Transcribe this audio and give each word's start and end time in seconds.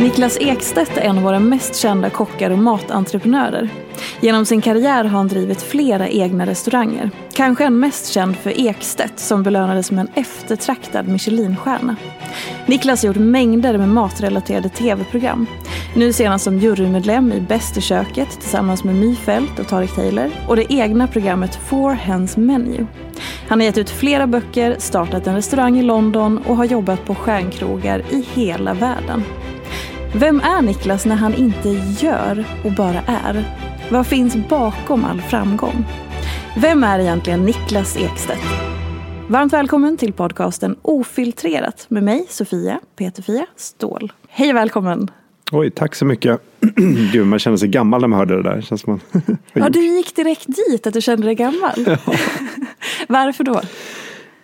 Niklas 0.00 0.38
Ekstedt 0.40 0.96
är 0.96 1.00
en 1.00 1.16
av 1.16 1.22
våra 1.22 1.40
mest 1.40 1.76
kända 1.76 2.10
kockar 2.10 2.50
och 2.50 2.58
matentreprenörer. 2.58 3.68
Genom 4.20 4.46
sin 4.46 4.60
karriär 4.60 5.04
har 5.04 5.10
han 5.10 5.28
drivit 5.28 5.62
flera 5.62 6.08
egna 6.08 6.46
restauranger. 6.46 7.10
Kanske 7.34 7.64
en 7.64 7.78
mest 7.78 8.06
känd 8.06 8.36
för 8.36 8.60
Ekstedt 8.60 9.18
som 9.18 9.42
belönades 9.42 9.90
med 9.90 10.00
en 10.00 10.12
eftertraktad 10.14 11.08
Michelinstjärna. 11.08 11.96
Niklas 12.66 13.02
har 13.02 13.06
gjort 13.06 13.16
mängder 13.16 13.78
med 13.78 13.88
matrelaterade 13.88 14.68
tv-program. 14.68 15.46
Nu 15.94 16.12
senast 16.12 16.44
som 16.44 16.58
jurymedlem 16.58 17.32
i 17.32 17.40
Bäst 17.40 17.76
i 17.76 17.80
köket 17.80 18.30
tillsammans 18.30 18.84
med 18.84 18.94
My 18.94 19.16
Fält 19.16 19.58
och 19.58 19.68
Tareq 19.68 19.94
Taylor 19.94 20.30
och 20.48 20.56
det 20.56 20.72
egna 20.72 21.06
programmet 21.06 21.54
Four 21.54 21.94
Hands 21.94 22.36
Menu. 22.36 22.86
Han 23.48 23.60
har 23.60 23.64
gett 23.64 23.78
ut 23.78 23.90
flera 23.90 24.26
böcker, 24.26 24.76
startat 24.78 25.26
en 25.26 25.34
restaurang 25.34 25.78
i 25.78 25.82
London 25.82 26.38
och 26.46 26.56
har 26.56 26.64
jobbat 26.64 27.04
på 27.04 27.14
stjärnkrogar 27.14 28.02
i 28.10 28.26
hela 28.34 28.74
världen. 28.74 29.24
Vem 30.14 30.40
är 30.40 30.62
Niklas 30.62 31.06
när 31.06 31.16
han 31.16 31.34
inte 31.34 31.68
gör 32.00 32.44
och 32.64 32.72
bara 32.72 33.02
är? 33.06 33.44
Vad 33.90 34.06
finns 34.06 34.36
bakom 34.48 35.04
all 35.04 35.20
framgång? 35.20 35.84
Vem 36.56 36.84
är 36.84 36.98
egentligen 36.98 37.44
Niklas 37.44 37.96
Ekstedt? 37.96 38.44
Varmt 39.28 39.52
välkommen 39.52 39.96
till 39.96 40.12
podcasten 40.12 40.76
Ofiltrerat 40.82 41.86
med 41.88 42.02
mig, 42.02 42.26
Sofia 42.28 42.80
Peterfia 42.96 43.46
Ståhl. 43.56 44.12
Hej 44.28 44.50
och 44.50 44.56
välkommen! 44.56 45.10
Oj, 45.52 45.70
tack 45.70 45.94
så 45.94 46.04
mycket. 46.04 46.40
Gud, 47.12 47.26
man 47.26 47.38
känner 47.38 47.56
sig 47.56 47.68
gammal 47.68 48.00
när 48.00 48.08
man 48.08 48.18
hörde 48.18 48.36
det 48.36 48.42
där. 48.42 48.60
Känns 48.60 48.86
man... 48.86 49.00
ja, 49.52 49.68
du 49.68 49.80
gick 49.80 50.16
direkt 50.16 50.46
dit 50.46 50.86
att 50.86 50.94
du 50.94 51.00
kände 51.00 51.26
dig 51.26 51.34
gammal. 51.34 51.84
Ja. 51.86 51.96
Varför 53.08 53.44
då? 53.44 53.60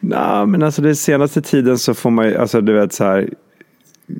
Nej, 0.01 0.47
men 0.47 0.63
alltså 0.63 0.83
den 0.83 0.97
senaste 0.97 1.43
tiden 1.43 1.79
så 1.79 1.95
får 1.95 2.11
man 2.11 2.27
ju, 2.27 2.37
alltså 2.37 2.61
du 2.61 2.73
vet 2.73 2.93
så 2.93 3.05
här, 3.05 3.31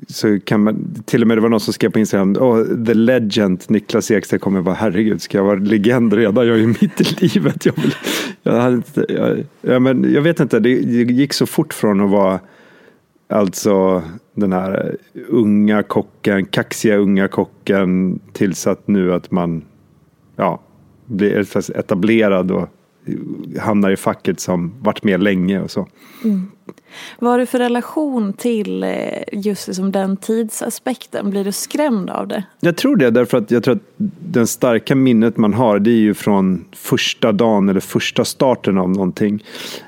så 0.07 0.39
kan 0.39 0.63
man, 0.63 1.03
till 1.05 1.21
och 1.21 1.27
med 1.27 1.37
det 1.37 1.41
var 1.41 1.49
någon 1.49 1.59
som 1.59 1.73
skrev 1.73 1.89
på 1.89 1.99
Instagram, 1.99 2.35
oh, 2.39 2.85
the 2.85 2.93
legend 2.93 3.63
Niklas 3.67 4.11
Ekstedt 4.11 4.41
kommer 4.41 4.61
vara, 4.61 4.75
herregud, 4.75 5.21
ska 5.21 5.37
jag 5.37 5.45
vara 5.45 5.59
legend 5.59 6.13
redan? 6.13 6.47
Jag 6.47 6.55
är 6.55 6.59
ju 6.59 6.67
mitt 6.67 7.01
i 7.01 7.27
livet. 7.27 7.65
Jag, 7.65 7.73
vill, 7.75 7.93
jag, 8.43 8.53
hade 8.53 8.75
inte, 8.75 9.05
jag, 9.09 9.43
ja, 9.61 9.79
men 9.79 10.13
jag 10.13 10.21
vet 10.21 10.39
inte, 10.39 10.59
det, 10.59 10.79
det 10.79 11.13
gick 11.13 11.33
så 11.33 11.45
fort 11.45 11.73
från 11.73 12.01
att 12.01 12.09
vara 12.09 12.39
alltså 13.29 14.03
den 14.33 14.53
här 14.53 14.97
unga 15.27 15.83
kocken, 15.83 16.45
kaxiga 16.45 16.97
unga 16.97 17.27
kocken 17.27 18.19
tills 18.33 18.67
att 18.67 18.87
nu 18.87 19.13
att 19.13 19.31
man 19.31 19.65
ja, 20.35 20.61
blir 21.05 21.57
etablerad 21.75 22.51
och 22.51 22.69
hamnar 23.59 23.91
i 23.91 23.95
facket 23.95 24.39
som 24.39 24.73
varit 24.81 25.03
med 25.03 25.23
länge 25.23 25.61
och 25.61 25.71
så. 25.71 25.87
Mm. 26.23 26.51
Vad 27.19 27.31
har 27.31 27.39
du 27.39 27.45
för 27.45 27.59
relation 27.59 28.33
till 28.33 28.83
eh, 28.83 28.89
just 29.31 29.67
liksom 29.67 29.91
den 29.91 30.17
tidsaspekten? 30.17 31.29
Blir 31.29 31.43
du 31.43 31.51
skrämd 31.51 32.09
av 32.09 32.27
det? 32.27 32.43
Jag 32.59 32.77
tror 32.77 32.95
det, 32.95 33.11
därför 33.11 33.37
att 33.37 33.51
jag 33.51 33.63
tror 33.63 33.75
att 33.75 33.81
den 34.19 34.47
starka 34.47 34.95
minnet 34.95 35.37
man 35.37 35.53
har 35.53 35.79
det 35.79 35.89
är 35.89 35.99
ju 35.99 36.13
från 36.13 36.65
första 36.71 37.31
dagen 37.31 37.69
eller 37.69 37.79
första 37.79 38.25
starten 38.25 38.77
av 38.77 38.89
någonting. 38.89 39.43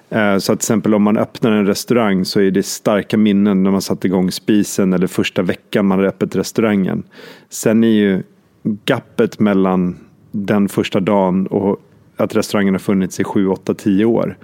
Eh, 0.10 0.38
så 0.38 0.54
att 0.54 0.60
till 0.60 0.66
exempel 0.66 0.96
om 0.96 1.04
man 1.04 1.18
öppnar 1.18 1.52
en 1.52 1.66
restaurang 1.66 2.26
så 2.26 2.40
är 2.40 2.52
det 2.52 2.64
starka 2.64 3.18
minnen 3.18 3.64
när 3.64 3.72
man 3.72 3.82
satte 3.82 4.08
igång 4.08 4.32
spisen 4.32 4.94
eller 4.94 5.08
första 5.08 5.42
veckan 5.42 5.86
man 5.86 5.98
hade 5.98 6.10
öppet 6.10 6.36
restaurangen. 6.36 7.04
Sen 7.50 7.84
är 7.84 7.88
ju 7.88 8.24
gappet 8.64 9.40
mellan 9.40 9.98
den 10.32 10.70
första 10.70 11.00
dagen 11.00 11.48
och 11.48 11.82
att 12.20 12.36
restaurangen 12.36 12.74
har 12.74 12.80
funnits 12.80 13.20
i 13.20 13.24
7, 13.24 13.48
8, 13.48 13.74
10 13.74 14.06
år. 14.06 14.38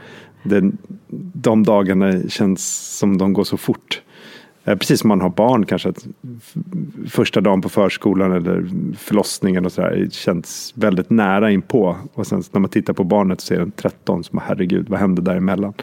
Den, 0.44 0.78
de 1.34 1.64
dagarna 1.64 2.30
känns 2.30 2.98
som 2.98 3.18
de 3.18 3.34
går 3.34 3.44
så 3.44 3.58
fort. 3.58 4.02
Eh, 4.64 4.78
precis 4.78 5.00
som 5.00 5.08
man 5.08 5.22
har 5.22 5.30
barn 5.30 5.66
kanske. 5.66 5.94
Första 7.10 7.42
dagen 7.42 7.62
på 7.62 7.70
förskolan 7.70 8.32
eller 8.32 8.70
förlossningen 8.98 9.66
och 9.66 9.72
sådär. 9.72 10.08
känns 10.12 10.74
väldigt 10.76 11.10
nära 11.10 11.52
inpå. 11.52 11.98
Och 12.14 12.28
sen 12.28 12.44
när 12.52 12.60
man 12.60 12.70
tittar 12.70 12.94
på 12.94 13.04
barnet 13.04 13.42
så 13.42 13.54
är 13.54 13.58
den 13.58 13.72
13. 13.72 14.24
Som 14.24 14.40
herregud, 14.46 14.90
vad 14.90 15.00
hände 15.00 15.22
däremellan? 15.22 15.74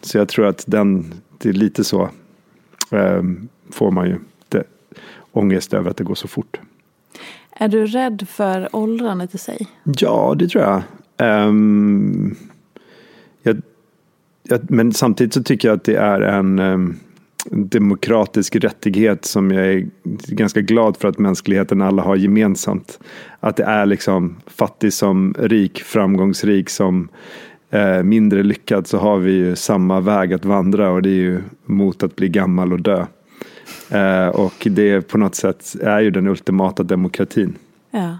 Så 0.00 0.18
jag 0.18 0.28
tror 0.28 0.46
att 0.46 0.64
den, 0.66 1.14
det 1.38 1.48
är 1.48 1.52
lite 1.52 1.84
så. 1.84 2.08
Eh, 2.90 3.22
får 3.70 3.90
man 3.90 4.06
ju 4.06 4.18
det, 4.48 4.64
ångest 5.32 5.74
över 5.74 5.90
att 5.90 5.96
det 5.96 6.04
går 6.04 6.14
så 6.14 6.28
fort. 6.28 6.60
Är 7.60 7.68
du 7.68 7.86
rädd 7.86 8.26
för 8.28 8.76
åldrandet 8.76 9.34
i 9.34 9.38
sig? 9.38 9.66
Ja, 9.84 10.34
det 10.38 10.48
tror 10.48 10.64
jag. 10.64 10.82
Um, 11.18 12.36
jag, 13.42 13.62
jag, 14.42 14.70
men 14.70 14.92
samtidigt 14.92 15.34
så 15.34 15.42
tycker 15.42 15.68
jag 15.68 15.76
att 15.76 15.84
det 15.84 15.96
är 15.96 16.20
en 16.20 16.58
um, 16.58 16.96
demokratisk 17.50 18.56
rättighet 18.56 19.24
som 19.24 19.50
jag 19.50 19.66
är 19.66 19.88
ganska 20.26 20.60
glad 20.60 20.96
för 20.96 21.08
att 21.08 21.18
mänskligheten 21.18 21.82
alla 21.82 22.02
har 22.02 22.16
gemensamt. 22.16 22.98
Att 23.40 23.56
det 23.56 23.64
är 23.64 23.86
liksom 23.86 24.36
fattig 24.46 24.92
som 24.92 25.34
rik, 25.38 25.82
framgångsrik 25.82 26.70
som 26.70 27.08
eh, 27.70 28.02
mindre 28.02 28.42
lyckad 28.42 28.86
så 28.86 28.98
har 28.98 29.18
vi 29.18 29.32
ju 29.32 29.56
samma 29.56 30.00
väg 30.00 30.32
att 30.32 30.44
vandra 30.44 30.90
och 30.90 31.02
det 31.02 31.10
är 31.10 31.12
ju 31.12 31.42
mot 31.64 32.02
att 32.02 32.16
bli 32.16 32.28
gammal 32.28 32.72
och 32.72 32.80
dö. 32.80 33.06
Eh, 33.90 34.28
och 34.28 34.66
det 34.70 35.08
på 35.08 35.18
något 35.18 35.34
sätt 35.34 35.76
är 35.82 36.00
ju 36.00 36.10
den 36.10 36.26
ultimata 36.26 36.82
demokratin. 36.82 37.54
Ja. 37.90 38.18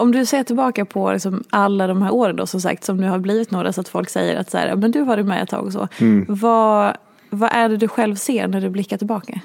Om 0.00 0.12
du 0.12 0.26
ser 0.26 0.42
tillbaka 0.42 0.84
på 0.84 1.12
liksom 1.12 1.44
alla 1.50 1.86
de 1.86 2.02
här 2.02 2.10
åren 2.14 2.36
då 2.36 2.46
som 2.46 2.60
sagt 2.60 2.84
som 2.84 2.96
nu 2.96 3.08
har 3.08 3.18
blivit 3.18 3.50
några 3.50 3.72
så 3.72 3.80
att 3.80 3.88
folk 3.88 4.08
säger 4.08 4.40
att 4.40 4.50
så 4.50 4.58
här, 4.58 4.76
men 4.76 4.90
du 4.90 4.98
har 4.98 5.06
varit 5.06 5.26
med 5.26 5.42
ett 5.42 5.48
tag 5.48 5.64
och 5.64 5.72
så. 5.72 5.88
Mm. 5.98 6.26
Vad, 6.28 6.96
vad 7.30 7.50
är 7.52 7.68
det 7.68 7.76
du 7.76 7.88
själv 7.88 8.14
ser 8.14 8.48
när 8.48 8.60
du 8.60 8.70
blickar 8.70 8.96
tillbaka? 8.96 9.40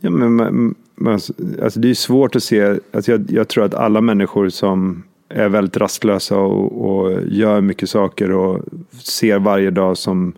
Ja, 0.00 0.10
men, 0.10 0.74
man, 0.94 1.20
alltså 1.62 1.80
det 1.80 1.90
är 1.90 1.94
svårt 1.94 2.36
att 2.36 2.42
se, 2.42 2.78
alltså 2.92 3.10
jag, 3.10 3.30
jag, 3.30 3.48
tror 3.48 3.64
att 3.64 3.74
alla 3.74 4.00
människor 4.00 4.48
som 4.48 5.02
är 5.28 5.48
väldigt 5.48 5.76
rastlösa 5.76 6.36
och, 6.36 6.90
och, 6.90 7.22
gör 7.26 7.60
mycket 7.60 7.90
saker 7.90 8.32
och 8.32 8.64
ser 9.02 9.38
varje 9.38 9.70
dag 9.70 9.98
som 9.98 10.32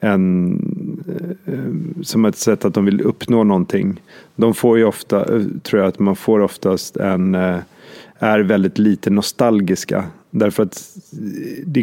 en 0.00 0.58
eh, 1.46 2.02
som 2.02 2.24
ett 2.24 2.36
sätt 2.36 2.64
att 2.64 2.74
de 2.74 2.84
vill 2.84 3.00
uppnå 3.00 3.44
någonting. 3.44 4.00
De 4.36 4.54
får 4.54 4.78
ju 4.78 4.84
ofta, 4.84 5.36
eh, 5.36 5.42
tror 5.62 5.82
jag 5.82 5.88
att 5.88 5.98
man 5.98 6.16
får 6.16 6.40
oftast 6.40 6.96
en, 6.96 7.34
eh, 7.34 7.58
är 8.18 8.40
väldigt 8.40 8.78
lite 8.78 9.10
nostalgiska. 9.10 10.04
Därför 10.30 10.62
att 10.62 10.82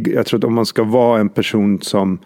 jag 0.05 0.25
tror 0.25 0.37
att 0.37 0.43
om 0.43 0.53
man 0.53 0.65
ska 0.65 0.83
vara 0.83 1.19
en 1.19 1.29
person 1.29 1.81
som 1.81 2.19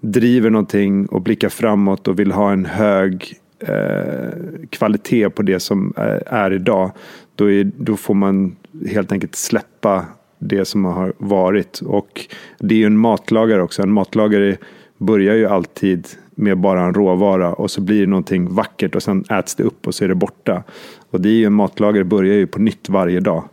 driver 0.00 0.50
någonting 0.50 1.06
och 1.06 1.22
blickar 1.22 1.48
framåt 1.48 2.08
och 2.08 2.18
vill 2.18 2.32
ha 2.32 2.52
en 2.52 2.64
hög 2.64 3.34
eh, 3.58 4.30
kvalitet 4.70 5.30
på 5.30 5.42
det 5.42 5.60
som 5.60 5.92
är, 5.96 6.22
är 6.26 6.52
idag. 6.52 6.90
Då, 7.34 7.50
är, 7.50 7.70
då 7.76 7.96
får 7.96 8.14
man 8.14 8.56
helt 8.88 9.12
enkelt 9.12 9.34
släppa 9.34 10.04
det 10.38 10.64
som 10.64 10.84
har 10.84 11.12
varit. 11.18 11.80
Och 11.80 12.26
det 12.58 12.74
är 12.74 12.78
ju 12.78 12.86
en 12.86 12.98
matlagare 12.98 13.62
också. 13.62 13.82
En 13.82 13.92
matlagare 13.92 14.56
börjar 14.98 15.34
ju 15.34 15.46
alltid 15.46 16.08
med 16.34 16.58
bara 16.58 16.84
en 16.84 16.94
råvara 16.94 17.52
och 17.52 17.70
så 17.70 17.80
blir 17.80 18.00
det 18.00 18.06
någonting 18.06 18.54
vackert 18.54 18.94
och 18.94 19.02
sen 19.02 19.24
äts 19.30 19.54
det 19.54 19.62
upp 19.62 19.86
och 19.86 19.94
så 19.94 20.04
är 20.04 20.08
det 20.08 20.14
borta. 20.14 20.62
Och 21.10 21.20
det 21.20 21.28
är 21.28 21.32
ju 21.32 21.44
en 21.44 21.52
matlagare 21.52 22.04
börjar 22.04 22.34
ju 22.34 22.46
på 22.46 22.60
nytt 22.60 22.88
varje 22.88 23.20
dag. 23.20 23.44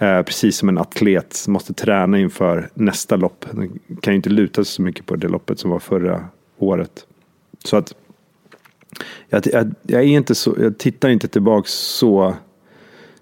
Eh, 0.00 0.22
precis 0.22 0.56
som 0.56 0.68
en 0.68 0.78
atlet 0.78 1.44
måste 1.48 1.74
träna 1.74 2.18
inför 2.18 2.70
nästa 2.74 3.16
lopp. 3.16 3.44
Den 3.50 3.78
kan 4.00 4.12
ju 4.12 4.16
inte 4.16 4.30
luta 4.30 4.64
sig 4.64 4.74
så 4.74 4.82
mycket 4.82 5.06
på 5.06 5.16
det 5.16 5.28
loppet 5.28 5.58
som 5.58 5.70
var 5.70 5.78
förra 5.78 6.28
året. 6.58 7.06
Så 7.64 7.76
att 7.76 7.94
jag, 9.28 9.46
jag, 9.46 9.74
jag, 9.82 10.02
är 10.02 10.06
inte 10.06 10.34
så, 10.34 10.56
jag 10.60 10.78
tittar 10.78 11.08
inte 11.08 11.28
tillbaka 11.28 11.68
så 11.68 12.34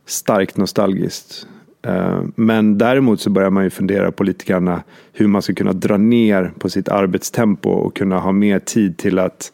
starkt 0.07 0.57
nostalgiskt. 0.57 1.47
Eh, 1.83 2.23
men 2.35 2.79
däremot 2.79 3.21
så 3.21 3.31
börjar 3.31 3.51
man 3.51 3.65
ju 3.65 3.71
fundera 3.71 4.13
på 4.13 4.25
lite 4.25 4.45
grann 4.45 4.81
hur 5.13 5.27
man 5.27 5.43
ska 5.43 5.55
kunna 5.55 5.73
dra 5.73 5.97
ner 5.97 6.53
på 6.59 6.71
sitt 6.71 6.89
arbetstempo 6.89 7.71
och 7.71 7.97
kunna 7.97 8.19
ha 8.19 8.33
mer 8.33 8.59
tid 8.59 8.97
till 8.97 9.19
att 9.19 9.53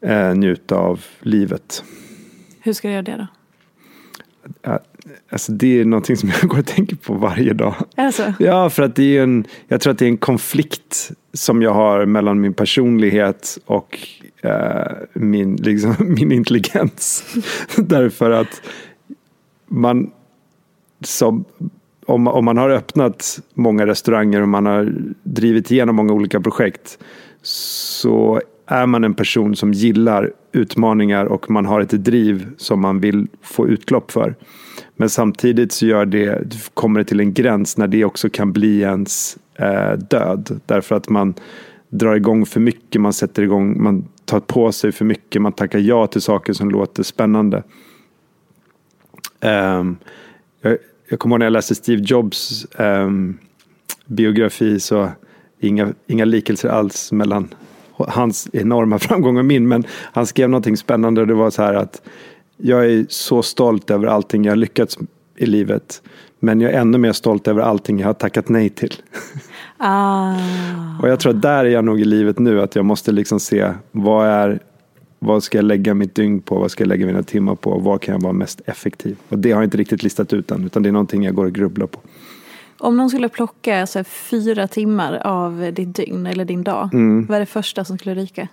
eh, 0.00 0.34
njuta 0.34 0.76
av 0.76 1.04
livet. 1.20 1.84
Hur 2.60 2.72
ska 2.72 2.88
du 2.88 2.94
göra 2.94 3.02
det 3.02 3.28
då? 4.62 4.78
Alltså 5.30 5.52
det 5.52 5.80
är 5.80 5.84
någonting 5.84 6.16
som 6.16 6.28
jag 6.28 6.40
går 6.50 6.58
och 6.58 6.66
tänker 6.66 6.96
på 6.96 7.14
varje 7.14 7.52
dag. 7.52 7.74
Alltså. 7.94 8.34
Ja, 8.38 8.70
för 8.70 8.82
att 8.82 8.96
det 8.96 9.18
är 9.18 9.22
en, 9.22 9.44
jag 9.68 9.80
tror 9.80 9.90
att 9.90 9.98
det 9.98 10.04
är 10.04 10.08
en 10.08 10.16
konflikt 10.16 11.12
som 11.32 11.62
jag 11.62 11.74
har 11.74 12.06
mellan 12.06 12.40
min 12.40 12.54
personlighet 12.54 13.58
och 13.64 13.98
eh, 14.42 14.92
min, 15.12 15.56
liksom, 15.56 15.94
min 16.18 16.32
intelligens. 16.32 17.24
Därför 17.76 18.30
att 18.30 18.62
man, 19.66 20.10
som, 21.04 21.44
om, 22.06 22.28
om 22.28 22.44
man 22.44 22.56
har 22.56 22.70
öppnat 22.70 23.40
många 23.54 23.86
restauranger 23.86 24.42
och 24.42 24.48
man 24.48 24.66
har 24.66 24.92
drivit 25.22 25.70
igenom 25.70 25.96
många 25.96 26.12
olika 26.12 26.40
projekt 26.40 26.98
så 27.42 28.40
är 28.70 28.86
man 28.86 29.04
en 29.04 29.14
person 29.14 29.56
som 29.56 29.72
gillar 29.72 30.32
utmaningar 30.52 31.24
och 31.24 31.50
man 31.50 31.66
har 31.66 31.80
ett 31.80 31.90
driv 31.90 32.48
som 32.56 32.80
man 32.80 33.00
vill 33.00 33.26
få 33.42 33.68
utlopp 33.68 34.10
för. 34.10 34.34
Men 34.96 35.10
samtidigt 35.10 35.72
så 35.72 35.86
gör 35.86 36.06
det, 36.06 36.56
kommer 36.74 37.00
det 37.00 37.04
till 37.04 37.20
en 37.20 37.32
gräns 37.32 37.76
när 37.76 37.86
det 37.86 38.04
också 38.04 38.30
kan 38.30 38.52
bli 38.52 38.80
ens 38.80 39.38
eh, 39.54 39.92
död. 39.92 40.60
Därför 40.66 40.94
att 40.94 41.08
man 41.08 41.34
drar 41.88 42.14
igång 42.14 42.46
för 42.46 42.60
mycket, 42.60 43.00
man 43.00 43.12
sätter 43.12 43.42
igång, 43.42 43.82
man 43.82 44.08
tar 44.24 44.40
på 44.40 44.72
sig 44.72 44.92
för 44.92 45.04
mycket, 45.04 45.42
man 45.42 45.52
tackar 45.52 45.78
ja 45.78 46.06
till 46.06 46.20
saker 46.20 46.52
som 46.52 46.70
låter 46.70 47.02
spännande. 47.02 47.62
Um, 49.40 49.96
jag, 50.60 50.78
jag 51.08 51.18
kommer 51.18 51.34
ihåg 51.34 51.38
när 51.38 51.46
jag 51.46 51.52
läste 51.52 51.74
Steve 51.74 52.02
Jobs 52.02 52.66
um, 52.78 53.38
biografi 54.06 54.80
så 54.80 55.08
inga, 55.60 55.92
inga 56.06 56.24
likelser 56.24 56.68
alls 56.68 57.12
mellan 57.12 57.48
hans 58.08 58.48
enorma 58.52 58.98
framgång 59.08 59.36
och 59.36 59.44
min. 59.44 59.68
Men 59.68 59.84
han 60.12 60.26
skrev 60.26 60.50
någonting 60.50 60.76
spännande 60.76 61.20
och 61.20 61.26
det 61.26 61.34
var 61.34 61.50
så 61.50 61.62
här 61.62 61.74
att 61.74 62.02
jag 62.56 62.86
är 62.86 63.06
så 63.08 63.42
stolt 63.42 63.90
över 63.90 64.06
allting 64.06 64.44
jag 64.44 64.52
har 64.52 64.56
lyckats 64.56 64.98
i 65.36 65.46
livet. 65.46 66.02
Men 66.40 66.60
jag 66.60 66.72
är 66.72 66.80
ännu 66.80 66.98
mer 66.98 67.12
stolt 67.12 67.48
över 67.48 67.62
allting 67.62 67.98
jag 67.98 68.06
har 68.06 68.14
tackat 68.14 68.48
nej 68.48 68.68
till. 68.70 68.94
Ah. 69.82 70.34
och 71.02 71.08
jag 71.08 71.20
tror 71.20 71.34
att 71.34 71.42
där 71.42 71.64
är 71.64 71.68
jag 71.68 71.84
nog 71.84 72.00
i 72.00 72.04
livet 72.04 72.38
nu. 72.38 72.62
Att 72.62 72.76
jag 72.76 72.84
måste 72.84 73.12
liksom 73.12 73.40
se 73.40 73.72
vad 73.92 74.28
är 74.28 74.60
vad 75.18 75.42
ska 75.42 75.58
jag 75.58 75.64
lägga 75.64 75.94
mitt 75.94 76.14
dygn 76.14 76.40
på? 76.40 76.58
Vad 76.58 76.70
ska 76.70 76.82
jag 76.82 76.88
lägga 76.88 77.06
mina 77.06 77.22
timmar 77.22 77.54
på? 77.54 77.78
Var 77.78 77.98
kan 77.98 78.14
jag 78.14 78.22
vara 78.22 78.32
mest 78.32 78.60
effektiv? 78.66 79.16
Och 79.28 79.38
det 79.38 79.52
har 79.52 79.60
jag 79.60 79.66
inte 79.66 79.76
riktigt 79.76 80.02
listat 80.02 80.32
ut 80.32 80.50
än. 80.50 80.64
Utan 80.64 80.82
det 80.82 80.88
är 80.88 80.92
någonting 80.92 81.24
jag 81.24 81.34
går 81.34 81.44
och 81.44 81.52
grubblar 81.52 81.86
på. 81.86 82.00
Om 82.80 82.96
någon 82.96 83.10
skulle 83.10 83.28
plocka 83.28 83.86
så 83.86 84.04
fyra 84.04 84.68
timmar 84.68 85.14
av 85.24 85.70
ditt 85.74 85.96
dygn 85.96 86.26
eller 86.26 86.44
din 86.44 86.62
dag. 86.62 86.94
Mm. 86.94 87.26
Vad 87.26 87.36
är 87.36 87.40
det 87.40 87.46
första 87.46 87.84
som 87.84 87.98
skulle 87.98 88.14
ryka? 88.14 88.48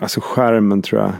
Alltså 0.00 0.20
skärmen 0.22 0.82
tror 0.82 1.00
jag. 1.00 1.12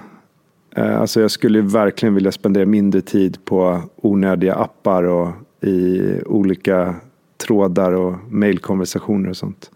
Eh, 0.77 1.01
alltså 1.01 1.21
jag 1.21 1.31
skulle 1.31 1.61
verkligen 1.61 2.15
vilja 2.15 2.33
spendera 2.33 2.67
mindre 2.67 3.01
tid 3.01 3.45
på 3.45 3.83
onödiga 3.97 4.55
appar 4.55 5.03
och 5.03 5.29
i 5.61 6.01
olika 6.27 6.95
trådar 7.47 7.93
och 7.93 8.33
mejlkonversationer 8.33 9.31
och 9.31 9.37
sånt. 9.37 9.71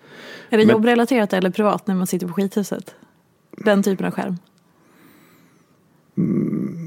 Är 0.50 0.58
det 0.58 0.66
Men- 0.66 0.72
jobbrelaterat 0.72 1.32
eller 1.32 1.50
privat 1.50 1.86
när 1.86 1.94
man 1.94 2.06
sitter 2.06 2.26
på 2.26 2.32
skithuset? 2.32 2.94
Den 3.50 3.82
typen 3.82 4.06
av 4.06 4.12
skärm. 4.12 4.36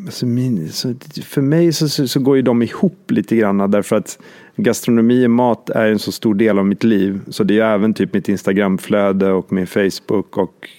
Alltså 0.07 0.25
min, 0.25 0.69
så, 0.69 0.93
för 1.23 1.41
mig 1.41 1.73
så, 1.73 1.89
så, 1.89 2.07
så 2.07 2.19
går 2.19 2.35
ju 2.35 2.41
de 2.41 2.61
ihop 2.61 3.11
lite 3.11 3.35
grann 3.35 3.71
därför 3.71 3.95
att 3.95 4.19
gastronomi 4.55 5.25
och 5.25 5.31
mat 5.31 5.69
är 5.69 5.87
en 5.87 5.99
så 5.99 6.11
stor 6.11 6.35
del 6.35 6.59
av 6.59 6.65
mitt 6.65 6.83
liv. 6.83 7.21
Så 7.27 7.43
det 7.43 7.59
är 7.59 7.73
även 7.73 7.93
typ 7.93 8.13
mitt 8.13 8.29
Instagramflöde 8.29 9.31
och 9.31 9.51
min 9.51 9.67
Facebook 9.67 10.37
och 10.37 10.69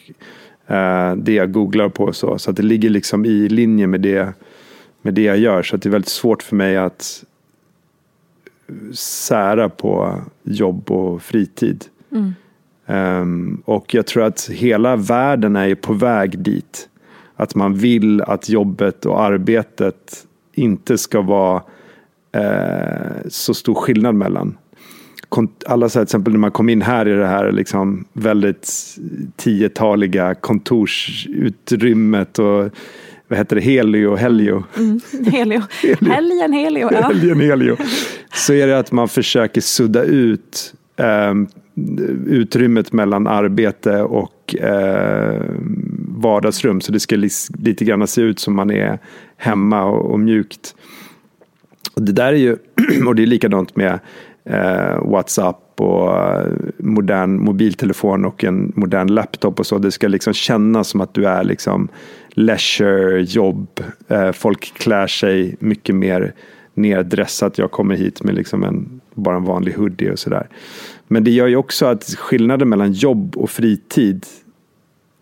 eh, 0.66 1.16
det 1.16 1.32
jag 1.32 1.52
googlar 1.52 1.88
på. 1.88 2.12
Så, 2.12 2.38
så 2.38 2.50
att 2.50 2.56
det 2.56 2.62
ligger 2.62 2.90
liksom 2.90 3.24
i 3.24 3.48
linje 3.48 3.86
med 3.86 4.00
det, 4.00 4.32
med 5.02 5.14
det 5.14 5.22
jag 5.22 5.38
gör. 5.38 5.62
Så 5.62 5.76
att 5.76 5.82
det 5.82 5.88
är 5.88 5.90
väldigt 5.90 6.08
svårt 6.08 6.42
för 6.42 6.56
mig 6.56 6.76
att 6.76 7.24
sära 8.94 9.68
på 9.68 10.20
jobb 10.42 10.90
och 10.90 11.22
fritid. 11.22 11.84
Ehm, 12.86 13.62
och 13.64 13.94
jag 13.94 14.06
tror 14.06 14.22
att 14.22 14.50
hela 14.52 14.96
världen 14.96 15.56
är 15.56 15.74
på 15.74 15.92
väg 15.92 16.38
dit. 16.38 16.88
Att 17.38 17.54
man 17.54 17.74
vill 17.74 18.22
att 18.22 18.48
jobbet 18.48 19.06
och 19.06 19.22
arbetet 19.22 20.26
inte 20.54 20.98
ska 20.98 21.20
vara 21.20 21.62
eh, 22.32 23.28
så 23.28 23.54
stor 23.54 23.74
skillnad 23.74 24.14
mellan. 24.14 24.58
Alla 25.66 25.88
så 25.88 25.98
här, 25.98 26.04
till 26.04 26.08
exempel 26.08 26.32
när 26.32 26.40
man 26.40 26.50
kom 26.50 26.68
in 26.68 26.82
här 26.82 27.08
i 27.08 27.12
det 27.12 27.26
här 27.26 27.52
liksom 27.52 28.04
väldigt 28.12 28.96
tiotaliga 29.36 30.34
kontorsutrymmet 30.34 32.38
och 32.38 32.70
vad 33.28 33.38
heter 33.38 33.56
det, 33.56 33.62
helio 33.62 34.06
och 34.06 34.18
helio. 34.18 34.64
Helio. 35.32 35.62
Helgen 36.00 36.52
Helio. 36.52 36.88
Ja. 36.92 37.00
Helgen 37.00 37.40
helio. 37.40 37.76
Så 38.34 38.52
är 38.52 38.66
det 38.66 38.78
att 38.78 38.92
man 38.92 39.08
försöker 39.08 39.60
sudda 39.60 40.02
ut 40.02 40.74
eh, 40.96 41.34
utrymmet 42.26 42.92
mellan 42.92 43.26
arbete 43.26 44.02
och 44.02 44.56
eh, 44.56 45.42
vardagsrum. 46.20 46.80
Så 46.80 46.92
det 46.92 47.00
ska 47.00 47.16
lite 47.58 47.84
grann 47.84 48.06
se 48.06 48.20
ut 48.20 48.38
som 48.38 48.56
man 48.56 48.70
är 48.70 48.98
hemma 49.36 49.84
och, 49.84 50.10
och 50.10 50.20
mjukt. 50.20 50.74
Och 51.94 52.02
det 52.02 52.12
där 52.12 52.32
är 52.32 52.36
ju, 52.36 52.56
och 53.06 53.14
det 53.14 53.22
är 53.22 53.26
likadant 53.26 53.76
med 53.76 53.98
eh, 54.44 55.10
WhatsApp 55.10 55.64
och 55.76 56.16
eh, 56.16 56.52
modern 56.78 57.44
mobiltelefon 57.44 58.24
och 58.24 58.44
en 58.44 58.72
modern 58.76 59.08
laptop 59.08 59.60
och 59.60 59.66
så. 59.66 59.78
Det 59.78 59.90
ska 59.90 60.08
liksom 60.08 60.32
kännas 60.32 60.88
som 60.88 61.00
att 61.00 61.14
du 61.14 61.26
är 61.26 61.44
liksom 61.44 61.88
leisure, 62.28 63.20
jobb. 63.22 63.80
Eh, 64.08 64.32
folk 64.32 64.72
klär 64.74 65.06
sig 65.06 65.56
mycket 65.60 65.94
mer 65.94 66.32
neddressat. 66.74 67.58
Jag 67.58 67.70
kommer 67.70 67.94
hit 67.94 68.22
med 68.22 68.34
liksom 68.34 68.64
en, 68.64 69.00
bara 69.14 69.36
en 69.36 69.44
vanlig 69.44 69.72
hoodie 69.72 70.10
och 70.10 70.18
sådär. 70.18 70.48
Men 71.08 71.24
det 71.24 71.30
gör 71.30 71.46
ju 71.46 71.56
också 71.56 71.86
att 71.86 72.04
skillnaden 72.04 72.68
mellan 72.68 72.92
jobb 72.92 73.36
och 73.36 73.50
fritid 73.50 74.26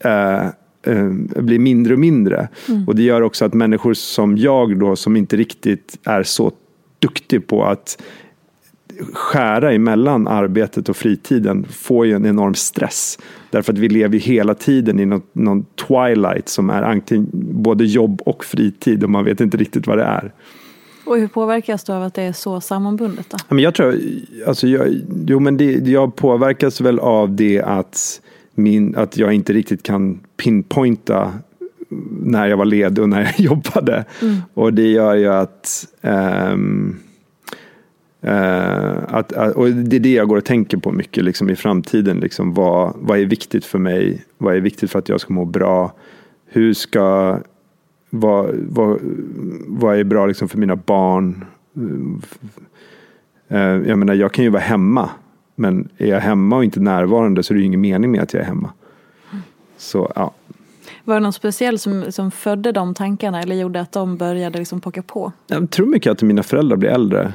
eh, 0.04 0.46
eh, 0.86 1.10
blir 1.42 1.58
mindre 1.58 1.92
och 1.92 1.98
mindre. 2.00 2.48
Och 2.86 2.96
det 2.96 3.02
gör 3.02 3.22
också 3.22 3.44
att 3.44 3.54
människor 3.54 3.94
som 3.94 4.36
jag 4.36 4.78
då, 4.78 4.96
som 4.96 5.16
inte 5.16 5.36
riktigt 5.36 5.98
är 6.04 6.22
så 6.22 6.52
duktig 6.98 7.46
på 7.46 7.64
att 7.64 8.02
skära 9.12 9.72
emellan 9.72 10.28
arbetet 10.28 10.88
och 10.88 10.96
fritiden 10.96 11.66
får 11.70 12.06
ju 12.06 12.12
en 12.12 12.26
enorm 12.26 12.54
stress. 12.54 13.18
Därför 13.50 13.72
att 13.72 13.78
vi 13.78 13.88
lever 13.88 14.18
hela 14.18 14.54
tiden 14.54 15.00
i 15.00 15.06
någon, 15.06 15.22
någon 15.32 15.64
twilight 15.88 16.48
som 16.48 16.70
är 16.70 16.82
antingen 16.82 17.28
både 17.32 17.84
jobb 17.84 18.22
och 18.26 18.44
fritid 18.44 19.04
och 19.04 19.10
man 19.10 19.24
vet 19.24 19.40
inte 19.40 19.56
riktigt 19.56 19.86
vad 19.86 19.98
det 19.98 20.04
är. 20.04 20.32
Och 21.06 21.18
hur 21.18 21.28
påverkas 21.28 21.84
du 21.84 21.92
av 21.92 22.02
att 22.02 22.14
det 22.14 22.22
är 22.22 22.32
så 22.32 22.60
sammanbundet 22.60 23.34
då? 23.48 23.60
Jag 23.60 23.74
tror, 23.74 23.98
alltså 24.46 24.68
jag, 24.68 24.88
jo 25.26 25.40
men 25.40 25.56
det, 25.56 25.72
jag 25.72 26.16
påverkas 26.16 26.80
väl 26.80 26.98
av 26.98 27.36
det 27.36 27.62
att, 27.62 28.20
min, 28.56 28.96
att 28.96 29.16
jag 29.16 29.32
inte 29.32 29.52
riktigt 29.52 29.82
kan 29.82 30.20
pinpointa 30.36 31.32
när 32.20 32.46
jag 32.46 32.56
var 32.56 32.64
ledig 32.64 33.02
och 33.02 33.08
när 33.08 33.22
jag 33.22 33.34
jobbade. 33.40 34.04
Och 34.54 34.74
det 34.74 34.88
gör 34.88 35.14
ju 35.14 35.28
att 35.28 35.86
ehm, 36.02 36.96
Eh, 38.26 38.96
att, 39.08 39.32
och 39.32 39.70
det 39.70 39.96
är 39.96 40.00
det 40.00 40.12
jag 40.12 40.28
går 40.28 40.36
och 40.36 40.44
tänker 40.44 40.76
på 40.76 40.92
mycket 40.92 41.24
liksom, 41.24 41.50
i 41.50 41.56
framtiden. 41.56 42.20
Liksom, 42.20 42.54
vad, 42.54 42.92
vad 42.96 43.18
är 43.18 43.24
viktigt 43.24 43.64
för 43.64 43.78
mig? 43.78 44.24
Vad 44.38 44.56
är 44.56 44.60
viktigt 44.60 44.90
för 44.90 44.98
att 44.98 45.08
jag 45.08 45.20
ska 45.20 45.32
må 45.32 45.44
bra? 45.44 45.92
Hur 46.46 46.74
ska... 46.74 47.38
Vad, 48.10 48.50
vad, 48.68 48.98
vad 49.66 49.98
är 49.98 50.04
bra 50.04 50.26
liksom, 50.26 50.48
för 50.48 50.58
mina 50.58 50.76
barn? 50.76 51.44
Eh, 53.48 53.58
jag 53.60 53.98
menar, 53.98 54.14
jag 54.14 54.32
kan 54.32 54.44
ju 54.44 54.50
vara 54.50 54.62
hemma. 54.62 55.10
Men 55.56 55.88
är 55.96 56.06
jag 56.06 56.20
hemma 56.20 56.56
och 56.56 56.64
inte 56.64 56.80
närvarande 56.80 57.42
så 57.42 57.52
är 57.52 57.54
det 57.54 57.60
ju 57.60 57.66
ingen 57.66 57.80
mening 57.80 58.10
med 58.10 58.22
att 58.22 58.32
jag 58.32 58.42
är 58.42 58.46
hemma. 58.46 58.70
Så, 59.76 60.12
ja. 60.14 60.34
Var 61.04 61.14
det 61.14 61.20
någon 61.20 61.32
speciell 61.32 61.78
som, 61.78 62.12
som 62.12 62.30
födde 62.30 62.72
de 62.72 62.94
tankarna 62.94 63.42
eller 63.42 63.56
gjorde 63.56 63.80
att 63.80 63.92
de 63.92 64.16
började 64.16 64.58
liksom 64.58 64.80
pocka 64.80 65.02
på? 65.02 65.32
Jag 65.46 65.70
tror 65.70 65.86
mycket 65.86 66.12
att 66.12 66.22
mina 66.22 66.42
föräldrar 66.42 66.76
blir 66.76 66.90
äldre. 66.90 67.32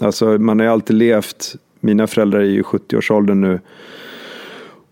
Alltså, 0.00 0.26
man 0.26 0.58
har 0.58 0.66
ju 0.66 0.72
alltid 0.72 0.96
levt, 0.96 1.56
mina 1.80 2.06
föräldrar 2.06 2.40
är 2.40 2.44
ju 2.44 2.62
70-årsåldern 2.62 3.40
nu. 3.40 3.60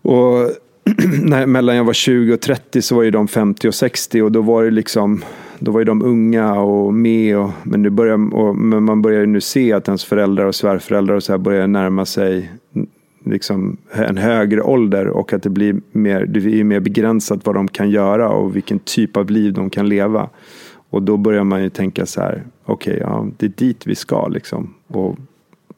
Och 0.01 0.49
när, 1.21 1.45
mellan 1.45 1.75
jag 1.75 1.83
var 1.83 1.93
20 1.93 2.33
och 2.33 2.41
30 2.41 2.81
så 2.81 2.95
var 2.95 3.03
ju 3.03 3.11
de 3.11 3.27
50 3.27 3.67
och 3.67 3.75
60 3.75 4.21
och 4.21 4.31
då 4.31 4.41
var 4.41 4.63
det 4.63 4.71
liksom 4.71 5.23
då 5.59 5.71
var 5.71 5.79
ju 5.79 5.85
de 5.85 6.01
unga 6.01 6.53
och 6.53 6.93
med. 6.93 7.37
Och, 7.37 7.51
men, 7.63 7.81
nu 7.81 7.89
börjar, 7.89 8.35
och, 8.35 8.55
men 8.55 8.83
man 8.83 9.01
börjar 9.01 9.19
ju 9.19 9.25
nu 9.25 9.41
se 9.41 9.73
att 9.73 9.87
ens 9.87 10.03
föräldrar 10.05 10.45
och 10.45 10.55
svärföräldrar 10.55 11.15
och 11.15 11.23
så 11.23 11.33
här 11.33 11.37
börjar 11.37 11.67
närma 11.67 12.05
sig 12.05 12.51
liksom 13.25 13.77
en 13.91 14.17
högre 14.17 14.61
ålder 14.61 15.07
och 15.07 15.33
att 15.33 15.43
det 15.43 15.49
blir 15.49 15.75
mer, 15.91 16.25
det 16.25 16.59
är 16.59 16.63
mer 16.63 16.79
begränsat 16.79 17.45
vad 17.45 17.55
de 17.55 17.67
kan 17.67 17.89
göra 17.89 18.29
och 18.29 18.55
vilken 18.55 18.79
typ 18.79 19.17
av 19.17 19.29
liv 19.29 19.53
de 19.53 19.69
kan 19.69 19.89
leva. 19.89 20.29
Och 20.89 21.03
då 21.03 21.17
börjar 21.17 21.43
man 21.43 21.63
ju 21.63 21.69
tänka 21.69 22.05
så 22.05 22.21
här, 22.21 22.43
okej, 22.65 22.93
okay, 22.93 23.07
ja, 23.07 23.27
det 23.37 23.45
är 23.45 23.51
dit 23.55 23.87
vi 23.87 23.95
ska 23.95 24.27
liksom. 24.27 24.73
Och 24.87 25.17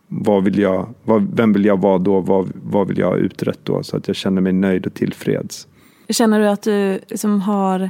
vad 0.08 0.44
vill 0.44 0.60
jag, 0.60 0.88
vad, 1.04 1.36
vem 1.36 1.54
vill 1.54 1.66
jag 1.66 1.82
vara 1.82 1.98
då? 1.98 2.20
Vad, 2.20 2.52
vad 2.64 2.88
vill 2.88 2.98
jag 2.98 3.08
ha 3.08 3.18
utrett 3.18 3.60
då? 3.64 3.84
Så 3.84 3.98
att 3.98 4.08
jag 4.08 4.16
känner 4.16 4.42
mig 4.42 4.54
nöjd 4.54 4.86
och 4.86 4.94
tillfreds. 4.94 5.68
Känner 6.10 6.40
du 6.40 6.48
att 6.48 6.62
du 6.62 7.00
liksom 7.08 7.42
har 7.42 7.82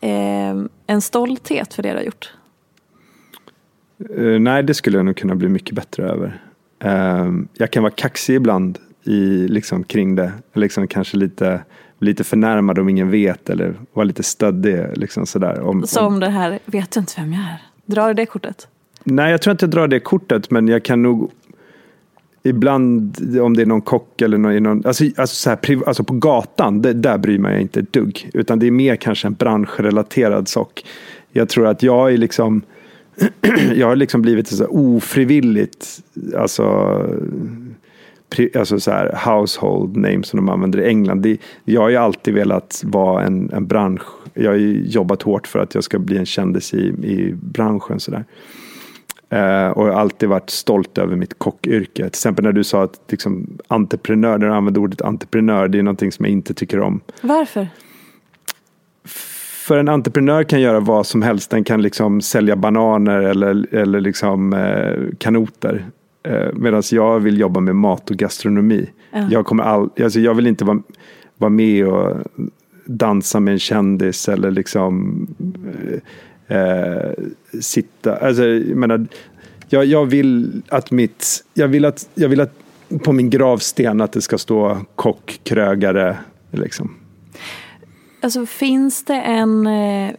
eh, 0.00 0.64
en 0.86 1.00
stolthet 1.00 1.74
för 1.74 1.82
det 1.82 1.90
du 1.90 1.96
har 1.96 2.04
gjort? 2.04 2.32
Uh, 4.16 4.38
nej, 4.40 4.62
det 4.62 4.74
skulle 4.74 4.96
jag 4.96 5.06
nog 5.06 5.16
kunna 5.16 5.34
bli 5.34 5.48
mycket 5.48 5.74
bättre 5.74 6.08
över. 6.10 6.42
Uh, 6.84 7.42
jag 7.54 7.70
kan 7.70 7.82
vara 7.82 7.92
kaxig 7.92 8.34
ibland 8.34 8.78
i, 9.06 9.48
liksom, 9.48 9.84
kring 9.84 10.14
det. 10.14 10.32
Liksom, 10.54 10.88
kanske 10.88 11.16
lite, 11.16 11.60
lite 11.98 12.24
förnärmad 12.24 12.78
om 12.78 12.88
ingen 12.88 13.10
vet 13.10 13.50
eller 13.50 13.74
vara 13.92 14.04
lite 14.04 14.22
stöddig. 14.22 14.86
Liksom, 14.94 15.26
sådär. 15.26 15.60
Om, 15.60 15.86
Som 15.86 16.06
om... 16.06 16.20
det 16.20 16.28
här, 16.28 16.58
vet 16.64 16.90
du 16.90 17.00
inte 17.00 17.12
vem 17.16 17.32
jag 17.32 17.42
är? 17.42 17.62
Drar 17.86 18.08
du 18.08 18.14
det 18.14 18.26
kortet? 18.26 18.68
Nej, 19.04 19.30
jag 19.30 19.42
tror 19.42 19.50
inte 19.52 19.64
jag 19.64 19.70
drar 19.70 19.88
det 19.88 20.00
kortet, 20.00 20.50
men 20.50 20.68
jag 20.68 20.82
kan 20.82 21.02
nog 21.02 21.30
ibland 22.42 23.16
om 23.40 23.56
det 23.56 23.62
är 23.62 23.66
någon 23.66 23.80
kock 23.80 24.22
eller 24.22 24.38
någon, 24.38 24.62
någon 24.62 24.86
alltså, 24.86 25.04
alltså, 25.16 25.36
så 25.36 25.50
här, 25.50 25.88
alltså 25.88 26.04
på 26.04 26.14
gatan, 26.14 26.82
det, 26.82 26.92
där 26.92 27.18
bryr 27.18 27.38
man 27.38 27.50
sig 27.50 27.62
inte 27.62 27.80
ett 27.80 27.92
dugg. 27.92 28.30
Utan 28.34 28.58
det 28.58 28.66
är 28.66 28.70
mer 28.70 28.96
kanske 28.96 29.26
en 29.26 29.34
branschrelaterad 29.34 30.48
sak. 30.48 30.84
Jag 31.32 31.48
tror 31.48 31.66
att 31.66 31.82
jag 31.82 32.12
är 32.12 32.16
liksom, 32.16 32.62
jag 33.74 33.86
har 33.86 33.96
liksom 33.96 34.22
blivit 34.22 34.48
så 34.48 34.66
ofrivilligt, 34.66 36.02
alltså, 36.36 36.64
alltså 38.54 38.80
så 38.80 38.90
här 38.90 39.18
household 39.24 39.96
name 39.96 40.22
som 40.22 40.36
de 40.36 40.48
använder 40.48 40.80
i 40.80 40.88
England. 40.88 41.22
Det, 41.22 41.38
jag 41.64 41.80
har 41.80 41.88
ju 41.88 41.96
alltid 41.96 42.34
velat 42.34 42.82
vara 42.86 43.24
en, 43.24 43.50
en 43.52 43.66
bransch, 43.66 44.02
jag 44.34 44.50
har 44.50 44.56
ju 44.56 44.82
jobbat 44.86 45.22
hårt 45.22 45.46
för 45.46 45.58
att 45.58 45.74
jag 45.74 45.84
ska 45.84 45.98
bli 45.98 46.16
en 46.18 46.26
kändis 46.26 46.74
i, 46.74 46.86
i 46.88 47.34
branschen. 47.40 48.00
Så 48.00 48.10
där. 48.10 48.24
Uh, 49.32 49.70
och 49.70 49.88
jag 49.88 49.92
har 49.92 50.00
alltid 50.00 50.28
varit 50.28 50.50
stolt 50.50 50.98
över 50.98 51.16
mitt 51.16 51.38
kockyrke. 51.38 51.92
Till 51.94 52.06
exempel 52.06 52.44
när 52.44 52.52
du 52.52 52.64
sa 52.64 52.82
att 52.82 53.00
liksom, 53.08 53.58
entreprenör, 53.68 54.38
när 54.38 54.46
du 54.46 54.52
använde 54.52 54.80
ordet 54.80 55.02
entreprenör, 55.02 55.68
det 55.68 55.78
är 55.78 55.82
någonting 55.82 56.12
som 56.12 56.24
jag 56.24 56.32
inte 56.32 56.54
tycker 56.54 56.80
om. 56.80 57.00
Varför? 57.20 57.68
För 59.66 59.78
en 59.78 59.88
entreprenör 59.88 60.42
kan 60.42 60.60
göra 60.60 60.80
vad 60.80 61.06
som 61.06 61.22
helst. 61.22 61.50
Den 61.50 61.64
kan 61.64 61.82
liksom 61.82 62.20
sälja 62.20 62.56
bananer 62.56 63.20
eller, 63.20 63.74
eller 63.74 64.00
liksom, 64.00 64.52
eh, 64.52 65.16
kanoter. 65.18 65.86
Eh, 66.26 66.52
Medan 66.52 66.82
jag 66.90 67.20
vill 67.20 67.40
jobba 67.40 67.60
med 67.60 67.76
mat 67.76 68.10
och 68.10 68.16
gastronomi. 68.16 68.90
Ja. 69.12 69.28
Jag, 69.30 69.46
kommer 69.46 69.64
all, 69.64 69.90
alltså 70.00 70.20
jag 70.20 70.34
vill 70.34 70.46
inte 70.46 70.64
vara, 70.64 70.82
vara 71.36 71.50
med 71.50 71.86
och 71.86 72.16
dansa 72.84 73.40
med 73.40 73.52
en 73.52 73.58
kändis 73.58 74.28
eller 74.28 74.50
liksom 74.50 75.26
eh, 76.48 76.58
eh, 76.58 77.10
sitta. 77.60 78.16
Alltså, 78.16 78.44
jag, 78.44 78.76
menar, 78.76 79.06
jag, 79.68 79.84
jag, 79.84 80.06
vill 80.06 80.62
att 80.68 80.90
mitt, 80.90 81.44
jag 81.54 81.68
vill 81.68 81.84
att, 81.84 82.08
jag 82.14 82.28
vill 82.28 82.40
att 82.40 82.54
på 83.04 83.12
min 83.12 83.30
gravsten 83.30 84.00
att 84.00 84.12
det 84.12 84.20
ska 84.20 84.38
stå 84.38 84.78
kock, 84.94 85.40
krögare. 85.42 86.16
Liksom. 86.50 86.94
Alltså 88.20 88.46
finns 88.46 89.04
det 89.04 89.20
en, 89.20 89.66
eh, 89.66 90.14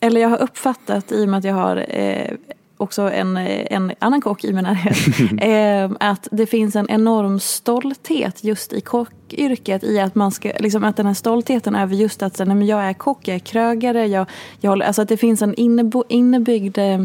eller 0.00 0.20
jag 0.20 0.28
har 0.28 0.42
uppfattat 0.42 1.12
i 1.12 1.24
och 1.24 1.28
med 1.28 1.38
att 1.38 1.44
jag 1.44 1.54
har 1.54 1.84
eh, 1.88 2.30
också 2.76 3.02
en, 3.02 3.36
en 3.36 3.92
annan 3.98 4.20
kock 4.20 4.44
i 4.44 4.52
min 4.52 4.64
närhet. 4.64 4.96
eh, 5.90 6.08
att 6.08 6.28
det 6.30 6.46
finns 6.46 6.76
en 6.76 6.86
enorm 6.90 7.40
stolthet 7.40 8.44
just 8.44 8.72
i 8.72 8.80
kockyrket. 8.80 9.84
I 9.84 9.98
att, 9.98 10.14
man 10.14 10.32
ska, 10.32 10.52
liksom, 10.58 10.84
att 10.84 10.96
den 10.96 11.06
här 11.06 11.14
stoltheten 11.14 11.74
över 11.74 11.94
just 11.94 12.22
att 12.22 12.38
nej, 12.38 12.48
men 12.48 12.66
jag 12.66 12.84
är 12.84 12.92
kock, 12.92 13.28
jag 13.28 13.34
är 13.34 13.38
krögare. 13.38 14.06
Jag, 14.06 14.26
jag 14.60 14.70
håller, 14.70 14.86
alltså 14.86 15.02
att 15.02 15.08
det 15.08 15.16
finns 15.16 15.42
en 15.42 15.54
innebo, 15.54 16.04
innebyggd 16.08 16.78
eh, 16.78 17.04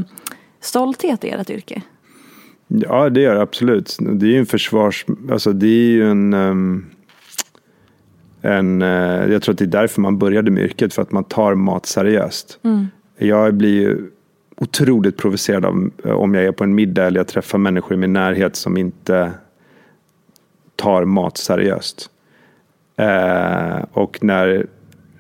stolthet 0.59 1.23
i 1.23 1.29
ert 1.29 1.49
yrke. 1.49 1.81
Ja, 2.67 3.09
det 3.09 3.21
gör 3.21 3.35
det 3.35 3.41
absolut. 3.41 3.97
Det 3.99 4.25
är 4.25 4.29
ju 4.29 4.39
en 4.39 4.45
försvars... 4.45 5.05
Alltså 5.31 5.53
det 5.53 5.67
är 5.67 5.91
ju 5.91 6.11
en... 6.11 6.33
Um, 6.33 6.85
en 8.41 8.81
uh, 8.81 9.31
jag 9.31 9.41
tror 9.41 9.53
att 9.53 9.59
det 9.59 9.65
är 9.65 9.81
därför 9.81 10.01
man 10.01 10.17
började 10.17 10.51
med 10.51 10.63
yrket, 10.63 10.93
för 10.93 11.01
att 11.01 11.11
man 11.11 11.23
tar 11.23 11.55
mat 11.55 11.85
seriöst. 11.85 12.59
Mm. 12.63 12.87
Jag 13.17 13.53
blir 13.53 13.81
ju 13.81 14.11
otroligt 14.57 15.17
provocerad 15.17 15.65
av 15.65 15.91
eh, 16.05 16.11
om 16.11 16.33
jag 16.33 16.43
är 16.43 16.51
på 16.51 16.63
en 16.63 16.75
middag 16.75 17.05
eller 17.05 17.19
jag 17.19 17.27
träffar 17.27 17.57
människor 17.57 17.93
i 17.93 17.97
min 17.97 18.13
närhet 18.13 18.55
som 18.55 18.77
inte 18.77 19.31
tar 20.75 21.05
mat 21.05 21.37
seriöst. 21.37 22.09
Eh, 22.95 23.77
och 23.91 24.23
när 24.23 24.67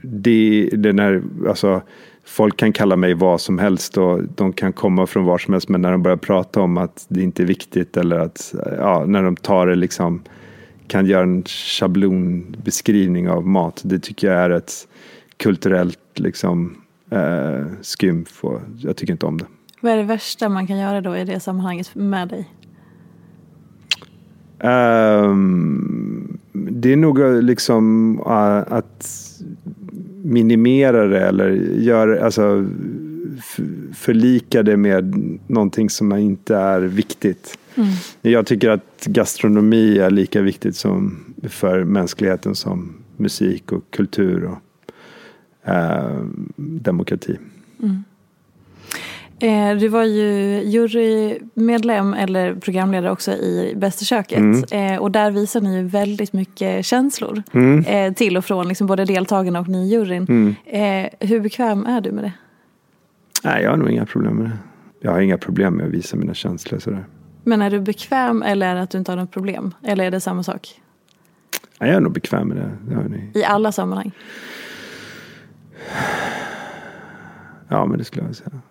det, 0.01 0.69
det 0.73 0.93
när, 0.93 1.21
alltså, 1.47 1.81
folk 2.25 2.57
kan 2.57 2.73
kalla 2.73 2.95
mig 2.95 3.13
vad 3.13 3.41
som 3.41 3.59
helst 3.59 3.97
och 3.97 4.23
de 4.35 4.53
kan 4.53 4.73
komma 4.73 5.07
från 5.07 5.25
var 5.25 5.37
som 5.37 5.53
helst 5.53 5.69
men 5.69 5.81
när 5.81 5.91
de 5.91 6.03
börjar 6.03 6.17
prata 6.17 6.61
om 6.61 6.77
att 6.77 7.05
det 7.07 7.21
inte 7.21 7.43
är 7.43 7.47
viktigt 7.47 7.97
eller 7.97 8.19
att 8.19 8.55
eh, 8.65 8.73
ja, 8.77 9.05
när 9.07 9.23
de 9.23 9.35
tar 9.35 9.67
det 9.67 9.75
liksom 9.75 10.21
kan 10.87 11.05
göra 11.05 11.23
en 11.23 11.43
schablonbeskrivning 11.43 13.29
av 13.29 13.47
mat. 13.47 13.81
Det 13.85 13.99
tycker 13.99 14.27
jag 14.27 14.41
är 14.41 14.49
ett 14.49 14.87
kulturellt 15.37 15.99
liksom 16.15 16.81
eh, 17.09 17.65
skymf 17.81 18.43
och 18.43 18.61
jag 18.77 18.95
tycker 18.95 19.13
inte 19.13 19.25
om 19.25 19.37
det. 19.37 19.45
Vad 19.81 19.91
är 19.91 19.97
det 19.97 20.03
värsta 20.03 20.49
man 20.49 20.67
kan 20.67 20.77
göra 20.77 21.01
då 21.01 21.17
i 21.17 21.23
det 21.23 21.39
sammanhanget 21.39 21.95
med 21.95 22.27
dig? 22.27 22.49
Um, 24.59 26.37
det 26.53 26.93
är 26.93 26.97
nog 26.97 27.43
liksom 27.43 28.15
uh, 28.19 28.73
att 28.73 29.07
minimera 30.23 31.07
det 31.07 31.27
eller 31.27 31.49
gör, 31.77 32.17
alltså, 32.17 32.65
förlika 33.93 34.63
det 34.63 34.77
med 34.77 35.37
någonting 35.47 35.89
som 35.89 36.13
inte 36.13 36.55
är 36.55 36.81
viktigt. 36.81 37.57
Mm. 37.75 37.89
Jag 38.21 38.45
tycker 38.45 38.69
att 38.69 39.05
gastronomi 39.05 39.97
är 39.97 40.09
lika 40.09 40.41
viktigt 40.41 40.75
som 40.75 41.19
för 41.43 41.83
mänskligheten 41.83 42.55
som 42.55 42.93
musik 43.17 43.71
och 43.71 43.83
kultur. 43.91 44.43
Och, 44.43 44.57
eh, 45.67 46.21
demokrati. 46.55 47.37
Mm. 47.83 48.03
Eh, 49.39 49.77
du 49.77 49.87
var 49.87 50.03
ju 50.03 50.61
jurymedlem 50.63 52.13
eller 52.13 52.55
programledare 52.55 53.11
också 53.11 53.31
i 53.31 53.73
Bäst 53.77 54.01
i 54.01 54.05
köket. 54.05 54.37
Mm. 54.37 54.63
Eh, 54.71 54.99
och 54.99 55.11
där 55.11 55.31
visar 55.31 55.61
ni 55.61 55.75
ju 55.75 55.83
väldigt 55.83 56.33
mycket 56.33 56.85
känslor 56.85 57.43
mm. 57.51 57.85
eh, 57.85 58.13
till 58.13 58.37
och 58.37 58.45
från 58.45 58.67
liksom 58.67 58.87
både 58.87 59.05
deltagarna 59.05 59.59
och 59.59 59.67
ni 59.67 59.77
i 59.77 59.91
juryn. 59.91 60.25
Mm. 60.29 60.55
Eh, 60.65 61.27
hur 61.27 61.39
bekväm 61.39 61.85
är 61.85 62.01
du 62.01 62.11
med 62.11 62.23
det? 62.23 62.33
Nej, 63.43 63.63
jag 63.63 63.69
har 63.69 63.77
nog 63.77 63.89
inga 63.89 64.05
problem 64.05 64.35
med 64.35 64.45
det. 64.45 64.57
Jag 64.99 65.11
har 65.11 65.19
inga 65.19 65.37
problem 65.37 65.73
med 65.73 65.85
att 65.85 65.91
visa 65.91 66.17
mina 66.17 66.33
känslor 66.33 66.79
sådär. 66.79 67.05
Men 67.43 67.61
är 67.61 67.69
du 67.69 67.79
bekväm 67.79 68.41
eller 68.41 68.67
är 68.67 68.75
det 68.75 68.81
att 68.81 68.89
du 68.89 68.97
inte 68.97 69.11
har 69.11 69.17
något 69.17 69.31
problem? 69.31 69.73
Eller 69.83 70.05
är 70.05 70.11
det 70.11 70.19
samma 70.19 70.43
sak? 70.43 70.81
Nej, 71.79 71.89
jag 71.89 71.97
är 71.97 72.01
nog 72.01 72.11
bekväm 72.11 72.47
med 72.47 72.57
det. 72.57 73.39
I 73.39 73.43
alla 73.43 73.71
sammanhang? 73.71 74.11
Ja, 77.67 77.85
men 77.85 77.97
det 77.97 78.03
skulle 78.03 78.25
jag 78.25 78.35
säga. 78.35 78.61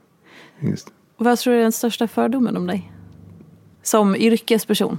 Just. 0.60 0.92
Vad 1.16 1.38
tror 1.38 1.52
du 1.52 1.58
är 1.58 1.62
den 1.62 1.72
största 1.72 2.08
fördomen 2.08 2.56
om 2.56 2.66
dig? 2.66 2.92
Som 3.82 4.16
yrkesperson? 4.16 4.98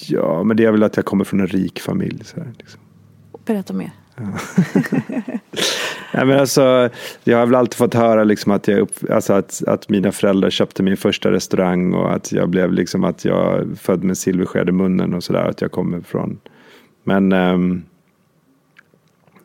Ja, 0.00 0.42
men 0.42 0.56
det 0.56 0.64
är 0.64 0.72
väl 0.72 0.82
att 0.82 0.96
jag 0.96 1.04
kommer 1.04 1.24
från 1.24 1.40
en 1.40 1.46
rik 1.46 1.80
familj. 1.80 2.24
Så 2.24 2.36
här, 2.36 2.52
liksom. 2.58 2.80
Berätta 3.44 3.72
mer. 3.72 3.90
Nej, 6.14 6.26
men 6.26 6.40
alltså, 6.40 6.88
jag 7.24 7.38
har 7.38 7.46
väl 7.46 7.54
alltid 7.54 7.74
fått 7.74 7.94
höra 7.94 8.24
liksom 8.24 8.52
att, 8.52 8.68
jag 8.68 8.78
upp, 8.78 9.10
alltså 9.10 9.32
att, 9.32 9.62
att 9.66 9.88
mina 9.88 10.12
föräldrar 10.12 10.50
köpte 10.50 10.82
min 10.82 10.96
första 10.96 11.30
restaurang 11.30 11.94
och 11.94 12.14
att 12.14 12.32
jag 12.32 12.48
blev 12.48 12.72
liksom 12.72 13.04
att 13.04 13.24
jag 13.24 13.68
född 13.78 14.04
med 14.04 14.18
silversked 14.18 14.68
i 14.68 14.72
munnen 14.72 15.14
och 15.14 15.24
sådär. 15.24 15.44
Att 15.44 15.60
jag 15.60 15.70
kommer 15.70 16.00
från. 16.00 16.38
Men 17.04 17.32
um, 17.32 17.82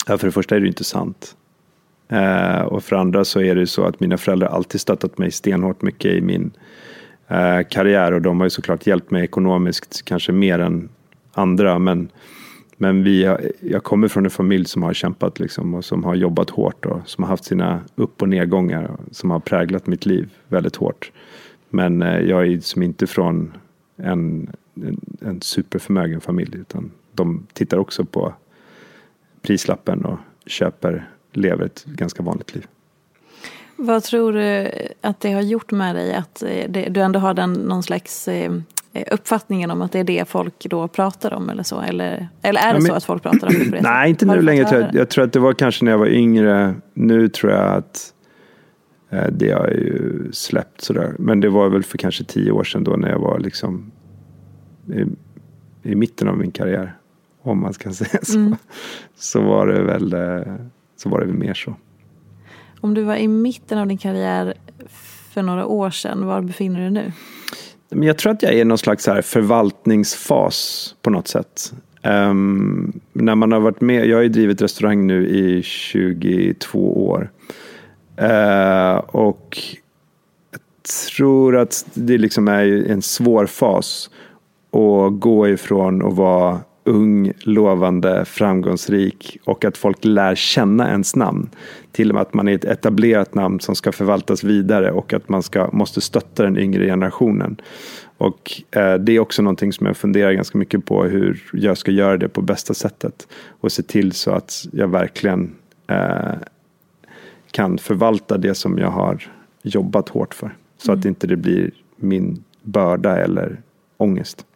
ja, 0.08 0.18
för 0.18 0.28
det 0.28 0.32
första 0.32 0.56
är 0.56 0.60
det 0.60 0.64
ju 0.64 0.70
inte 0.70 0.84
sant. 0.84 1.36
Eh, 2.10 2.62
och 2.62 2.84
för 2.84 2.96
andra 2.96 3.26
så 3.26 3.42
är 3.42 3.56
det 3.56 3.62
ju 3.62 3.68
så 3.68 3.84
att 3.84 4.00
mina 4.00 4.18
föräldrar 4.18 4.48
alltid 4.48 4.82
stöttat 4.82 5.18
mig 5.18 5.32
stenhårt 5.32 5.82
mycket 5.82 6.12
i 6.12 6.22
min 6.22 6.52
eh, 7.28 7.60
karriär 7.70 8.12
och 8.12 8.22
de 8.22 8.40
har 8.40 8.46
ju 8.46 8.50
såklart 8.50 8.88
hjälpt 8.88 9.12
mig 9.12 9.24
ekonomiskt 9.24 10.06
kanske 10.06 10.32
mer 10.32 10.60
än 10.60 10.90
andra. 11.34 11.80
Men 11.80 12.10
men 12.80 13.04
vi, 13.04 13.36
jag 13.60 13.84
kommer 13.84 14.08
från 14.08 14.26
en 14.26 14.32
familj 14.32 14.66
som 14.66 14.84
har 14.84 14.94
kämpat 14.94 15.40
liksom 15.40 15.76
och 15.76 15.86
som 15.86 16.04
har 16.04 16.16
jobbat 16.16 16.50
hårt 16.50 16.86
och 16.86 17.00
som 17.06 17.24
har 17.24 17.30
haft 17.30 17.44
sina 17.44 17.82
upp 17.96 18.22
och 18.22 18.30
nedgångar 18.30 18.92
som 19.12 19.32
har 19.32 19.40
präglat 19.40 19.88
mitt 19.88 20.06
liv 20.06 20.30
väldigt 20.48 20.76
hårt. 20.76 21.12
Men 21.70 22.02
eh, 22.02 22.20
jag 22.20 22.48
är 22.48 22.60
som 22.60 22.84
inte 22.84 23.08
från 23.08 23.54
en, 23.96 24.50
en, 24.76 25.02
en 25.22 25.42
superförmögen 25.42 26.22
familj 26.22 26.58
utan 26.58 26.92
de 27.14 27.48
tittar 27.54 27.78
också 27.78 28.06
på 28.06 28.34
prislappen 29.48 30.06
och 30.06 30.18
köper, 30.46 31.10
lever 31.32 31.66
ett 31.66 31.86
ganska 31.86 32.24
vanligt 32.24 32.56
liv. 32.56 32.68
Vad 33.75 34.04
tror 34.04 34.34
du 34.34 34.72
att 35.01 35.20
det 35.20 35.32
har 35.32 35.42
gjort 35.42 35.72
med 35.72 35.96
dig 35.96 36.13
att 36.13 36.44
eh, 36.44 36.72
du 36.89 37.01
ändå 37.01 37.20
har 37.20 37.34
den 37.34 37.54
någon 37.54 37.84
slags 37.84 38.27
eh, 38.27 38.51
Eh, 38.98 39.04
uppfattningen 39.12 39.72
om 39.72 39.82
att 39.82 39.92
det 39.92 40.00
är 40.00 40.04
det 40.04 40.30
folk 40.30 40.66
då 40.70 40.88
pratar 40.88 41.34
om 41.34 41.50
eller 41.50 41.63
så? 41.63 41.82
Eller, 41.82 42.30
eller 42.42 42.60
är 42.62 42.66
det 42.66 42.70
ja, 42.70 42.74
men, 42.74 42.82
så 42.82 42.94
att 42.94 43.04
folk 43.04 43.24
pratar 43.24 43.48
om 43.48 43.54
det 43.54 43.66
på 43.66 43.72
det 43.72 43.82
Nej, 43.84 44.10
inte 44.10 44.25
nu 44.25 44.42
längre. 44.42 44.66
Tror 44.66 44.82
jag, 44.82 44.96
jag 44.96 45.10
tror 45.10 45.24
att 45.24 45.34
det 45.34 45.39
var 45.39 45.54
kanske 45.54 45.86
när 45.86 45.92
jag 45.92 46.00
var 46.00 46.08
yngre. 46.08 46.75
Nu 46.94 47.30
tror 47.30 47.51
jag 47.51 47.74
att 47.74 48.13
det 49.32 49.51
har 49.51 49.68
ju 49.68 50.30
släppt 50.32 50.82
sådär. 50.82 51.16
Men 51.20 51.39
det 51.39 51.50
var 51.50 51.70
väl 51.70 51.84
för 51.84 51.98
kanske 51.98 52.24
tio 52.24 52.51
år 52.51 52.63
sedan 52.63 52.84
då 52.84 52.96
när 52.96 53.10
jag 53.10 53.20
var 53.20 53.39
liksom 53.39 53.92
i, 54.88 55.06
i 55.92 55.96
mitten 55.96 56.27
av 56.27 56.38
min 56.38 56.51
karriär. 56.51 56.97
Om 57.48 57.62
man 57.62 57.74
ska 57.74 57.94
säga 57.94 58.20
så. 58.24 58.38
Mm. 58.38 58.56
Så 59.16 59.42
var 59.42 59.68
det 59.68 59.82
väl 59.82 60.13
eh, 60.13 60.56
så 60.98 61.10
var 61.10 61.20
det 61.20 61.25
väl 61.25 61.36
mer 61.36 61.54
så. 61.54 61.75
Om 62.82 62.94
du 62.94 63.04
var 63.04 63.16
i 63.16 63.27
mitten 63.27 63.77
av 63.77 63.88
din 63.88 63.98
karriär 63.98 64.54
för 65.30 65.42
några 65.42 65.66
år 65.66 65.89
sedan, 65.89 66.25
var 66.25 66.42
befinner 66.42 66.80
du 66.80 66.84
dig 66.84 66.92
nu? 66.92 67.12
Men 67.89 68.08
jag 68.08 68.18
tror 68.18 68.32
att 68.32 68.44
jag 68.44 68.54
är 68.54 68.58
i 68.58 68.63
någon 68.63 68.77
slags 68.77 69.08
här 69.08 69.22
förvaltningsfas 69.22 70.96
på 71.01 71.10
något 71.10 71.27
sätt. 71.27 71.74
Um, 72.04 73.00
när 73.13 73.36
man 73.36 73.51
har 73.51 73.60
varit 73.60 73.82
med, 73.82 74.06
jag 74.08 74.18
har 74.18 74.24
ju 74.24 74.30
drivit 74.30 74.62
restaurang 74.62 75.08
nu 75.08 75.27
i 75.27 75.63
22 75.63 77.08
år. 77.08 77.32
Uh, 78.22 78.98
och 78.98 79.58
jag 80.51 80.62
tror 81.18 81.58
att 81.58 81.86
det 81.94 82.18
liksom 82.18 82.48
är 82.48 82.92
en 82.92 83.01
svår 83.01 83.46
fas 83.46 84.10
att 84.72 85.20
gå 85.20 85.48
ifrån 85.48 86.08
att 86.08 86.13
vara 86.13 86.60
ung, 86.88 87.32
lovande, 87.39 88.25
framgångsrik 88.25 89.38
och 89.44 89.65
att 89.65 89.77
folk 89.77 90.06
lär 90.06 90.36
känna 90.36 90.89
ens 90.89 91.15
namn. 91.15 91.50
Till 91.91 92.10
och 92.10 92.15
med 92.15 92.22
att 92.22 92.34
man 92.34 92.48
är 92.48 92.56
ett 92.56 92.65
etablerat 92.65 93.36
namn 93.36 93.60
som 93.60 93.75
ska 93.75 93.91
förvaltas 93.91 94.44
vidare 94.44 94.91
och 94.91 95.13
att 95.13 95.29
man 95.29 95.44
ska, 95.44 95.70
måste 95.72 96.01
stötta 96.01 96.44
den 96.44 96.58
yngre 96.58 96.86
generationen. 96.86 97.58
Och 98.17 98.62
eh, 98.72 98.94
det 98.94 99.12
är 99.12 99.20
också 99.20 99.41
någonting 99.41 99.74
som 99.74 99.86
jag 99.86 99.98
funderar 99.98 100.32
ganska 100.32 100.58
mycket 100.58 100.86
på 100.86 101.03
hur 101.03 101.44
jag 101.53 101.77
ska 101.77 101.91
göra 101.91 102.17
det 102.17 102.29
på 102.29 102.41
bästa 102.41 102.74
sättet. 102.74 103.27
Och 103.48 103.72
se 103.72 103.84
till 103.84 104.12
så 104.12 104.32
att 104.32 104.67
jag 104.72 104.88
verkligen 104.88 105.56
eh, 105.88 106.36
kan 107.51 107.77
förvalta 107.77 108.38
det 108.38 108.56
som 108.56 108.77
jag 108.77 108.91
har 108.91 109.32
jobbat 109.62 110.10
hårt 110.10 110.34
för. 110.34 110.56
Så 110.77 110.91
mm. 110.91 111.00
att 111.00 111.06
inte 111.06 111.27
det 111.27 111.36
blir 111.36 111.72
min 111.96 112.44
börda 112.63 113.17
eller 113.17 113.62
ångest. 113.98 114.47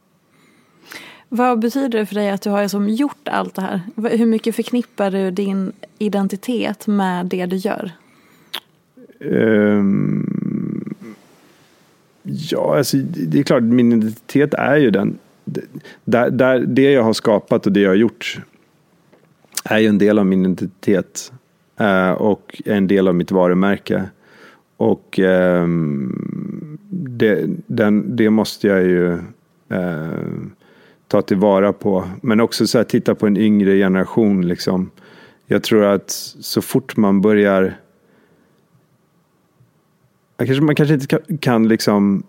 Vad 1.33 1.59
betyder 1.59 1.99
det 1.99 2.05
för 2.05 2.15
dig 2.15 2.29
att 2.29 2.41
du 2.41 2.49
har 2.49 2.61
liksom 2.61 2.89
gjort 2.89 3.27
allt 3.27 3.55
det 3.55 3.61
här? 3.61 3.81
Hur 4.17 4.25
mycket 4.25 4.55
förknippar 4.55 5.11
du 5.11 5.31
din 5.31 5.71
identitet 5.97 6.87
med 6.87 7.25
det 7.25 7.45
du 7.45 7.55
gör? 7.55 7.91
Um, 9.19 10.93
ja, 12.23 12.77
alltså, 12.77 12.97
det 12.97 13.39
är 13.39 13.43
klart, 13.43 13.63
min 13.63 13.91
identitet 13.91 14.53
är 14.53 14.77
ju 14.77 14.91
den. 14.91 15.17
Där, 16.05 16.29
där, 16.29 16.59
det 16.59 16.91
jag 16.91 17.03
har 17.03 17.13
skapat 17.13 17.65
och 17.65 17.71
det 17.71 17.79
jag 17.79 17.89
har 17.89 17.95
gjort 17.95 18.39
är 19.63 19.79
ju 19.79 19.87
en 19.87 19.97
del 19.97 20.19
av 20.19 20.25
min 20.25 20.45
identitet 20.45 21.31
uh, 21.81 22.11
och 22.11 22.61
en 22.65 22.87
del 22.87 23.07
av 23.07 23.15
mitt 23.15 23.31
varumärke. 23.31 24.03
Och 24.77 25.19
um, 25.19 26.77
det, 26.89 27.45
den, 27.67 28.15
det 28.15 28.29
måste 28.29 28.67
jag 28.67 28.83
ju 28.83 29.07
uh, 29.71 30.45
ta 31.11 31.21
tillvara 31.21 31.73
på. 31.73 32.07
Men 32.21 32.39
också 32.39 32.67
så 32.67 32.77
här, 32.77 32.85
titta 32.85 33.15
på 33.15 33.27
en 33.27 33.37
yngre 33.37 33.77
generation. 33.77 34.47
Liksom. 34.47 34.91
Jag 35.47 35.63
tror 35.63 35.83
att 35.83 36.11
så 36.39 36.61
fort 36.61 36.97
man 36.97 37.21
börjar 37.21 37.77
man 40.61 40.75
kanske 40.75 40.93
inte 40.93 41.19
kan 41.39 41.67
liksom 41.67 42.23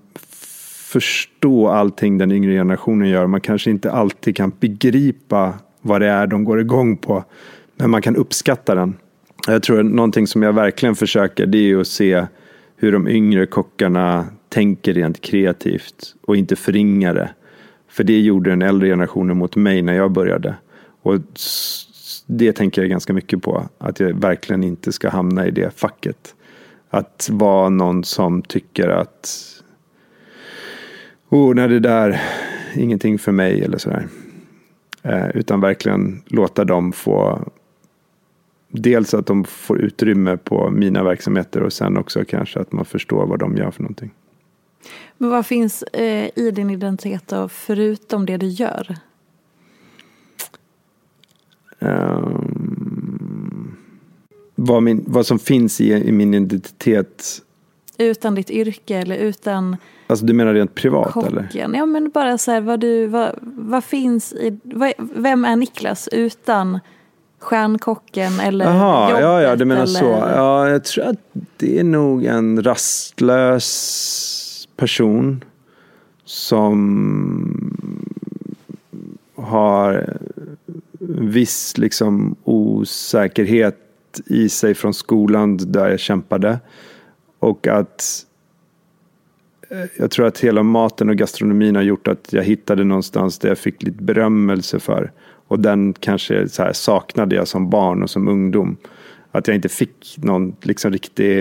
förstå 0.89 1.69
allting 1.69 2.19
den 2.19 2.33
yngre 2.33 2.53
generationen 2.53 3.09
gör. 3.09 3.27
Man 3.27 3.41
kanske 3.41 3.71
inte 3.71 3.93
alltid 3.93 4.37
kan 4.37 4.53
begripa 4.61 5.55
vad 5.81 6.01
det 6.01 6.07
är 6.07 6.27
de 6.27 6.45
går 6.45 6.61
igång 6.61 6.97
på. 6.97 7.25
Men 7.77 7.91
man 7.91 8.03
kan 8.03 8.17
uppskatta 8.17 8.75
den. 8.75 8.95
Jag 9.47 9.63
tror 9.63 9.81
att 9.81 9.87
någonting 9.87 10.27
som 10.27 10.43
jag 10.43 10.53
verkligen 10.53 10.95
försöker 10.95 11.47
det 11.47 11.71
är 11.71 11.81
att 11.81 11.87
se 11.87 12.27
hur 12.77 12.93
de 12.93 13.09
yngre 13.09 13.47
kockarna 13.47 14.27
tänker 14.49 14.95
rent 14.95 15.21
kreativt 15.21 16.15
och 16.27 16.37
inte 16.37 16.57
förringa 16.57 17.15
det. 17.15 17.31
För 17.93 18.05
det 18.05 18.21
gjorde 18.21 18.51
den 18.51 18.63
äldre 18.63 18.89
generationen 18.89 19.37
mot 19.37 19.57
mig 19.57 19.83
när 19.83 19.95
jag 19.95 20.13
började. 20.13 20.55
Och 21.03 21.19
det 22.27 22.53
tänker 22.53 22.83
jag 22.83 22.91
ganska 22.91 23.13
mycket 23.13 23.43
på. 23.43 23.69
Att 23.79 24.01
jag 24.01 24.21
verkligen 24.21 24.65
inte 24.65 24.93
ska 24.93 25.09
hamna 25.09 25.47
i 25.47 25.51
det 25.51 25.79
facket. 25.79 26.35
Att 26.91 27.29
vara 27.33 27.69
någon 27.69 28.05
som 28.05 28.43
tycker 28.43 28.89
att 28.89 29.29
oh, 31.29 31.55
nej 31.55 31.69
det 31.69 31.81
där 31.81 32.21
ingenting 32.75 33.19
för 33.19 33.33
mig 33.33 33.65
eller 33.65 33.79
sådär. 33.79 34.09
Eh, 35.03 35.29
utan 35.35 35.61
verkligen 35.61 36.23
låta 36.27 36.65
dem 36.65 36.93
få 36.93 37.45
Dels 38.75 39.15
att 39.15 39.27
de 39.27 39.45
får 39.45 39.81
utrymme 39.81 40.37
på 40.37 40.71
mina 40.71 41.05
verksamheter 41.05 41.63
och 41.63 41.73
sen 41.73 41.97
också 41.97 42.25
kanske 42.25 42.61
att 42.61 42.73
man 42.73 42.85
förstår 42.85 43.27
vad 43.27 43.39
de 43.39 43.57
gör 43.57 43.71
för 43.71 43.83
någonting. 43.83 44.11
Men 45.23 45.31
vad 45.31 45.47
finns 45.47 45.83
eh, 45.83 46.31
i 46.35 46.51
din 46.51 46.71
identitet 46.71 47.29
då, 47.29 47.49
förutom 47.49 48.27
det 48.27 48.37
du 48.37 48.47
gör? 48.47 48.97
Um, 51.79 53.77
vad, 54.55 54.83
min, 54.83 55.05
vad 55.07 55.27
som 55.27 55.39
finns 55.39 55.81
i, 55.81 55.93
i, 55.93 56.13
min 56.13 56.35
identitet. 56.35 57.43
Utan 57.99 58.35
ditt 58.35 58.51
yrke 58.51 58.97
eller 58.97 59.17
utan 59.17 59.77
Alltså 60.07 60.27
du 60.27 60.33
menar 60.33 60.55
rent 60.55 60.75
privat 60.75 61.13
kocken. 61.13 61.39
eller? 61.39 61.69
Ja 61.79 61.87
men 61.87 62.11
bara 62.11 62.39
så 62.39 62.51
här, 62.51 62.61
vad, 62.61 62.81
du, 62.81 63.07
vad, 63.07 63.39
vad 63.43 63.85
finns 63.85 64.33
i, 64.33 64.59
vad, 64.63 64.93
vem 64.99 65.45
är 65.45 65.57
Niklas 65.57 66.09
utan 66.13 66.81
stjärnkocken 67.39 68.41
eller 68.41 68.67
Aha, 68.67 69.11
jobbet? 69.11 69.23
Ja, 69.23 69.43
ja, 69.43 69.57
du 69.57 69.65
menar 69.65 69.83
eller... 69.83 70.01
så. 70.01 70.07
Ja, 70.35 70.69
jag 70.69 70.85
tror 70.85 71.05
att 71.05 71.21
det 71.57 71.79
är 71.79 71.85
nog 71.85 72.25
en 72.25 72.63
rastlös 72.63 74.49
person 74.83 75.45
som 76.25 77.77
har 79.35 80.19
viss 81.19 81.79
liksom 81.79 82.37
osäkerhet 82.45 83.79
i 84.27 84.49
sig 84.49 84.75
från 84.75 84.95
skolan 84.95 85.57
där 85.57 85.91
jag 85.91 86.01
kämpade. 86.01 86.61
Och 87.39 87.67
att 87.67 88.27
eh, 89.71 89.85
jag 89.99 90.11
tror 90.11 90.27
att 90.27 90.39
hela 90.39 90.63
maten 90.63 91.09
och 91.09 91.17
gastronomin 91.17 91.77
har 91.77 91.83
gjort 91.83 92.09
att 92.09 92.33
jag 92.33 92.45
hittade 92.45 92.85
någonstans 92.85 93.39
där 93.39 93.49
jag 93.49 93.59
fick 93.59 93.83
lite 93.83 94.03
berömmelse 94.03 94.81
för. 94.81 95.13
Och 95.49 95.61
den 95.61 95.93
kanske 95.93 96.49
så 96.49 96.63
här 96.63 96.73
saknade 96.73 97.35
jag 97.35 97.49
som 97.49 97.71
barn 97.71 98.03
och 98.03 98.11
som 98.11 98.29
ungdom. 98.29 98.77
Att 99.31 99.49
jag 99.49 99.55
inte 99.55 99.69
fick 99.69 100.15
någon 100.17 100.57
liksom 100.63 100.93
riktig 100.93 101.41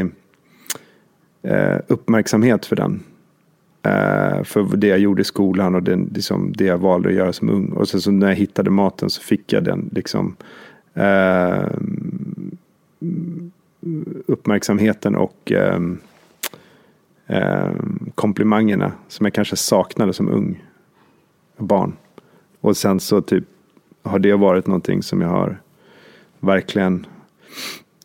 eh, 1.44 1.78
uppmärksamhet 1.88 2.66
för 2.66 2.76
den. 2.76 3.04
Eh, 3.84 4.44
för 4.44 4.78
det 4.78 4.88
jag 4.88 5.00
gjorde 5.00 5.22
i 5.22 5.26
skolan 5.26 5.76
och 5.76 5.84
den, 5.84 6.10
liksom, 6.16 6.54
det 6.54 6.66
jag 6.66 6.78
valde 6.78 7.10
att 7.10 7.16
göra 7.16 7.34
som 7.34 7.50
ung. 7.50 7.72
Och 7.72 7.90
sen 7.90 8.02
så 8.02 8.12
när 8.12 8.28
jag 8.28 8.36
hittade 8.36 8.70
maten 8.70 9.10
så 9.10 9.22
fick 9.22 9.54
jag 9.54 9.64
den 9.64 9.90
liksom, 9.92 10.36
eh, 10.94 11.66
uppmärksamheten 14.28 15.16
och 15.16 15.52
uh, 15.52 15.96
komplimangerna 18.16 18.92
som 19.08 19.26
jag 19.26 19.34
kanske 19.34 19.56
saknade 19.56 20.14
som 20.14 20.30
ung 20.30 20.64
barn. 21.58 21.94
Och 22.62 22.78
sen 22.78 23.00
så 23.00 23.22
typ 23.22 23.44
har 24.04 24.20
det 24.20 24.34
varit 24.34 24.68
någonting 24.68 25.04
som 25.04 25.22
jag 25.22 25.30
har 25.30 25.62
verkligen 26.40 27.06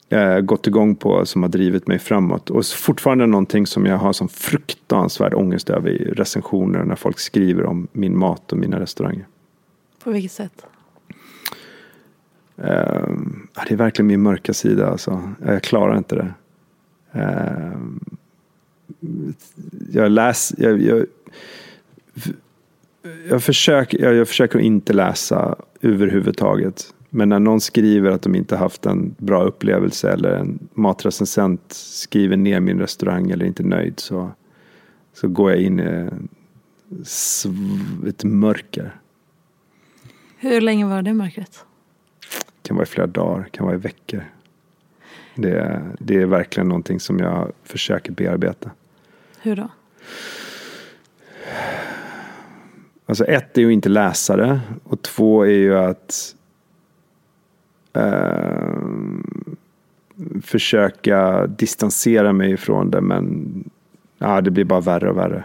eh, 0.09 0.40
gått 0.40 0.66
igång 0.66 0.97
på 0.97 1.27
som 1.27 1.42
har 1.42 1.49
drivit 1.49 1.87
mig 1.87 1.99
framåt. 1.99 2.51
Och 2.51 2.66
fortfarande 2.66 3.27
någonting 3.27 3.66
som 3.66 3.87
jag 3.87 3.99
har 3.99 4.12
som 4.12 4.29
fruktansvärd 4.29 5.35
ångest 5.35 5.71
över 5.71 5.90
i 5.90 6.12
recensioner 6.12 6.85
när 6.85 6.97
folk 6.97 7.19
skriver 7.19 7.64
om 7.64 7.88
min 7.92 8.19
mat 8.19 8.53
och 8.53 8.59
mina 8.59 8.81
restauranger. 8.81 9.27
På 10.05 10.11
vilket 10.11 10.33
sätt? 10.33 10.66
Eh, 12.57 13.09
det 13.69 13.75
är 13.75 13.77
verkligen 13.77 14.07
min 14.07 14.23
mörka 14.23 14.55
sida 14.55 14.90
alltså. 14.90 15.33
Jag 15.45 15.62
klarar 15.62 15.99
inte 15.99 16.14
det. 16.14 16.35
Eh, 17.12 17.79
jag 19.92 20.11
läser, 20.11 20.62
jag, 20.62 20.83
jag, 20.83 21.07
jag, 23.29 23.42
försöker, 23.42 24.03
jag, 24.03 24.14
jag 24.14 24.29
försöker 24.29 24.59
inte 24.59 24.92
läsa 24.92 25.57
överhuvudtaget. 25.81 26.95
Men 27.16 27.29
när 27.29 27.38
någon 27.38 27.61
skriver 27.61 28.11
att 28.11 28.22
de 28.22 28.35
inte 28.35 28.57
haft 28.57 28.87
en 28.87 29.14
bra 29.18 29.44
upplevelse 29.44 30.12
eller 30.12 30.31
en 30.31 30.68
matrecensent 30.74 31.61
skriver 31.72 32.37
ner 32.37 32.61
min 32.61 32.79
restaurang 32.79 33.31
eller 33.31 33.46
inte 33.46 33.62
nöjd 33.62 34.00
så, 34.00 34.31
så 35.12 35.29
går 35.29 35.50
jag 35.50 35.61
in 35.61 35.81
i 35.81 36.09
ett 38.09 38.24
mörker. 38.24 38.96
Hur 40.38 40.61
länge 40.61 40.87
var 40.87 41.02
det 41.02 41.12
mörkret? 41.12 41.64
Det 42.62 42.68
kan 42.68 42.76
vara 42.76 42.87
i 42.87 42.88
flera 42.88 43.07
dagar, 43.07 43.42
det 43.44 43.50
kan 43.50 43.66
vara 43.66 43.76
i 43.76 43.79
veckor. 43.79 44.24
Det, 45.35 45.83
det 45.98 46.16
är 46.16 46.26
verkligen 46.26 46.68
någonting 46.68 47.00
som 47.00 47.18
jag 47.18 47.52
försöker 47.62 48.12
bearbeta. 48.12 48.70
Hur 49.42 49.57
då? 49.57 49.68
Alltså 53.07 53.24
ett 53.24 53.59
är 53.59 53.62
ju 53.62 53.72
inte 53.72 53.88
läsa 53.88 54.37
det 54.37 54.61
och 54.85 55.02
två 55.02 55.42
är 55.42 55.50
ju 55.50 55.79
att 55.79 56.36
eh, 57.97 58.79
försöka 60.43 61.47
distansera 61.47 62.33
mig 62.33 62.53
ifrån 62.53 62.91
det 62.91 63.01
men 63.01 63.65
ja, 64.19 64.41
det 64.41 64.51
blir 64.51 64.65
bara 64.65 64.81
värre 64.81 65.11
och 65.11 65.17
värre. 65.17 65.45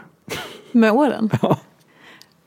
Med 0.72 0.92
åren? 0.92 1.30
Ja. 1.42 1.60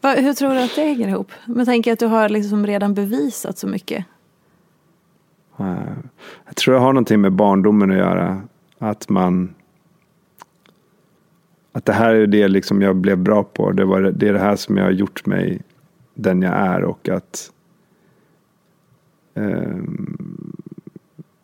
Va, 0.01 0.15
hur 0.15 0.33
tror 0.33 0.55
du 0.55 0.63
att 0.63 0.77
det 0.77 0.83
hänger 0.83 1.09
ihop? 1.09 1.33
Men 1.47 1.67
tänker 1.67 1.93
att 1.93 1.99
du 1.99 2.07
har 2.07 2.29
liksom 2.29 2.67
redan 2.67 2.95
bevisat 2.95 3.59
så 3.59 3.67
mycket. 3.67 4.05
Eh, 5.59 5.93
jag 6.47 6.57
tror 6.57 6.75
det 6.75 6.81
har 6.81 6.93
någonting 6.93 7.21
med 7.21 7.33
barndomen 7.33 7.91
att 7.91 7.97
göra. 7.97 8.43
Att 8.79 9.09
man 9.09 9.55
att 11.73 11.85
det 11.85 11.93
här 11.93 12.15
är 12.15 12.27
det 12.27 12.49
liksom 12.49 12.83
jag 12.83 12.97
blev 12.97 13.19
bra 13.19 13.43
på. 13.45 13.73
Det, 13.73 13.85
var, 13.85 14.01
det 14.01 14.29
är 14.29 14.33
det 14.33 14.39
här 14.39 14.57
som 14.57 14.77
jag 14.77 14.85
har 14.85 14.91
gjort 14.91 15.27
mig 15.27 15.61
den 16.15 16.43
jag 16.43 16.55
är 16.55 16.85
och 16.85 17.09
att 17.09 17.51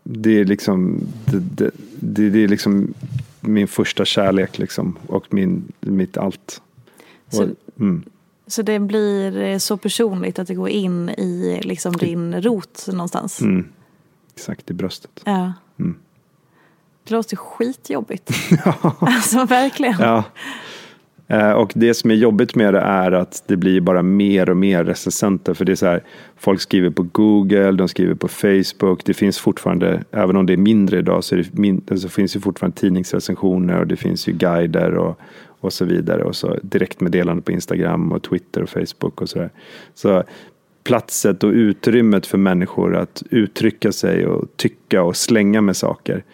det 0.03 0.40
är 0.40 0.44
liksom 0.44 1.00
det, 1.24 1.70
det, 2.00 2.31
det, 2.31 2.44
är 2.44 2.48
liksom 2.48 2.94
min 3.40 3.68
första 3.68 4.05
kärlek 4.05 4.59
liksom 4.59 4.98
och 5.07 5.35
min, 5.35 5.72
mitt 5.81 6.16
allt. 6.16 6.62
Så, 7.29 7.42
och, 7.42 7.48
mm. 7.81 8.05
så 8.46 8.62
det 8.62 8.79
blir 8.79 9.59
så 9.59 9.76
personligt 9.76 10.38
att 10.38 10.48
det 10.48 10.55
går 10.55 10.68
in 10.68 11.09
i 11.09 11.61
liksom 11.62 11.92
din 11.92 12.42
rot 12.42 12.87
någonstans? 12.88 13.40
Mm. 13.40 13.68
Exakt 14.35 14.70
i 14.70 14.74
bröstet. 14.74 15.20
Ja. 15.24 15.53
Mm. 15.79 15.94
Det 17.05 17.14
låter 17.14 17.37
skitjobbigt. 17.37 18.31
ja. 18.64 18.96
Alltså 19.00 19.44
verkligen. 19.44 20.00
Ja. 20.00 20.24
Eh, 21.30 21.52
och 21.52 21.72
det 21.74 21.94
som 21.94 22.10
är 22.10 22.14
jobbigt 22.14 22.54
med 22.54 22.74
det 22.74 22.80
är 22.80 23.12
att 23.12 23.44
det 23.46 23.56
blir 23.56 23.80
bara 23.80 24.02
mer 24.02 24.50
och 24.50 24.56
mer 24.56 24.84
recensenter. 24.84 25.54
För 25.54 25.64
det 25.64 25.72
är 25.72 25.76
så 25.76 25.86
här, 25.86 26.02
folk 26.36 26.60
skriver 26.60 26.90
på 26.90 27.02
Google, 27.02 27.72
de 27.72 27.88
skriver 27.88 28.14
på 28.14 28.28
Facebook. 28.28 29.04
Det 29.04 29.14
finns 29.14 29.38
fortfarande, 29.38 30.02
även 30.10 30.36
om 30.36 30.46
det 30.46 30.52
är 30.52 30.56
mindre 30.56 30.98
idag, 30.98 31.24
så, 31.24 31.34
det 31.34 31.58
min, 31.58 31.82
så 31.96 32.08
finns 32.08 32.32
det 32.32 32.40
fortfarande 32.40 32.76
tidningsrecensioner 32.76 33.80
och 33.80 33.86
det 33.86 33.96
finns 33.96 34.28
ju 34.28 34.32
guider 34.32 34.94
och, 34.94 35.20
och 35.60 35.72
så 35.72 35.84
vidare. 35.84 36.24
Och 36.24 36.36
så 36.36 36.56
direktmeddelande 36.62 37.42
på 37.42 37.52
Instagram 37.52 38.12
och 38.12 38.22
Twitter 38.22 38.62
och 38.62 38.68
Facebook 38.68 39.20
och 39.20 39.28
sådär. 39.28 39.50
Så 39.94 40.22
platset 40.84 41.44
och 41.44 41.50
utrymmet 41.50 42.26
för 42.26 42.38
människor 42.38 42.96
att 42.96 43.22
uttrycka 43.30 43.92
sig 43.92 44.26
och 44.26 44.48
tycka 44.56 45.02
och 45.02 45.16
slänga 45.16 45.60
med 45.60 45.76
saker 45.76 46.24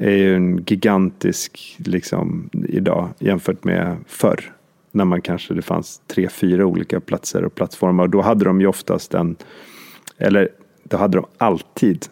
är 0.00 0.16
ju 0.16 0.36
en 0.36 0.64
gigantisk 0.66 1.76
liksom, 1.78 2.50
idag 2.68 3.08
jämfört 3.18 3.64
med 3.64 3.96
förr. 4.06 4.52
När 4.90 5.04
man 5.04 5.20
kanske 5.20 5.54
det 5.54 5.62
fanns 5.62 6.00
tre, 6.06 6.28
fyra 6.28 6.66
olika 6.66 7.00
platser 7.00 7.44
och 7.44 7.54
plattformar. 7.54 8.04
Och 8.04 8.10
då 8.10 8.20
hade 8.20 8.44
de 8.44 8.60
ju 8.60 8.66
oftast 8.66 9.14
en, 9.14 9.36
eller 10.18 10.48
då 10.84 10.96
hade 10.96 11.18
de 11.18 11.26
alltid 11.38 12.06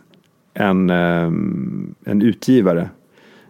en, 0.55 0.91
ehm, 0.91 1.95
en 2.05 2.23
utgivare. 2.23 2.91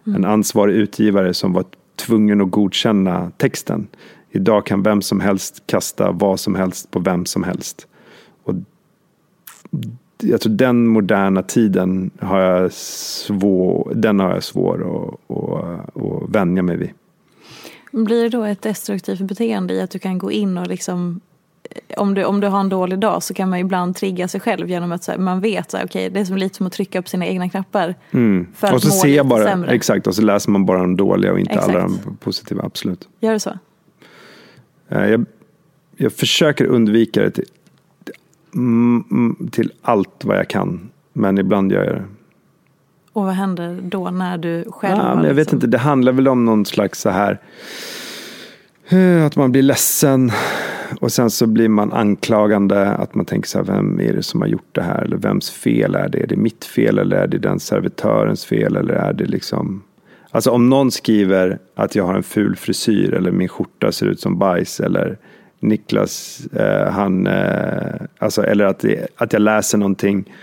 Mm. 0.07 0.15
En 0.15 0.25
ansvarig 0.25 0.75
utgivare 0.75 1.33
som 1.33 1.53
var 1.53 1.65
tvungen 1.95 2.41
att 2.41 2.51
godkänna 2.51 3.31
texten. 3.37 3.87
Idag 4.31 4.65
kan 4.65 4.83
vem 4.83 5.01
som 5.01 5.19
helst 5.19 5.63
kasta 5.65 6.11
vad 6.11 6.39
som 6.39 6.55
helst 6.55 6.91
på 6.91 6.99
vem 6.99 7.25
som 7.25 7.43
helst. 7.43 7.87
Och 8.43 8.53
jag 10.23 10.41
tror 10.41 10.53
den 10.53 10.87
moderna 10.87 11.43
tiden 11.43 12.11
har 12.19 12.39
jag 12.39 12.73
svår, 12.73 13.91
den 13.95 14.19
har 14.19 14.33
jag 14.33 14.43
svår 14.43 14.75
att, 14.75 15.37
att, 15.37 16.03
att 16.03 16.29
vänja 16.29 16.61
mig 16.61 16.77
vid. 16.77 16.89
Blir 17.91 18.23
det 18.23 18.29
då 18.29 18.43
ett 18.43 18.61
destruktivt 18.61 19.21
beteende 19.21 19.73
i 19.73 19.81
att 19.81 19.91
du 19.91 19.99
kan 19.99 20.17
gå 20.17 20.31
in 20.31 20.57
och 20.57 20.67
liksom 20.67 21.21
om 21.97 22.13
du, 22.13 22.23
om 22.23 22.39
du 22.39 22.47
har 22.47 22.59
en 22.59 22.69
dålig 22.69 22.99
dag 22.99 23.23
så 23.23 23.33
kan 23.33 23.49
man 23.49 23.59
ibland 23.59 23.95
trigga 23.95 24.27
sig 24.27 24.41
själv 24.41 24.69
genom 24.69 24.91
att 24.91 25.07
här, 25.07 25.17
man 25.17 25.39
vet 25.39 25.73
att 25.73 25.83
okay, 25.83 26.09
det 26.09 26.19
är 26.19 26.25
som 26.25 26.37
lite 26.37 26.55
som 26.55 26.67
att 26.67 26.73
trycka 26.73 27.01
på 27.01 27.09
sina 27.09 27.25
egna 27.25 27.49
knappar. 27.49 27.95
Mm. 28.11 28.47
För 28.55 28.73
och 28.73 28.81
så 28.81 28.89
ser 28.89 29.07
jag 29.07 29.27
bara, 29.27 29.43
sämre. 29.43 29.71
exakt, 29.71 30.07
och 30.07 30.15
så 30.15 30.21
läser 30.21 30.51
man 30.51 30.65
bara 30.65 30.79
de 30.79 30.95
dåliga 30.95 31.31
och 31.31 31.39
inte 31.39 31.51
Exakt. 31.51 31.69
alla 31.69 31.79
de 31.79 32.17
positiva, 32.19 32.63
absolut. 32.63 33.07
Gör 33.19 33.33
det 33.33 33.39
så? 33.39 33.53
Eh, 34.89 35.05
Jag, 35.09 35.25
jag 35.97 36.13
försöker 36.13 36.65
undvika 36.65 37.21
det 37.21 37.31
till, 37.31 37.45
till 39.51 39.71
allt 39.81 40.25
vad 40.25 40.37
jag 40.37 40.47
kan, 40.47 40.89
men 41.13 41.37
ibland 41.37 41.71
gör 41.71 41.83
jag 41.83 41.95
det. 41.95 42.05
Och 43.13 43.23
vad 43.23 43.33
händer 43.33 43.79
då 43.83 44.09
när 44.09 44.37
du 44.37 44.65
själv 44.71 44.97
Ja, 44.97 45.15
men 45.15 45.23
jag 45.23 45.33
vet 45.33 45.37
liksom- 45.37 45.57
inte, 45.57 45.67
det 45.67 45.77
handlar 45.77 46.11
väl 46.11 46.27
om 46.27 46.45
någon 46.45 46.65
slags 46.65 47.01
så 47.01 47.09
här 47.09 47.39
eh, 48.89 49.25
att 49.25 49.35
man 49.35 49.51
blir 49.51 49.61
ledsen. 49.61 50.31
Och 51.01 51.11
sen 51.11 51.29
så 51.29 51.47
blir 51.47 51.69
man 51.69 51.93
anklagande. 51.93 52.87
Att 52.89 53.15
man 53.15 53.25
tänker 53.25 53.49
så 53.49 53.57
här, 53.57 53.65
vem 53.65 53.99
är 53.99 54.13
det 54.13 54.23
som 54.23 54.41
har 54.41 54.47
gjort 54.47 54.69
det 54.71 54.81
här? 54.81 55.01
Eller 55.01 55.17
vems 55.17 55.49
fel 55.49 55.95
är 55.95 56.09
det? 56.09 56.17
Är 56.19 56.27
det 56.27 56.35
mitt 56.35 56.65
fel? 56.65 56.97
Eller 56.97 57.17
är 57.17 57.27
det 57.27 57.37
den 57.37 57.59
servitörens 57.59 58.45
fel? 58.45 58.75
Eller 58.75 58.93
är 58.93 59.13
det 59.13 59.25
liksom 59.25 59.83
Alltså 60.31 60.51
om 60.51 60.69
någon 60.69 60.91
skriver 60.91 61.59
att 61.75 61.95
jag 61.95 62.05
har 62.05 62.13
en 62.13 62.23
ful 62.23 62.55
frisyr 62.55 63.13
eller 63.13 63.31
min 63.31 63.47
skjorta 63.47 63.91
ser 63.91 64.05
ut 64.05 64.19
som 64.19 64.37
bajs 64.37 64.79
eller 64.79 65.17
Niklas, 65.59 66.45
eh, 66.45 66.91
han, 66.91 67.27
eh, 67.27 68.01
alltså, 68.17 68.43
eller 68.43 68.65
att, 68.65 68.79
det, 68.79 69.07
att 69.15 69.33
jag 69.33 69.41
läser 69.41 69.77
någonting 69.77 70.33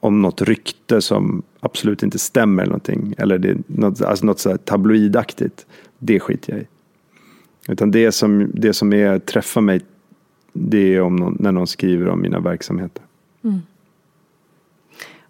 om 0.00 0.22
något 0.22 0.42
rykte 0.42 1.00
som 1.00 1.42
absolut 1.60 2.02
inte 2.02 2.18
stämmer 2.18 2.62
eller 2.62 2.70
någonting. 2.70 3.14
Eller 3.18 3.38
det, 3.38 3.56
något, 3.66 4.02
alltså 4.02 4.26
något 4.26 4.40
så 4.40 4.56
tabloidaktigt. 4.56 5.66
Det 5.98 6.20
skiter 6.20 6.52
jag 6.52 6.60
i. 6.62 6.66
Utan 7.68 7.90
det 7.90 8.12
som, 8.12 8.50
det 8.54 8.72
som 8.72 8.92
är, 8.92 9.18
träffar 9.18 9.60
mig 9.60 9.80
det 10.52 10.94
är 10.94 11.00
om 11.00 11.16
någon, 11.16 11.36
när 11.40 11.52
någon 11.52 11.66
skriver 11.66 12.08
om 12.08 12.20
mina 12.20 12.40
verksamheter. 12.40 13.02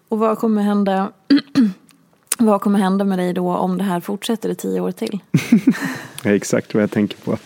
Och 0.09 0.19
vad 0.19 0.39
kommer 0.39 0.63
hända 0.63 1.13
Vad 2.39 2.61
kommer 2.61 2.79
hända 2.79 3.05
med 3.05 3.19
dig 3.19 3.33
då 3.33 3.57
om 3.57 3.79
det 3.79 3.85
här 3.85 4.01
fortsätter 4.01 4.49
i 4.49 4.55
tio 4.55 4.81
år 4.81 4.93
till? 4.93 5.19
Exakt 6.25 6.75
vad 6.75 6.83
jag 6.83 6.91
tänker 6.91 7.17
på. 7.17 7.39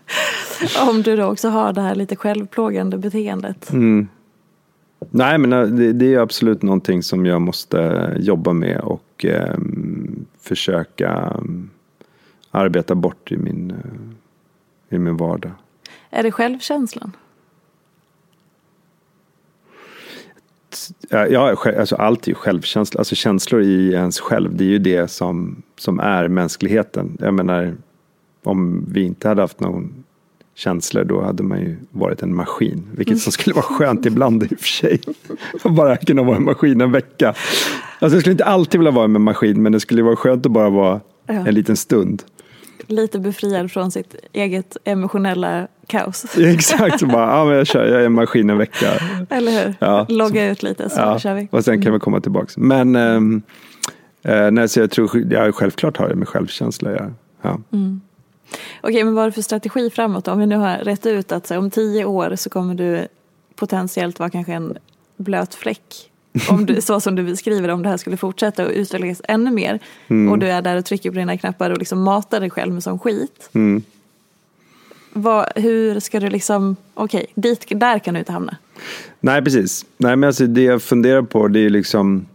Om 0.88 1.02
du 1.02 1.16
då 1.16 1.24
också 1.24 1.48
har 1.48 1.72
det 1.72 1.80
här 1.80 1.94
lite 1.94 2.16
självplågande 2.16 2.98
beteendet. 2.98 3.70
Mm. 3.72 4.08
Nej, 5.10 5.38
men 5.38 5.52
eh, 5.52 5.62
det, 5.62 5.92
det 5.92 6.14
är 6.14 6.18
absolut 6.18 6.62
någonting 6.62 7.02
som 7.02 7.26
jag 7.26 7.40
måste 7.40 8.12
jobba 8.20 8.52
med 8.52 8.80
och 8.80 9.24
eh, 9.24 9.56
försöka 10.40 11.34
um, 11.38 11.70
arbeta 12.50 12.94
bort 12.94 13.32
i 13.32 13.36
min, 13.36 13.70
eh, 13.70 14.96
i 14.96 14.98
min 14.98 15.16
vardag. 15.16 15.52
Är 16.10 16.22
det 16.22 16.32
självkänslan? 16.32 17.12
Ja, 21.08 21.56
alltså 21.78 21.96
allt 21.96 22.26
är 22.26 22.28
ju 22.28 22.34
självkänsla. 22.34 22.98
Alltså 22.98 23.14
känslor 23.14 23.62
i 23.62 23.92
ens 23.92 24.20
själv, 24.20 24.56
det 24.56 24.64
är 24.64 24.68
ju 24.68 24.78
det 24.78 25.10
som, 25.10 25.62
som 25.78 26.00
är 26.00 26.28
mänskligheten. 26.28 27.16
Jag 27.20 27.34
menar, 27.34 27.74
om 28.44 28.84
vi 28.92 29.02
inte 29.02 29.28
hade 29.28 29.40
haft 29.40 29.60
någon 29.60 30.04
känslor 30.54 31.04
då 31.04 31.22
hade 31.22 31.42
man 31.42 31.60
ju 31.60 31.76
varit 31.90 32.22
en 32.22 32.34
maskin. 32.34 32.82
Vilket 32.96 33.18
som 33.20 33.32
skulle 33.32 33.54
vara 33.54 33.64
skönt 33.64 34.06
ibland 34.06 34.42
i 34.42 34.46
och 34.46 34.58
för 34.58 34.66
sig. 34.68 35.00
Att 35.64 35.72
bara 35.74 35.96
kunna 35.96 36.22
vara 36.22 36.36
en 36.36 36.44
maskin 36.44 36.80
en 36.80 36.92
vecka. 36.92 37.28
Alltså 37.28 38.16
jag 38.16 38.20
skulle 38.20 38.32
inte 38.32 38.44
alltid 38.44 38.80
vilja 38.80 38.90
vara 38.90 39.04
en 39.04 39.22
maskin 39.22 39.62
men 39.62 39.72
det 39.72 39.80
skulle 39.80 40.02
vara 40.02 40.16
skönt 40.16 40.46
att 40.46 40.52
bara 40.52 40.70
vara 40.70 41.00
Ja. 41.26 41.34
en 41.34 41.54
liten 41.54 41.76
stund. 41.76 42.22
Lite 42.86 43.18
befriad 43.18 43.70
från 43.72 43.90
sitt 43.90 44.14
eget 44.32 44.76
emotionella 44.84 45.68
kaos. 45.86 46.24
Exakt, 46.38 47.00
så 47.00 47.06
bara, 47.06 47.26
ja 47.38 47.44
men 47.44 47.54
jag 47.56 47.66
kör, 47.66 47.86
jag 47.86 48.00
är 48.02 48.06
en 48.06 48.12
maskin 48.12 48.50
en 48.50 48.58
vecka. 48.58 48.86
Eller 49.30 49.64
hur? 49.64 49.74
Ja. 49.78 50.06
Logga 50.08 50.50
ut 50.50 50.62
lite 50.62 50.90
så 50.90 51.00
Ja, 51.00 51.18
kör 51.18 51.34
vi. 51.34 51.48
och 51.50 51.64
sen 51.64 51.82
kan 51.82 51.92
vi 51.92 51.98
komma 51.98 52.20
tillbaka. 52.20 52.48
Men 52.56 52.96
eh, 54.22 54.50
nej, 54.50 54.68
så 54.68 54.80
jag 54.80 54.90
tror, 54.90 55.10
ja, 55.30 55.52
självklart 55.52 55.96
har 55.96 56.08
det 56.08 56.14
med 56.14 56.28
självkänsla 56.28 56.90
att 56.90 56.96
göra. 56.96 57.12
Ja. 57.42 57.58
Okej, 58.80 59.04
men 59.04 59.14
vad 59.14 59.24
är 59.24 59.28
det 59.28 59.32
för 59.32 59.42
strategi 59.42 59.90
framåt? 59.90 60.28
Om 60.28 60.38
vi 60.38 60.46
nu 60.46 60.56
har 60.56 60.78
rätt 60.78 61.06
ut 61.06 61.32
att 61.32 61.46
så, 61.46 61.58
om 61.58 61.70
tio 61.70 62.04
år 62.04 62.36
så 62.36 62.50
kommer 62.50 62.74
du 62.74 63.08
potentiellt 63.54 64.18
vara 64.18 64.30
kanske 64.30 64.52
en 64.52 64.78
blöt 65.16 65.54
fläck. 65.54 66.10
Om 66.48 66.66
du, 66.66 66.80
så 66.80 67.00
som 67.00 67.14
du 67.14 67.22
beskriver 67.22 67.68
om 67.68 67.82
det 67.82 67.88
här 67.88 67.96
skulle 67.96 68.16
fortsätta 68.16 68.64
och 68.64 68.72
utvecklas 68.72 69.22
ännu 69.24 69.50
mer. 69.50 69.78
Och 70.30 70.38
du 70.38 70.48
är 70.48 70.62
där 70.62 70.76
och 70.76 70.84
trycker 70.84 71.10
på 71.10 71.16
dina 71.16 71.38
knappar 71.38 71.70
och 71.70 71.78
liksom 71.78 72.02
matar 72.02 72.40
dig 72.40 72.50
själv 72.50 72.72
med 72.72 72.82
sån 72.82 72.98
skit. 72.98 73.50
Mm. 73.52 73.82
Vad, 75.12 75.46
hur 75.56 76.00
ska 76.00 76.20
du 76.20 76.30
liksom, 76.30 76.76
okej, 76.94 77.26
dit, 77.34 77.66
där 77.70 77.98
kan 77.98 78.14
du 78.14 78.20
inte 78.20 78.32
hamna. 78.32 78.56
Nej, 79.20 79.42
precis. 79.42 79.86
Nej, 79.96 80.16
men 80.16 80.26
alltså, 80.26 80.46
det 80.46 80.62
jag 80.62 80.82
funderar 80.82 81.22
på 81.22 81.48
det 81.48 81.60
är 81.60 81.70
liksom 81.70 82.26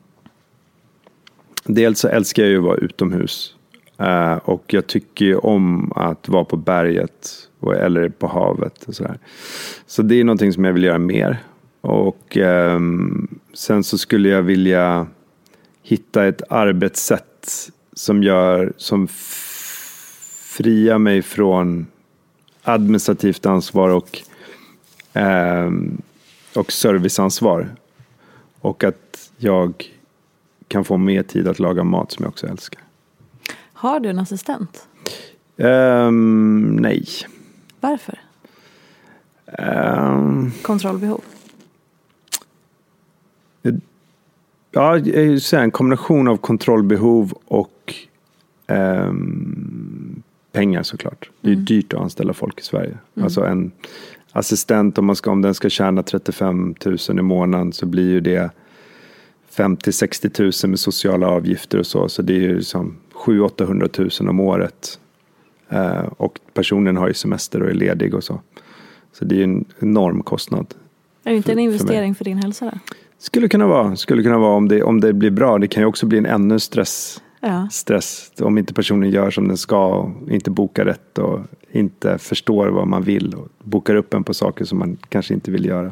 Dels 1.67 1.99
så 1.99 2.07
älskar 2.07 2.43
jag 2.43 2.49
ju 2.49 2.57
att 2.57 2.63
vara 2.63 2.77
utomhus. 2.77 3.53
Eh, 3.97 4.33
och 4.33 4.63
jag 4.67 4.87
tycker 4.87 5.25
ju 5.25 5.37
om 5.37 5.91
att 5.95 6.29
vara 6.29 6.45
på 6.45 6.55
berget 6.55 7.49
och, 7.59 7.75
eller 7.75 8.09
på 8.09 8.27
havet. 8.27 8.83
Och 8.83 8.95
sådär. 8.95 9.19
Så 9.85 10.01
det 10.01 10.15
är 10.15 10.23
någonting 10.23 10.53
som 10.53 10.65
jag 10.65 10.73
vill 10.73 10.83
göra 10.83 10.97
mer. 10.97 11.43
Och 11.81 12.37
um, 12.37 13.39
sen 13.53 13.83
så 13.83 13.97
skulle 13.97 14.29
jag 14.29 14.41
vilja 14.41 15.07
hitta 15.83 16.27
ett 16.27 16.41
arbetssätt 16.49 17.69
som 17.93 18.23
gör 18.23 18.73
som 18.77 19.07
friar 20.57 20.97
mig 20.97 21.21
från 21.21 21.87
administrativt 22.63 23.45
ansvar 23.45 23.89
och, 23.89 24.19
um, 25.13 26.01
och 26.55 26.71
serviceansvar. 26.71 27.75
Och 28.59 28.83
att 28.83 29.31
jag 29.37 29.91
kan 30.67 30.83
få 30.83 30.97
mer 30.97 31.23
tid 31.23 31.47
att 31.47 31.59
laga 31.59 31.83
mat 31.83 32.11
som 32.11 32.23
jag 32.23 32.29
också 32.29 32.47
älskar. 32.47 32.86
Har 33.77 33.99
du 33.99 34.09
en 34.09 34.19
assistent? 34.19 34.87
Ehm, 35.57 36.75
nej. 36.75 37.05
Varför? 37.79 38.19
Ehm, 39.45 40.51
Kontrollbehov? 40.61 41.21
ja, 44.71 44.97
en 45.53 45.71
kombination 45.71 46.27
av 46.27 46.37
kontrollbehov 46.37 47.33
och 47.45 47.93
ehm, 48.67 50.23
pengar 50.51 50.83
såklart. 50.83 51.29
Det 51.41 51.51
är 51.51 51.55
dyrt 51.55 51.93
att 51.93 51.99
anställa 51.99 52.33
folk 52.33 52.59
i 52.59 52.63
Sverige. 52.63 52.97
Alltså 53.21 53.45
en 53.45 53.71
assistent, 54.31 54.97
om, 54.97 55.05
man 55.05 55.15
ska, 55.15 55.31
om 55.31 55.41
den 55.41 55.53
ska 55.53 55.69
tjäna 55.69 56.03
35 56.03 56.75
000 56.85 56.97
i 57.09 57.21
månaden 57.21 57.73
så 57.73 57.85
blir 57.85 58.09
ju 58.09 58.19
det 58.19 58.51
50-60 59.55 60.65
000 60.65 60.69
med 60.69 60.79
sociala 60.79 61.27
avgifter 61.27 61.79
och 61.79 61.87
så. 61.87 62.09
Så 62.09 62.21
det 62.21 62.33
är 62.33 62.39
ju 62.39 62.63
som 62.63 62.97
700-800 63.25 64.21
000 64.23 64.29
om 64.29 64.39
året. 64.39 64.99
Eh, 65.69 65.99
och 66.17 66.39
personen 66.53 66.97
har 66.97 67.07
ju 67.07 67.13
semester 67.13 67.61
och 67.63 67.69
är 67.69 67.73
ledig 67.73 68.13
och 68.13 68.23
så. 68.23 68.39
Så 69.13 69.25
det 69.25 69.35
är 69.35 69.37
ju 69.37 69.43
en 69.43 69.65
enorm 69.79 70.23
kostnad. 70.23 70.73
Är 71.23 71.31
det 71.31 71.37
inte 71.37 71.51
en 71.51 71.55
För- 71.55 71.55
för 71.55 71.55
mig. 71.55 71.63
investering 71.65 72.15
för 72.15 72.25
din 72.25 72.37
hälsa? 72.37 72.65
Då? 72.65 72.71
Skulle 73.19 73.47
kunna 73.47 73.67
vara, 73.67 73.95
skulle 73.95 74.23
kunna 74.23 74.37
vara 74.37 74.55
om 74.55 74.67
det, 74.67 74.83
om 74.83 74.99
det 75.01 75.13
blir 75.13 75.31
bra. 75.31 75.57
Det 75.57 75.67
kan 75.67 75.83
ju 75.83 75.87
också 75.87 76.05
bli 76.05 76.17
en 76.17 76.25
ännu 76.25 76.59
stress, 76.59 77.21
Ja. 77.39 77.67
stress 77.71 78.31
om 78.39 78.57
inte 78.57 78.73
personen 78.73 79.09
gör 79.09 79.31
som 79.31 79.47
den 79.47 79.57
ska 79.57 79.87
och 79.87 80.31
inte 80.31 80.51
bokar 80.51 80.85
rätt 80.85 81.17
och 81.17 81.39
inte 81.71 82.17
förstår 82.17 82.67
vad 82.67 82.87
man 82.87 83.03
vill 83.03 83.33
och 83.35 83.47
bokar 83.63 83.95
upp 83.95 84.13
en 84.13 84.23
på 84.23 84.33
saker 84.33 84.65
som 84.65 84.79
man 84.79 84.97
kanske 85.09 85.33
inte 85.33 85.51
vill 85.51 85.65
göra. 85.65 85.91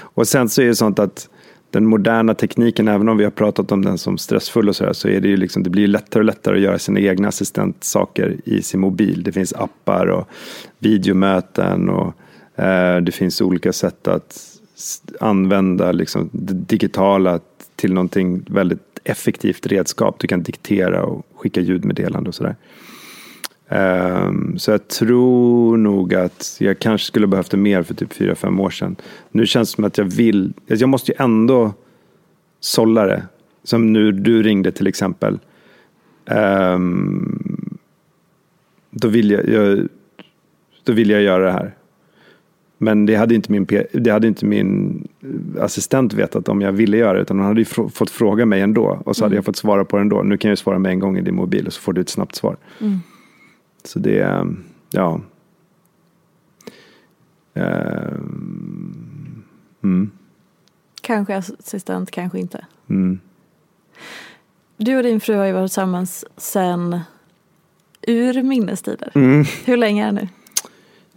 Och 0.00 0.28
sen 0.28 0.48
så 0.48 0.62
är 0.62 0.66
det 0.66 0.74
sånt 0.74 0.98
att 0.98 1.28
den 1.76 1.86
moderna 1.86 2.34
tekniken, 2.34 2.88
även 2.88 3.08
om 3.08 3.16
vi 3.16 3.24
har 3.24 3.30
pratat 3.30 3.72
om 3.72 3.84
den 3.84 3.98
som 3.98 4.18
stressfull 4.18 4.68
och 4.68 4.76
så 4.76 4.84
här, 4.84 4.92
så 4.92 5.08
är 5.08 5.20
det 5.20 5.28
ju 5.28 5.36
liksom, 5.36 5.62
det 5.62 5.70
blir 5.70 5.88
lättare 5.88 6.20
och 6.20 6.24
lättare 6.24 6.56
att 6.56 6.62
göra 6.62 6.78
sina 6.78 7.00
egna 7.00 7.28
assistentsaker 7.28 8.36
i 8.44 8.62
sin 8.62 8.80
mobil. 8.80 9.22
Det 9.22 9.32
finns 9.32 9.52
appar 9.52 10.06
och 10.06 10.28
videomöten 10.78 11.88
och 11.88 12.14
eh, 12.64 12.96
det 12.96 13.12
finns 13.12 13.40
olika 13.40 13.72
sätt 13.72 14.08
att 14.08 14.38
använda 15.20 15.92
liksom, 15.92 16.28
det 16.32 16.54
digitala 16.54 17.40
till 17.76 17.92
någonting 17.92 18.44
väldigt 18.48 19.00
effektivt 19.04 19.66
redskap. 19.66 20.18
Du 20.18 20.26
kan 20.26 20.42
diktera 20.42 21.04
och 21.04 21.26
skicka 21.34 21.60
ljudmeddelande 21.60 22.28
och 22.28 22.34
sådär. 22.34 22.56
Ehm, 23.68 24.58
så 24.58 24.70
jag 24.70 24.88
tror 24.88 25.76
nog 25.76 26.14
att 26.14 26.56
jag 26.60 26.78
kanske 26.78 27.06
skulle 27.06 27.26
behövt 27.26 27.50
det 27.50 27.56
mer 27.56 27.82
för 27.82 27.94
typ 27.94 28.12
4-5 28.12 28.60
år 28.60 28.70
sedan. 28.70 28.96
Nu 29.30 29.46
känns 29.46 29.70
det 29.70 29.74
som 29.74 29.84
att 29.84 29.98
jag 29.98 30.04
vill, 30.04 30.52
jag 30.66 30.88
måste 30.88 31.12
ju 31.12 31.16
ändå 31.18 31.74
sålla 32.60 33.06
det. 33.06 33.22
Som 33.64 33.92
nu 33.92 34.12
du 34.12 34.42
ringde 34.42 34.72
till 34.72 34.86
exempel. 34.86 35.38
Ehm, 36.26 37.78
då, 38.90 39.08
vill 39.08 39.30
jag, 39.30 39.48
jag, 39.48 39.88
då 40.84 40.92
vill 40.92 41.10
jag 41.10 41.22
göra 41.22 41.44
det 41.44 41.52
här. 41.52 41.74
Men 42.78 43.06
det 43.06 43.14
hade 43.14 43.34
inte 43.34 43.52
min, 43.52 43.66
det 43.92 44.10
hade 44.10 44.26
inte 44.26 44.46
min 44.46 45.08
assistent 45.60 46.14
vetat 46.14 46.48
om 46.48 46.60
jag 46.60 46.72
ville 46.72 46.96
göra 46.96 47.12
det. 47.12 47.20
Utan 47.20 47.38
hon 47.38 47.46
hade 47.46 47.60
ju 47.60 47.64
fått 47.64 48.10
fråga 48.10 48.46
mig 48.46 48.60
ändå. 48.60 49.02
Och 49.04 49.16
så 49.16 49.24
hade 49.24 49.34
jag 49.34 49.44
fått 49.44 49.56
svara 49.56 49.84
på 49.84 49.96
det 49.96 50.00
ändå. 50.00 50.22
Nu 50.22 50.36
kan 50.36 50.48
jag 50.48 50.58
svara 50.58 50.78
med 50.78 50.92
en 50.92 50.98
gång 50.98 51.18
i 51.18 51.22
din 51.22 51.34
mobil 51.34 51.66
och 51.66 51.72
så 51.72 51.80
får 51.80 51.92
du 51.92 52.00
ett 52.00 52.08
snabbt 52.08 52.34
svar. 52.34 52.56
Så 53.86 53.98
det 53.98 54.44
ja. 54.90 55.20
Ehm, 57.54 59.42
mm, 59.84 60.10
Kanske 61.00 61.36
assistent, 61.36 62.10
kanske 62.10 62.38
inte. 62.38 62.66
mm. 62.90 63.20
Du 64.78 64.96
och 64.96 65.02
din 65.02 65.20
fru 65.20 65.34
har 65.34 65.44
ju 65.44 65.52
varit 65.52 65.70
tillsammans 65.70 66.24
sedan 66.36 67.00
urminnes 68.06 68.82
tider. 68.82 69.12
Mm. 69.14 69.44
Hur 69.64 69.76
länge 69.76 70.02
är 70.02 70.06
det 70.06 70.12
nu? 70.12 70.28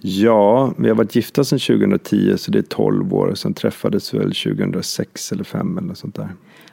Ja, 0.01 0.73
vi 0.77 0.87
har 0.89 0.95
varit 0.95 1.15
gifta 1.15 1.43
sedan 1.43 1.59
2010 1.59 2.37
så 2.37 2.51
det 2.51 2.57
är 2.59 2.63
12 2.63 3.13
år. 3.13 3.35
Sen 3.35 3.53
träffades 3.53 4.13
vi 4.13 4.17
väl 4.17 4.33
2006 4.35 5.31
eller 5.31 5.43
2005 5.43 5.77
eller 5.77 5.87
något 5.87 5.97
sånt 5.97 6.15
där. 6.15 6.29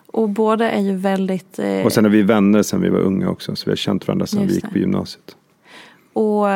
Och 0.06 0.28
båda 0.28 0.70
är 0.70 0.82
ju 0.82 0.96
väldigt... 0.96 1.58
Eh, 1.58 1.84
Och 1.84 1.92
sen 1.92 2.04
är 2.04 2.08
vi 2.08 2.22
vänner 2.22 2.62
sedan 2.62 2.80
vi 2.80 2.88
var 2.88 2.98
unga 3.00 3.30
också. 3.30 3.56
Så 3.56 3.64
vi 3.64 3.70
har 3.70 3.76
känt 3.76 4.08
varandra 4.08 4.26
sedan 4.26 4.46
vi 4.46 4.54
gick 4.54 4.70
på 4.70 4.78
gymnasiet. 4.78 5.36
Och 6.16 6.46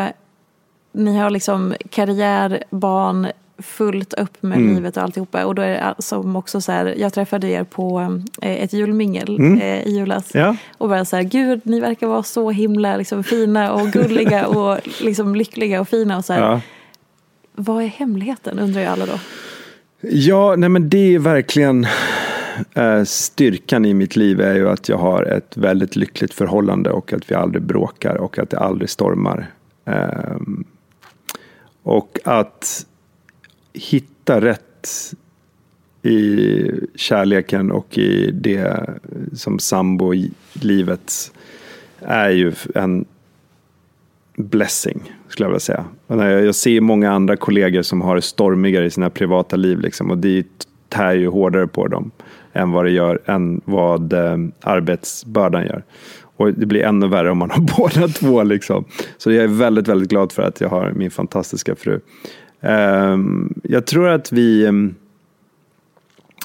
ni 0.93 1.17
har 1.19 1.31
liksom 1.31 1.75
karriär, 1.91 2.65
barn, 2.71 3.27
fullt 3.59 4.15
upp 4.15 4.43
med 4.43 4.59
Mm. 4.59 4.75
livet 4.75 4.97
och 4.97 5.03
alltihopa. 5.03 5.45
Och 5.47 5.55
då 5.55 5.63
är 5.63 5.69
det 5.69 5.95
som 5.99 6.37
också 6.37 6.61
så 6.61 6.73
här, 6.73 6.95
jag 6.99 7.13
träffade 7.13 7.49
er 7.49 7.65
på 7.65 8.01
eh, 8.43 8.63
ett 8.63 8.73
julmingel 8.73 9.37
Mm. 9.39 9.61
eh, 9.61 9.83
i 9.87 9.97
julas. 9.99 10.35
Ja. 10.35 10.57
Och 10.79 10.89
bara 10.89 11.05
så 11.05 11.17
här, 11.17 11.23
gud 11.23 11.61
ni 11.65 11.81
verkar 11.81 12.07
vara 12.07 12.23
så 12.23 12.51
himla 12.51 12.97
liksom, 12.97 13.25
fina 13.25 13.73
och 13.73 13.89
gulliga 13.93 14.47
och 14.47 14.79
liksom 15.01 15.35
lyckliga 15.37 15.81
och 15.81 15.89
fina. 15.89 16.17
Och 16.17 16.25
så 16.25 16.33
här. 16.33 16.41
Ja. 16.41 16.61
Vad 17.55 17.83
är 17.83 17.87
hemligheten 17.89 18.59
undrar 18.59 18.81
ju 18.81 18.87
alla 18.87 19.07
då. 19.07 19.19
Ja, 20.01 20.55
nej 20.57 20.69
men 20.69 20.89
det 20.89 21.15
är 21.15 21.19
verkligen 21.19 21.87
Eh, 22.75 23.05
styrkan 23.05 23.85
i 23.85 23.95
mitt 23.95 24.17
liv 24.17 24.41
är 24.41 24.55
ju 24.55 24.69
att 24.69 24.89
jag 24.89 24.99
har 24.99 25.23
ett 25.23 25.57
väldigt 25.57 25.97
lyckligt 25.97 26.35
förhållande 26.35 26.91
och 26.91 27.13
att 27.13 27.31
vi 27.31 27.35
aldrig 27.35 27.63
bråkar 27.63 28.17
och 28.17 28.39
att 28.39 28.51
det 28.51 28.59
aldrig 28.59 28.91
stormar. 28.91 29.47
Ehm, 29.85 30.65
och 31.83 32.19
att 32.25 32.87
hitta 33.73 34.41
rätt 34.41 35.15
i 36.03 36.71
kärleken 36.95 37.71
och 37.71 37.99
i 37.99 38.31
det 38.31 38.89
som 39.33 39.59
sambo 39.59 40.15
i 40.15 40.31
livet 40.53 41.33
är 42.01 42.31
ju 42.31 42.53
en 42.75 43.05
blessing, 44.37 45.13
skulle 45.29 45.45
jag 45.45 45.51
vilja 45.51 45.61
säga. 45.61 45.85
Jag 46.07 46.45
jag 46.45 46.55
ser 46.55 46.81
många 46.81 47.13
andra 47.13 47.37
kollegor 47.37 47.83
som 47.83 48.01
har 48.01 48.17
det 48.17 48.23
stormigare 48.23 48.87
i 48.87 48.91
sina 48.91 49.11
privata 49.11 49.57
liv 49.57 49.81
liksom, 49.81 50.11
och 50.11 50.19
det 50.19 50.47
tär 50.89 51.13
ju 51.13 51.29
hårdare 51.29 51.67
på 51.67 51.87
dem 51.87 52.11
än 52.53 52.71
vad 52.71 52.85
det 52.85 52.91
gör, 52.91 53.19
än 53.25 53.61
vad 53.65 54.13
eh, 54.13 54.37
arbetsbördan 54.61 55.63
gör. 55.63 55.83
Och 56.37 56.53
det 56.53 56.67
blir 56.67 56.83
ännu 56.83 57.09
värre 57.09 57.31
om 57.31 57.39
man 57.39 57.51
har 57.51 57.61
båda 57.77 58.09
två. 58.09 58.43
Liksom. 58.43 58.85
Så 59.19 59.33
jag 59.33 59.45
är 59.45 59.49
väldigt, 59.49 59.89
väldigt 59.89 60.11
glad 60.11 60.33
för 60.33 60.43
att 60.43 60.61
jag 60.61 60.69
har 60.69 60.93
min 60.93 61.11
fantastiska 61.11 61.75
fru. 61.75 62.01
Ehm, 62.61 63.55
jag 63.63 63.87
tror 63.87 64.09
att 64.09 64.33
vi 64.33 64.67
ehm, 64.67 64.95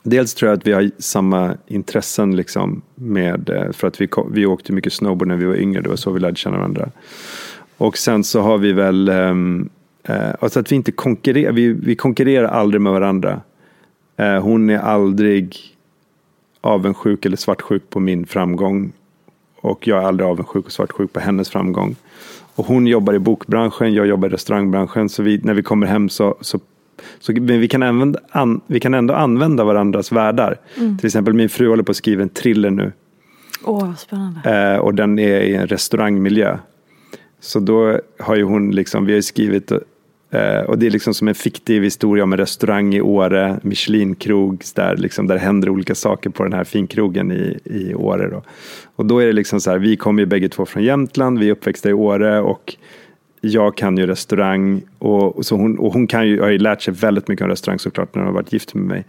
Dels 0.08 0.34
tror 0.34 0.50
jag 0.50 0.58
att 0.58 0.68
vi 0.68 0.72
har 0.72 0.92
samma 0.98 1.58
intressen 1.68 2.36
liksom 2.36 2.82
med, 2.96 3.50
eh, 3.50 3.72
för 3.72 3.88
att 3.88 4.02
vi, 4.02 4.08
vi 4.32 4.46
åkte 4.46 4.74
mycket 4.74 4.94
snowboard 4.94 5.28
när 5.28 5.36
vi 5.36 5.46
var 5.46 5.56
yngre, 5.56 5.82
det 5.82 5.90
var 5.90 5.96
så 5.96 6.12
vi 6.12 6.20
lärde 6.20 6.36
känna 6.36 6.58
varandra. 6.58 6.90
Och 7.78 7.98
sen 7.98 8.24
så 8.24 8.42
har 8.42 8.58
vi 8.58 8.74
väl, 8.74 9.10
ehm, 9.10 9.70
eh, 10.04 10.30
alltså 10.40 10.60
att 10.60 10.72
vi 10.72 10.76
inte 10.76 10.92
konkurrerar, 10.92 11.52
vi, 11.52 11.74
vi 11.74 11.96
konkurrerar 11.96 12.48
aldrig 12.48 12.82
med 12.82 12.94
varandra. 12.94 13.42
Eh, 14.18 14.42
hon 14.42 14.70
är 14.70 14.80
aldrig 14.80 15.75
avundsjuk 16.66 17.26
eller 17.26 17.38
svartsjuk 17.38 17.90
på 17.90 18.00
min 18.00 18.26
framgång. 18.26 18.92
Och 19.62 19.88
jag 19.88 20.04
är 20.04 20.08
aldrig 20.08 20.30
avundsjuk 20.30 20.66
och 20.66 20.72
svartsjuk 20.72 21.14
på 21.14 21.20
hennes 21.20 21.50
framgång. 21.50 21.96
Och 22.56 22.66
hon 22.66 22.88
jobbar 22.88 23.14
i 23.14 23.20
bokbranschen, 23.20 23.94
jag 23.94 24.08
jobbar 24.08 24.28
i 24.28 24.32
restaurangbranschen. 24.32 25.10
Så 25.10 25.24
vi, 25.24 25.40
när 25.44 25.54
vi 25.54 25.64
kommer 25.64 25.88
hem 25.88 26.10
så, 26.10 26.38
så, 26.42 26.60
så 27.20 27.32
men 27.32 27.60
vi, 27.60 27.68
kan 27.68 27.84
använda, 27.84 28.20
an, 28.30 28.62
vi 28.68 28.80
kan 28.80 28.94
ändå 28.94 29.14
använda 29.14 29.64
varandras 29.64 30.12
världar. 30.12 30.58
Till 30.76 31.06
exempel 31.06 31.34
min 31.34 31.50
fru 31.50 31.70
håller 31.70 31.84
på 31.84 31.92
att 31.92 31.98
skriva 31.98 32.24
en 32.24 32.30
thriller 32.30 32.70
nu. 32.70 32.92
Åh, 33.64 33.88
vad 33.88 34.00
spännande. 34.00 34.74
Eh, 34.74 34.80
och 34.80 34.94
den 34.94 35.20
är 35.20 35.42
i 35.42 35.56
en 35.56 35.68
restaurangmiljö. 35.68 36.58
Så 37.40 37.60
då 37.60 38.00
har 38.20 38.36
ju 38.36 38.44
hon 38.44 38.72
liksom, 38.72 39.06
vi 39.06 39.14
har 39.14 39.22
skrivit, 39.22 39.72
eh, 40.36 40.60
och 40.60 40.80
det 40.80 40.86
är 40.86 40.92
liksom 40.92 41.14
som 41.14 41.28
en 41.28 41.36
fiktiv 41.36 41.84
historia 41.84 42.24
om 42.24 42.34
en 42.34 42.40
restaurang 42.40 42.94
i 42.94 43.02
Åre, 43.02 43.60
Michelinkrog, 43.64 44.64
där, 44.76 44.98
liksom, 44.98 45.28
där 45.28 45.38
händer 45.38 45.70
olika 45.70 45.96
saker 45.96 46.30
på 46.30 46.44
den 46.44 46.54
här 46.54 46.64
finkrogen 46.64 47.32
i, 47.32 47.60
i 47.64 47.96
Åre. 47.96 48.30
Då. 48.30 48.44
Och 48.96 49.06
då 49.06 49.20
är 49.20 49.26
det 49.26 49.34
liksom 49.34 49.62
så 49.62 49.72
här, 49.72 49.78
vi 49.78 49.96
kommer 49.96 50.22
ju 50.22 50.26
bägge 50.26 50.50
två 50.50 50.66
från 50.66 50.84
Jämtland, 50.84 51.40
vi 51.40 51.48
är 51.48 51.52
uppväxta 51.52 51.90
i 51.90 51.94
Åre 51.94 52.42
och 52.42 52.76
jag 53.42 53.78
kan 53.78 53.98
ju 53.98 54.08
restaurang 54.08 54.82
och, 55.00 55.38
och 55.38 55.46
så 55.46 55.56
hon, 55.56 55.80
och 55.80 55.94
hon 55.94 56.08
kan 56.08 56.28
ju, 56.28 56.42
har 56.42 56.50
ju 56.50 56.58
lärt 56.58 56.82
sig 56.82 56.94
väldigt 56.94 57.28
mycket 57.28 57.44
om 57.44 57.50
restaurang 57.50 57.80
såklart 57.80 58.16
när 58.16 58.22
hon 58.22 58.28
har 58.28 58.34
varit 58.34 58.54
gift 58.54 58.74
med 58.74 58.84
mig. 58.84 59.06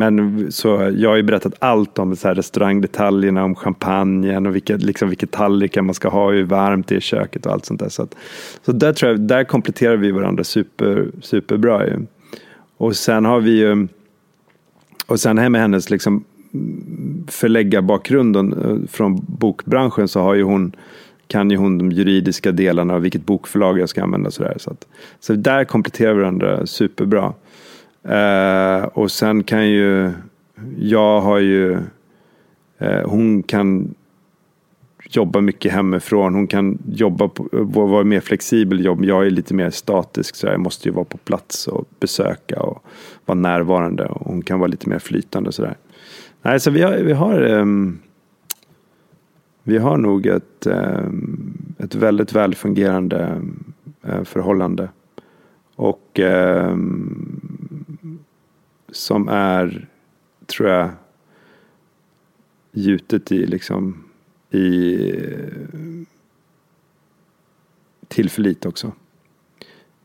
Men 0.00 0.52
så 0.52 0.92
jag 0.96 1.10
har 1.10 1.16
ju 1.16 1.22
berättat 1.22 1.54
allt 1.58 1.98
om 1.98 2.16
så 2.16 2.28
här 2.28 2.34
restaurangdetaljerna, 2.34 3.44
om 3.44 3.54
champagnen 3.54 4.46
och 4.46 4.54
vilka, 4.54 4.76
liksom, 4.76 5.08
vilka 5.08 5.26
tallrikar 5.26 5.82
man 5.82 5.94
ska 5.94 6.08
ha, 6.08 6.30
hur 6.30 6.44
varmt 6.44 6.88
det 6.88 6.94
är 6.94 6.98
i 6.98 7.00
köket 7.00 7.46
och 7.46 7.52
allt 7.52 7.64
sånt 7.64 7.80
där. 7.80 7.88
Så, 7.88 8.02
att, 8.02 8.14
så 8.64 8.72
där 8.72 8.92
tror 8.92 9.10
jag, 9.10 9.20
där 9.20 9.44
kompletterar 9.44 9.96
vi 9.96 10.10
varandra 10.10 10.44
super, 10.44 11.08
superbra 11.20 11.86
ju. 11.86 12.06
Och 12.76 12.96
sen 12.96 13.24
har 13.24 13.40
vi 13.40 13.50
ju, 13.50 13.88
och 15.06 15.20
sen 15.20 15.38
här 15.38 15.48
med 15.48 15.60
hennes 15.60 15.90
liksom 15.90 16.24
förläggarbakgrunden 17.28 18.52
eh, 18.52 18.90
från 18.90 19.24
bokbranschen 19.28 20.08
så 20.08 20.20
har 20.20 20.34
ju 20.34 20.42
hon 20.42 20.72
kan 21.26 21.50
ju 21.50 21.56
hon 21.56 21.78
de 21.78 21.92
juridiska 21.92 22.52
delarna 22.52 22.94
av 22.94 23.00
vilket 23.02 23.26
bokförlag 23.26 23.78
jag 23.78 23.88
ska 23.88 24.02
använda. 24.02 24.30
Så, 24.30 24.42
där. 24.42 24.54
Så, 24.58 24.70
att, 24.70 24.86
så 25.20 25.32
där 25.32 25.64
kompletterar 25.64 26.14
vi 26.14 26.20
varandra 26.20 26.66
superbra. 26.66 27.32
Eh, 28.02 28.82
och 28.82 29.10
sen 29.10 29.42
kan 29.42 29.68
ju, 29.68 30.12
jag 30.78 31.20
har 31.20 31.38
ju, 31.38 31.78
eh, 32.78 33.02
hon 33.04 33.42
kan 33.42 33.94
jobba 35.10 35.40
mycket 35.40 35.72
hemifrån. 35.72 36.34
Hon 36.34 36.46
kan 36.46 36.78
jobba 36.92 37.28
på, 37.28 37.48
vara 37.64 38.04
mer 38.04 38.20
flexibel 38.20 38.84
jobb. 38.84 39.04
Jag 39.04 39.26
är 39.26 39.30
lite 39.30 39.54
mer 39.54 39.70
statisk 39.70 40.36
så 40.36 40.46
jag 40.46 40.60
måste 40.60 40.88
ju 40.88 40.94
vara 40.94 41.04
på 41.04 41.18
plats 41.18 41.68
och 41.68 41.84
besöka 42.00 42.62
och 42.62 42.84
vara 43.24 43.38
närvarande. 43.38 44.04
Och 44.04 44.26
hon 44.26 44.42
kan 44.42 44.58
vara 44.58 44.68
lite 44.68 44.88
mer 44.88 44.98
flytande 44.98 45.52
sådär. 45.52 45.76
Nej, 46.42 46.60
så 46.60 46.70
vi 46.70 46.82
har, 46.82 46.96
vi 46.96 47.12
har 47.12 47.42
um, 47.42 47.98
vi 49.62 49.78
har 49.78 49.96
nog 49.96 50.26
ett, 50.26 50.66
um, 50.66 51.74
ett 51.78 51.94
väldigt 51.94 52.32
välfungerande 52.32 53.42
um, 54.02 54.24
förhållande. 54.24 54.88
Och 55.76 56.20
um, 56.22 57.49
som 58.92 59.28
är, 59.28 59.88
tror 60.46 60.68
jag, 60.68 60.90
gjutet 62.72 63.32
i 63.32 63.46
liksom 63.46 64.04
i 64.50 65.12
tillförlit 68.08 68.66
också. 68.66 68.92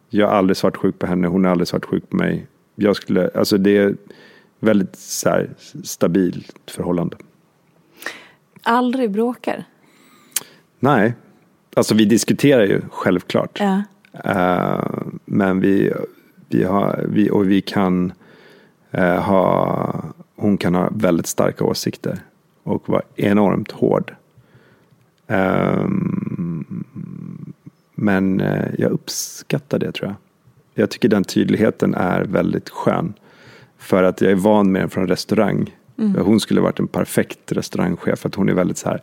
Jag 0.09 0.27
har 0.27 0.33
aldrig 0.33 0.57
svartsjuk 0.57 0.99
på 0.99 1.05
henne, 1.05 1.27
hon 1.27 1.43
har 1.43 1.51
aldrig 1.51 1.67
svartsjuk 1.67 2.09
på 2.09 2.15
mig. 2.15 2.47
Jag 2.75 2.95
skulle, 2.95 3.29
alltså 3.35 3.57
det 3.57 3.77
är 3.77 3.95
väldigt 4.59 4.95
så 4.95 5.29
här, 5.29 5.49
stabilt 5.83 6.55
förhållande. 6.67 7.17
Aldrig 8.63 9.11
bråkar? 9.11 9.63
Nej, 10.79 11.13
alltså 11.75 11.95
vi 11.95 12.05
diskuterar 12.05 12.65
ju 12.65 12.81
självklart. 12.91 13.59
Ja. 13.59 13.83
Uh, 14.25 15.07
men 15.25 15.59
vi, 15.59 15.93
vi 16.49 16.63
har, 16.63 17.05
vi, 17.09 17.29
och 17.29 17.49
vi 17.51 17.61
kan 17.61 18.13
uh, 18.97 19.19
ha, 19.19 20.03
hon 20.35 20.57
kan 20.57 20.75
ha 20.75 20.89
väldigt 20.91 21.27
starka 21.27 21.63
åsikter 21.63 22.19
och 22.63 22.89
vara 22.89 23.01
enormt 23.15 23.71
hård. 23.71 24.15
Um, 25.27 26.83
men 27.95 28.41
uh, 28.41 28.65
jag 28.77 28.91
uppskattar 28.91 29.79
det 29.79 29.91
tror 29.91 30.07
jag. 30.09 30.15
Jag 30.73 30.89
tycker 30.89 31.09
den 31.09 31.23
tydligheten 31.23 31.93
är 31.93 32.23
väldigt 32.23 32.69
skön. 32.69 33.13
För 33.77 34.03
att 34.03 34.21
jag 34.21 34.31
är 34.31 34.35
van 34.35 34.71
med 34.71 34.81
den 34.81 34.89
från 34.89 35.07
restaurang. 35.07 35.75
Mm. 35.97 36.25
Hon 36.25 36.39
skulle 36.39 36.61
varit 36.61 36.79
en 36.79 36.87
perfekt 36.87 37.51
restaurangchef. 37.51 38.19
För 38.19 38.29
att 38.29 38.35
hon 38.35 38.49
är 38.49 38.53
väldigt 38.53 38.77
så 38.77 38.89
här 38.89 39.01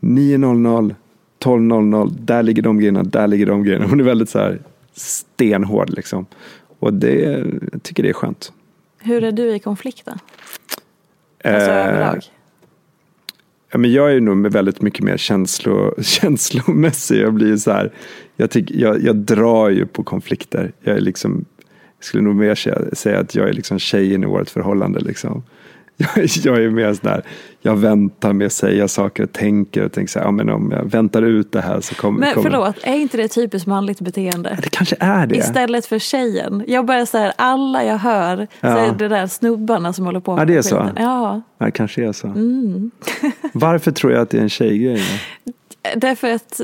9.00, 0.00 0.94
12.00, 1.40 2.10
där 2.20 2.42
ligger 2.42 2.62
de 2.62 2.78
grejerna, 2.78 3.02
där 3.02 3.26
ligger 3.26 3.46
de 3.46 3.62
grejerna. 3.62 3.86
Hon 3.86 4.00
är 4.00 4.04
väldigt 4.04 4.28
så 4.28 4.38
här 4.38 4.60
stenhård 4.92 5.90
liksom. 5.90 6.26
Och 6.78 6.94
det, 6.94 7.44
jag 7.72 7.82
tycker 7.82 8.02
det 8.02 8.08
är 8.08 8.12
skönt. 8.12 8.52
Hur 9.06 9.24
är 9.24 9.32
du 9.32 9.54
i 9.54 9.58
konflikten? 9.58 10.18
Alltså 11.44 11.70
Eh, 11.70 11.86
överlag? 11.86 12.22
Ja, 13.70 13.78
men 13.78 13.92
jag 13.92 14.12
är 14.12 14.20
nog 14.20 14.52
väldigt 14.52 14.82
mycket 14.82 15.04
mer 15.04 15.16
känslo, 15.16 15.94
känslomässig. 16.02 17.22
Jag 17.22 17.34
blir 17.34 17.56
så 17.56 17.70
här, 17.70 17.92
jag, 18.36 18.50
tycker, 18.50 18.74
jag, 18.74 19.02
jag 19.02 19.16
drar 19.16 19.68
ju 19.68 19.86
på 19.86 20.02
konflikter. 20.02 20.72
Jag 20.80 20.96
är 20.96 21.00
liksom, 21.00 21.44
jag 21.98 22.04
skulle 22.04 22.22
nog 22.22 22.34
mer 22.34 22.54
säga, 22.54 22.78
säga 22.92 23.18
att 23.18 23.34
jag 23.34 23.48
är 23.48 23.52
liksom 23.52 23.78
tjejen 23.78 24.22
i 24.22 24.26
vårt 24.26 24.50
förhållande. 24.50 25.00
Liksom. 25.00 25.42
Jag, 25.96 26.18
är- 26.18 26.46
jag 26.46 26.62
är 26.64 26.70
mer 26.70 26.94
sån 26.94 27.10
där, 27.10 27.22
jag 27.60 27.76
väntar 27.76 28.32
med 28.32 28.46
att 28.46 28.52
säga 28.52 28.88
saker 28.88 29.22
och 29.22 29.32
tänker 29.32 29.84
och 29.84 29.92
tänker 29.92 30.10
så 30.12 30.18
här, 30.18 30.26
ja, 30.26 30.30
men 30.30 30.50
om 30.50 30.70
jag 30.72 30.84
väntar 30.90 31.22
ut 31.22 31.52
det 31.52 31.60
här 31.60 31.80
så 31.80 31.94
kommer 31.94 32.20
Men 32.20 32.34
kommer- 32.34 32.50
förlåt, 32.50 32.76
är 32.82 32.94
inte 32.94 33.16
det 33.16 33.28
typiskt 33.28 33.66
manligt 33.66 34.00
beteende? 34.00 34.58
Det 34.62 34.68
kanske 34.70 34.96
är 35.00 35.26
det. 35.26 35.36
Istället 35.36 35.86
för 35.86 35.98
tjejen. 35.98 36.64
Jag 36.66 36.84
bara 36.86 37.06
så 37.06 37.18
här, 37.18 37.32
alla 37.36 37.84
jag 37.84 37.98
hör 37.98 38.36
så 38.36 38.46
Ja. 38.60 38.78
är 38.78 38.92
det 38.98 39.08
där 39.08 39.26
snubbarna 39.26 39.92
som 39.92 40.04
håller 40.06 40.20
på 40.20 40.34
med 40.36 40.40
Ja, 40.42 40.44
det 40.44 40.52
är 40.52 40.54
den 40.54 40.62
så. 40.62 40.76
skiten. 40.80 40.94
Ja, 41.04 41.42
Ja, 41.58 41.64
det 41.66 41.72
kanske 41.72 42.04
är 42.08 42.12
så. 42.12 42.26
Mm. 42.26 42.90
Varför 43.52 43.92
tror 43.92 44.12
jag 44.12 44.22
att 44.22 44.30
det 44.30 44.38
är 44.38 44.42
en 44.42 44.48
tjejgrej? 44.48 45.02
därför 45.96 46.30
att 46.32 46.60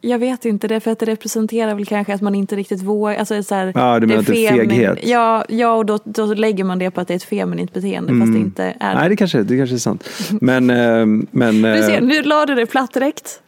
jag 0.00 0.18
vet 0.18 0.44
inte, 0.44 0.68
därför 0.68 0.90
att 0.90 0.98
det 0.98 1.06
representerar 1.06 1.74
väl 1.74 1.86
kanske 1.86 2.14
att 2.14 2.20
man 2.20 2.34
inte 2.34 2.56
riktigt 2.56 2.82
vågar. 2.82 3.14
Alltså 3.16 3.42
så 3.42 3.54
här, 3.54 3.72
Ja, 3.74 4.00
du 4.00 4.06
menar 4.06 4.20
att 4.20 4.26
det 4.26 4.46
är 4.46 4.52
feghet? 4.52 4.98
Ja, 5.02 5.44
ja 5.48 5.74
och 5.74 5.86
då, 5.86 5.98
då 6.04 6.26
lägger 6.34 6.64
man 6.64 6.78
det 6.78 6.90
på 6.90 7.00
att 7.00 7.08
det 7.08 7.14
är 7.14 7.16
ett 7.16 7.22
feminint 7.22 7.72
beteende 7.74 8.20
fast 8.20 8.32
det 8.32 8.38
inte 8.38 8.64
är 8.64 8.68
Mm. 8.90 8.94
Nej, 8.98 9.02
det. 9.02 9.08
det 9.08 9.16
kanske, 9.16 9.42
det 9.42 9.56
kanske 9.56 9.76
är 9.76 9.78
sant. 9.78 10.08
Men, 10.40 10.70
eh, 10.70 11.06
men 11.30 11.62
Du 11.76 11.82
ser, 11.82 11.96
eh, 11.96 12.02
nu 12.02 12.22
la 12.22 12.46
du 12.46 12.54
dig 12.54 12.66
platt 12.66 12.94
direkt. 12.94 13.40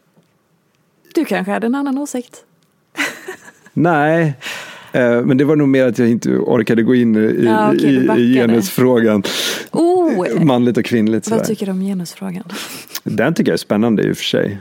Du 1.14 1.24
kanske 1.24 1.52
hade 1.52 1.66
en 1.66 1.74
annan 1.74 1.98
åsikt. 1.98 2.36
nej. 3.72 4.34
Eh, 4.92 5.20
Men 5.22 5.36
det 5.36 5.44
var 5.44 5.56
nog 5.56 5.68
mer 5.68 5.86
att 5.86 5.98
jag 5.98 6.08
inte 6.08 6.30
orkade 6.30 6.82
gå 6.82 6.94
in 6.94 7.16
i, 7.16 7.44
Ja, 7.44 7.72
okej, 7.72 8.08
i, 8.16 8.20
i 8.20 8.34
genusfrågan. 8.34 9.22
Oh, 10.18 10.44
Manligt 10.44 10.76
och 10.78 10.84
kvinnligt. 10.84 11.30
vad 11.30 11.38
Sådär. 11.38 11.44
tycker 11.54 11.66
du 11.66 11.72
om 11.72 11.80
genusfrågan? 11.80 12.44
Den 13.04 13.34
tycker 13.34 13.50
jag 13.50 13.54
är 13.54 13.58
spännande 13.58 14.02
i 14.02 14.12
och 14.12 14.16
för 14.16 14.24
sig. 14.24 14.58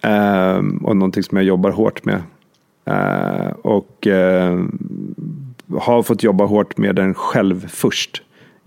Ehm, 0.00 0.76
och 0.76 0.96
någonting 0.96 1.22
som 1.22 1.36
jag 1.36 1.44
jobbar 1.44 1.70
hårt 1.70 2.04
med. 2.04 2.22
Ehm, 2.84 3.52
och 3.62 4.06
ehm, 4.06 4.78
har 5.78 6.02
fått 6.02 6.22
jobba 6.22 6.44
hårt 6.44 6.78
med 6.78 6.94
den 6.96 7.14
själv 7.14 7.68
först. 7.68 8.22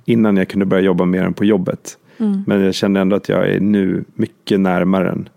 Innan 0.05 0.37
jag 0.37 0.47
kunde 0.47 0.65
börja 0.65 0.83
jobba 0.83 1.05
med 1.05 1.23
den 1.23 1.33
på 1.33 1.45
jobbet. 1.45 1.97
Men 2.45 2.61
jag 2.61 2.73
känner 2.73 3.01
ändå 3.01 3.15
att 3.15 3.29
jag 3.29 3.49
är 3.49 3.59
nu 3.59 4.03
mycket 4.13 4.59
närmare 4.59 5.03
den. 5.03 5.29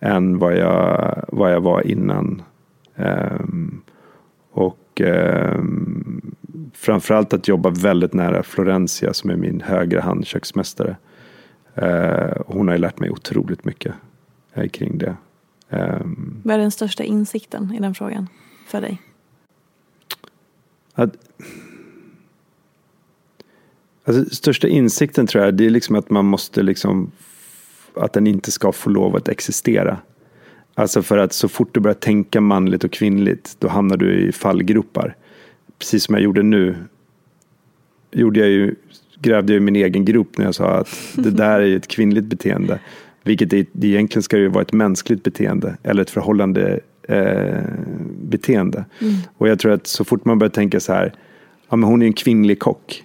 Än 0.00 0.38
vad 0.38 0.56
jag, 0.56 1.24
vad 1.28 1.52
jag 1.52 1.60
var 1.60 1.86
innan. 1.86 2.42
Ehm, 2.96 3.80
och 4.52 5.00
ehm, 5.00 6.25
framförallt 6.76 7.32
att 7.32 7.48
jobba 7.48 7.70
väldigt 7.70 8.12
nära 8.12 8.42
Florencia 8.42 9.14
som 9.14 9.30
är 9.30 9.36
min 9.36 9.60
högra 9.60 10.00
hand 10.00 10.26
köksmästare. 10.26 10.96
Eh, 11.74 12.42
hon 12.46 12.68
har 12.68 12.74
ju 12.74 12.80
lärt 12.80 12.98
mig 12.98 13.10
otroligt 13.10 13.64
mycket 13.64 13.94
eh, 14.54 14.68
kring 14.68 14.98
det. 14.98 15.16
Ehm, 15.70 16.40
Vad 16.44 16.54
är 16.54 16.58
den 16.58 16.70
största 16.70 17.04
insikten 17.04 17.74
i 17.74 17.80
den 17.80 17.94
frågan 17.94 18.28
för 18.68 18.80
dig? 18.80 19.02
att, 20.96 21.16
alltså, 24.04 24.34
största 24.34 24.68
insikten 24.68 25.26
tror 25.26 25.44
jag 25.44 25.54
det 25.54 25.66
är 25.66 25.70
liksom 25.70 25.96
att 25.96 26.10
man 26.10 26.24
måste 26.24 26.62
liksom 26.62 27.10
att 27.94 28.12
den 28.12 28.26
inte 28.26 28.50
ska 28.50 28.72
få 28.72 28.90
lov 28.90 29.16
att 29.16 29.28
existera. 29.28 29.98
Alltså 30.74 31.02
för 31.02 31.18
att 31.18 31.32
så 31.32 31.48
fort 31.48 31.74
du 31.74 31.80
börjar 31.80 31.94
tänka 31.94 32.40
manligt 32.40 32.84
och 32.84 32.92
kvinnligt 32.92 33.56
då 33.58 33.68
hamnar 33.68 33.96
du 33.96 34.28
i 34.28 34.32
fallgropar. 34.32 35.16
Precis 35.78 36.04
som 36.04 36.14
jag 36.14 36.24
gjorde 36.24 36.42
nu. 36.42 36.76
Gjorde 38.12 38.40
jag 38.40 38.48
ju, 38.48 38.74
grävde 39.20 39.52
jag 39.52 39.62
i 39.62 39.64
min 39.64 39.76
egen 39.76 40.04
grop 40.04 40.38
när 40.38 40.44
jag 40.44 40.54
sa 40.54 40.70
att 40.70 40.98
det 41.14 41.30
där 41.30 41.60
är 41.60 41.76
ett 41.76 41.88
kvinnligt 41.88 42.26
beteende. 42.26 42.78
Vilket 43.24 43.50
det, 43.50 43.68
det 43.72 43.86
egentligen 43.86 44.22
ska 44.22 44.38
ju 44.38 44.48
vara 44.48 44.62
ett 44.62 44.72
mänskligt 44.72 45.22
beteende 45.22 45.76
eller 45.82 46.02
ett 46.02 46.10
förhållande 46.10 46.80
eh, 47.02 47.62
beteende. 48.22 48.84
Och 49.36 49.48
jag 49.48 49.58
tror 49.58 49.72
att 49.72 49.86
så 49.86 50.04
fort 50.04 50.24
man 50.24 50.38
börjar 50.38 50.50
tänka 50.50 50.80
så 50.80 50.92
här, 50.92 51.12
ja 51.68 51.76
men 51.76 51.88
hon 51.88 52.02
är 52.02 52.06
en 52.06 52.12
kvinnlig 52.12 52.58
kock. 52.58 53.04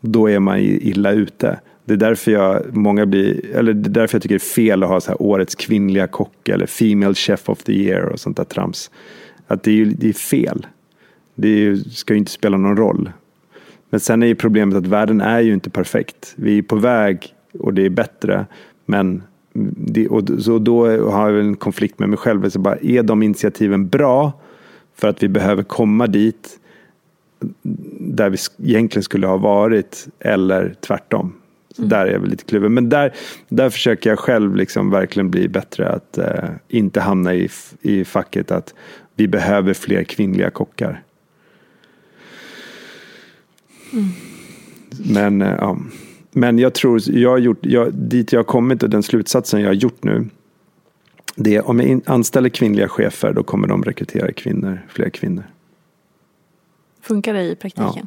då 0.00 0.30
är 0.30 0.38
man 0.38 0.58
illa 0.58 1.12
ute. 1.12 1.60
Det 1.84 1.92
är 1.92 1.96
därför 1.96 2.32
jag, 2.32 2.76
många 2.76 3.06
blir, 3.06 3.56
eller 3.56 3.72
det 3.72 3.88
är 3.88 3.92
därför 3.92 4.16
jag 4.16 4.22
tycker 4.22 4.34
det 4.34 4.44
är 4.44 4.54
fel 4.54 4.82
att 4.82 4.88
ha 4.88 5.00
så 5.00 5.10
här 5.10 5.22
årets 5.22 5.54
kvinnliga 5.54 6.06
kock 6.06 6.48
eller 6.48 6.66
Female 6.66 7.14
Chef 7.14 7.48
of 7.48 7.62
the 7.62 7.72
Year 7.72 8.02
och 8.02 8.20
sånt 8.20 8.36
där 8.36 8.44
trams. 8.44 8.90
Att 9.46 9.62
det 9.62 9.80
är, 9.80 9.84
det 9.84 10.08
är 10.08 10.12
fel. 10.12 10.66
Det 11.34 11.48
ju, 11.48 11.76
ska 11.76 12.14
ju 12.14 12.18
inte 12.18 12.32
spela 12.32 12.56
någon 12.56 12.76
roll. 12.76 13.10
Men 13.90 14.00
sen 14.00 14.22
är 14.22 14.26
ju 14.26 14.34
problemet 14.34 14.76
att 14.76 14.86
världen 14.86 15.20
är 15.20 15.40
ju 15.40 15.54
inte 15.54 15.70
perfekt. 15.70 16.34
Vi 16.36 16.58
är 16.58 16.62
på 16.62 16.76
väg 16.76 17.34
och 17.58 17.74
det 17.74 17.86
är 17.86 17.90
bättre. 17.90 18.46
Men 18.86 19.22
det, 19.76 20.08
och, 20.08 20.42
så 20.42 20.58
då 20.58 20.86
har 21.10 21.30
jag 21.30 21.40
en 21.40 21.56
konflikt 21.56 21.98
med 21.98 22.08
mig 22.08 22.18
själv. 22.18 22.50
Så 22.50 22.58
bara, 22.58 22.76
är 22.76 23.02
de 23.02 23.22
initiativen 23.22 23.88
bra 23.88 24.32
för 24.94 25.08
att 25.08 25.22
vi 25.22 25.28
behöver 25.28 25.62
komma 25.62 26.06
dit 26.06 26.58
där 27.98 28.30
vi 28.30 28.38
egentligen 28.70 29.02
skulle 29.02 29.26
ha 29.26 29.36
varit 29.36 30.06
eller 30.18 30.74
tvärtom? 30.80 31.32
Mm. 31.78 31.88
Där 31.88 32.06
är 32.06 32.12
jag 32.12 32.20
väl 32.20 32.30
lite 32.30 32.44
kluven. 32.44 32.74
Men 32.74 32.88
där, 32.88 33.14
där 33.48 33.70
försöker 33.70 34.10
jag 34.10 34.18
själv 34.18 34.56
liksom 34.56 34.90
verkligen 34.90 35.30
bli 35.30 35.48
bättre 35.48 35.88
att 35.88 36.18
eh, 36.18 36.50
inte 36.68 37.00
hamna 37.00 37.34
i, 37.34 37.48
i 37.80 38.04
facket 38.04 38.50
att 38.50 38.74
vi 39.16 39.28
behöver 39.28 39.74
fler 39.74 40.04
kvinnliga 40.04 40.50
kockar. 40.50 41.02
Mm. 43.94 44.08
Men, 45.12 45.42
eh, 45.42 45.56
ja. 45.60 45.78
Men 46.32 46.58
jag 46.58 46.74
tror, 46.74 47.00
jag 47.06 47.30
har 47.30 47.38
gjort, 47.38 47.58
jag, 47.66 47.94
dit 47.94 48.32
jag 48.32 48.38
har 48.38 48.44
kommit 48.44 48.82
och 48.82 48.90
den 48.90 49.02
slutsatsen 49.02 49.60
jag 49.60 49.68
har 49.68 49.74
gjort 49.74 50.04
nu. 50.04 50.26
Det 51.36 51.56
är 51.56 51.68
om 51.68 51.80
jag 51.80 52.00
anställer 52.06 52.48
kvinnliga 52.48 52.88
chefer 52.88 53.32
då 53.32 53.42
kommer 53.42 53.68
de 53.68 53.84
rekrytera 53.84 54.32
kvinnor, 54.32 54.86
fler 54.88 55.08
kvinnor. 55.10 55.44
Funkar 57.00 57.34
det 57.34 57.42
i 57.42 57.56
praktiken? 57.56 57.92
Ja. 57.94 58.06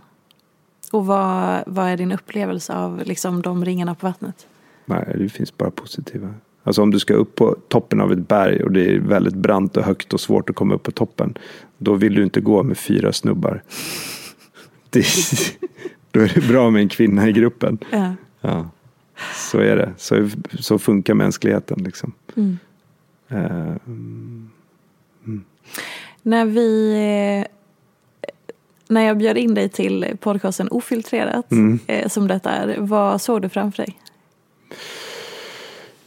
Och 0.91 1.05
vad, 1.05 1.63
vad 1.67 1.87
är 1.87 1.97
din 1.97 2.11
upplevelse 2.11 2.73
av 2.73 3.01
liksom, 3.05 3.41
de 3.41 3.65
ringarna 3.65 3.95
på 3.95 4.07
vattnet? 4.07 4.47
Nej, 4.85 5.15
det 5.17 5.29
finns 5.29 5.57
bara 5.57 5.71
positiva. 5.71 6.33
Alltså 6.63 6.81
om 6.81 6.91
du 6.91 6.99
ska 6.99 7.13
upp 7.13 7.35
på 7.35 7.55
toppen 7.67 8.01
av 8.01 8.11
ett 8.11 8.27
berg 8.27 8.63
och 8.63 8.71
det 8.71 8.95
är 8.95 8.99
väldigt 8.99 9.33
brant 9.33 9.77
och 9.77 9.83
högt 9.83 10.13
och 10.13 10.19
svårt 10.19 10.49
att 10.49 10.55
komma 10.55 10.75
upp 10.75 10.83
på 10.83 10.91
toppen. 10.91 11.37
Då 11.77 11.93
vill 11.93 12.15
du 12.15 12.23
inte 12.23 12.41
gå 12.41 12.63
med 12.63 12.77
fyra 12.77 13.13
snubbar. 13.13 13.63
Det, 14.89 15.05
då 16.11 16.19
är 16.19 16.31
det 16.35 16.47
bra 16.47 16.69
med 16.69 16.81
en 16.81 16.89
kvinna 16.89 17.29
i 17.29 17.31
gruppen. 17.31 17.77
Ja. 17.91 18.15
ja. 18.41 18.69
Så 19.35 19.59
är 19.59 19.75
det. 19.75 19.93
Så, 19.97 20.29
så 20.59 20.79
funkar 20.79 21.13
mänskligheten. 21.13 21.83
Liksom. 21.83 22.13
Mm. 22.35 22.57
Uh, 23.31 23.75
mm. 23.87 24.49
När 26.21 26.45
vi 26.45 27.45
när 28.89 29.01
jag 29.01 29.17
bjöd 29.17 29.37
in 29.37 29.53
dig 29.53 29.69
till 29.69 30.05
podcasten 30.19 30.67
Ofiltrerat, 30.71 31.51
mm. 31.51 31.79
eh, 31.87 32.07
som 32.07 32.27
detta 32.27 32.49
är, 32.51 32.75
vad 32.79 33.21
såg 33.21 33.41
du 33.41 33.49
framför 33.49 33.83
dig? 33.83 33.97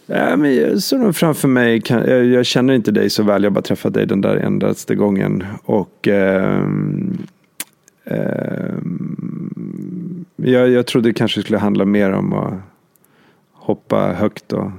Ja, 0.07 0.37
men 0.37 0.55
jag 0.55 0.83
såg 0.83 1.01
nog 1.01 1.17
framför 1.17 1.49
mig, 1.49 1.83
jag 2.33 2.47
känner 2.47 2.75
inte 2.75 2.91
dig 2.91 3.11
så 3.11 3.23
väl, 3.23 3.43
jag 3.43 3.51
har 3.51 3.55
bara 3.55 3.63
träffat 3.63 3.95
dig 3.95 4.07
den 4.07 4.21
där 4.21 4.37
endaste 4.37 4.95
gången. 4.95 5.45
Och 5.65 6.09
eh, 6.09 6.45
eh, 6.45 6.69
jag, 10.37 10.71
jag 10.71 10.87
trodde 10.87 11.09
det 11.09 11.15
kanske 11.15 11.41
skulle 11.41 11.59
handla 11.59 11.85
mer 11.85 12.13
om 12.13 12.33
att 12.33 12.55
hoppa 13.53 14.13
högt 14.13 14.53
och 14.53 14.71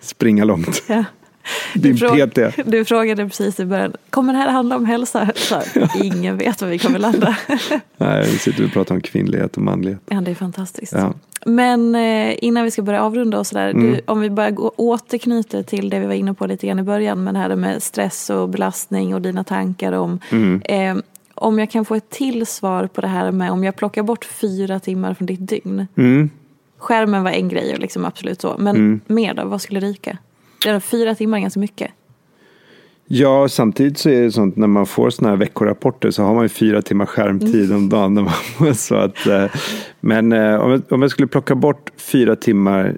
springa 0.00 0.44
långt. 0.44 0.82
Ja. 0.88 1.04
Din 1.74 1.96
du, 1.96 2.26
PT. 2.26 2.66
du 2.66 2.84
frågade 2.84 3.24
precis 3.24 3.60
i 3.60 3.64
början, 3.64 3.92
kommer 4.10 4.32
det 4.32 4.38
här 4.38 4.50
handla 4.50 4.76
om 4.76 4.84
hälsa? 4.84 5.30
Så, 5.34 5.62
ingen 6.02 6.36
vet 6.36 6.62
var 6.62 6.68
vi 6.68 6.78
kommer 6.78 6.98
landa. 6.98 7.36
Nej, 7.96 8.24
vi 8.24 8.38
sitter 8.38 8.64
och 8.64 8.72
pratar 8.72 8.94
om 8.94 9.00
kvinnlighet 9.00 9.56
och 9.56 9.62
manlighet. 9.62 10.00
Ja, 10.06 10.20
det 10.20 10.30
är 10.30 10.34
fantastiskt. 10.34 10.92
Ja. 10.92 11.14
Men 11.46 11.94
eh, 11.94 12.44
innan 12.44 12.64
vi 12.64 12.70
ska 12.70 12.82
börja 12.82 13.02
avrunda 13.02 13.38
och 13.38 13.46
sådär, 13.46 13.70
mm. 13.70 14.00
om 14.06 14.20
vi 14.20 14.30
bara 14.30 14.52
återknyter 14.76 15.62
till 15.62 15.90
det 15.90 16.00
vi 16.00 16.06
var 16.06 16.14
inne 16.14 16.34
på 16.34 16.46
lite 16.46 16.66
grann 16.66 16.78
i 16.78 16.82
början, 16.82 17.24
med 17.24 17.34
det 17.34 17.38
här 17.38 17.56
med 17.56 17.82
stress 17.82 18.30
och 18.30 18.48
belastning 18.48 19.14
och 19.14 19.22
dina 19.22 19.44
tankar 19.44 19.92
om 19.92 20.18
mm. 20.30 20.62
eh, 20.64 21.02
om 21.40 21.58
jag 21.58 21.70
kan 21.70 21.84
få 21.84 21.94
ett 21.94 22.10
till 22.10 22.46
svar 22.46 22.86
på 22.86 23.00
det 23.00 23.06
här 23.06 23.32
med 23.32 23.52
om 23.52 23.64
jag 23.64 23.76
plockar 23.76 24.02
bort 24.02 24.24
fyra 24.24 24.80
timmar 24.80 25.14
från 25.14 25.26
ditt 25.26 25.48
dygn. 25.48 25.86
Mm. 25.96 26.30
Skärmen 26.78 27.22
var 27.22 27.30
en 27.30 27.48
grej, 27.48 27.76
liksom, 27.78 28.04
absolut 28.04 28.40
så. 28.40 28.56
Men 28.58 28.76
mm. 28.76 29.00
mer 29.06 29.34
då, 29.34 29.44
vad 29.44 29.60
skulle 29.60 29.80
ryka? 29.80 30.18
Fyra 30.80 31.14
timmar 31.14 31.38
är 31.38 31.40
ganska 31.40 31.60
mycket. 31.60 31.90
Ja, 33.06 33.48
samtidigt 33.48 33.98
så 33.98 34.08
är 34.08 34.22
det 34.22 34.32
sånt 34.32 34.56
när 34.56 34.66
man 34.66 34.86
får 34.86 35.10
sådana 35.10 35.30
här 35.30 35.36
veckorapporter 35.36 36.10
så 36.10 36.22
har 36.22 36.34
man 36.34 36.42
ju 36.42 36.48
fyra 36.48 36.82
timmar 36.82 37.06
skärmtid 37.06 37.64
mm. 37.64 37.76
om 37.76 37.88
dagen. 37.88 38.14
När 38.14 38.22
man, 38.58 38.74
så 38.74 38.94
att, 38.94 39.26
eh, 39.26 39.46
men 40.00 40.32
eh, 40.32 40.54
om 40.54 40.70
jag, 40.70 40.82
om 40.92 41.02
jag 41.02 41.10
skulle 41.10 41.28
plocka 41.28 41.54
bort 41.54 41.90
fyra 41.96 42.36
timmar 42.36 42.96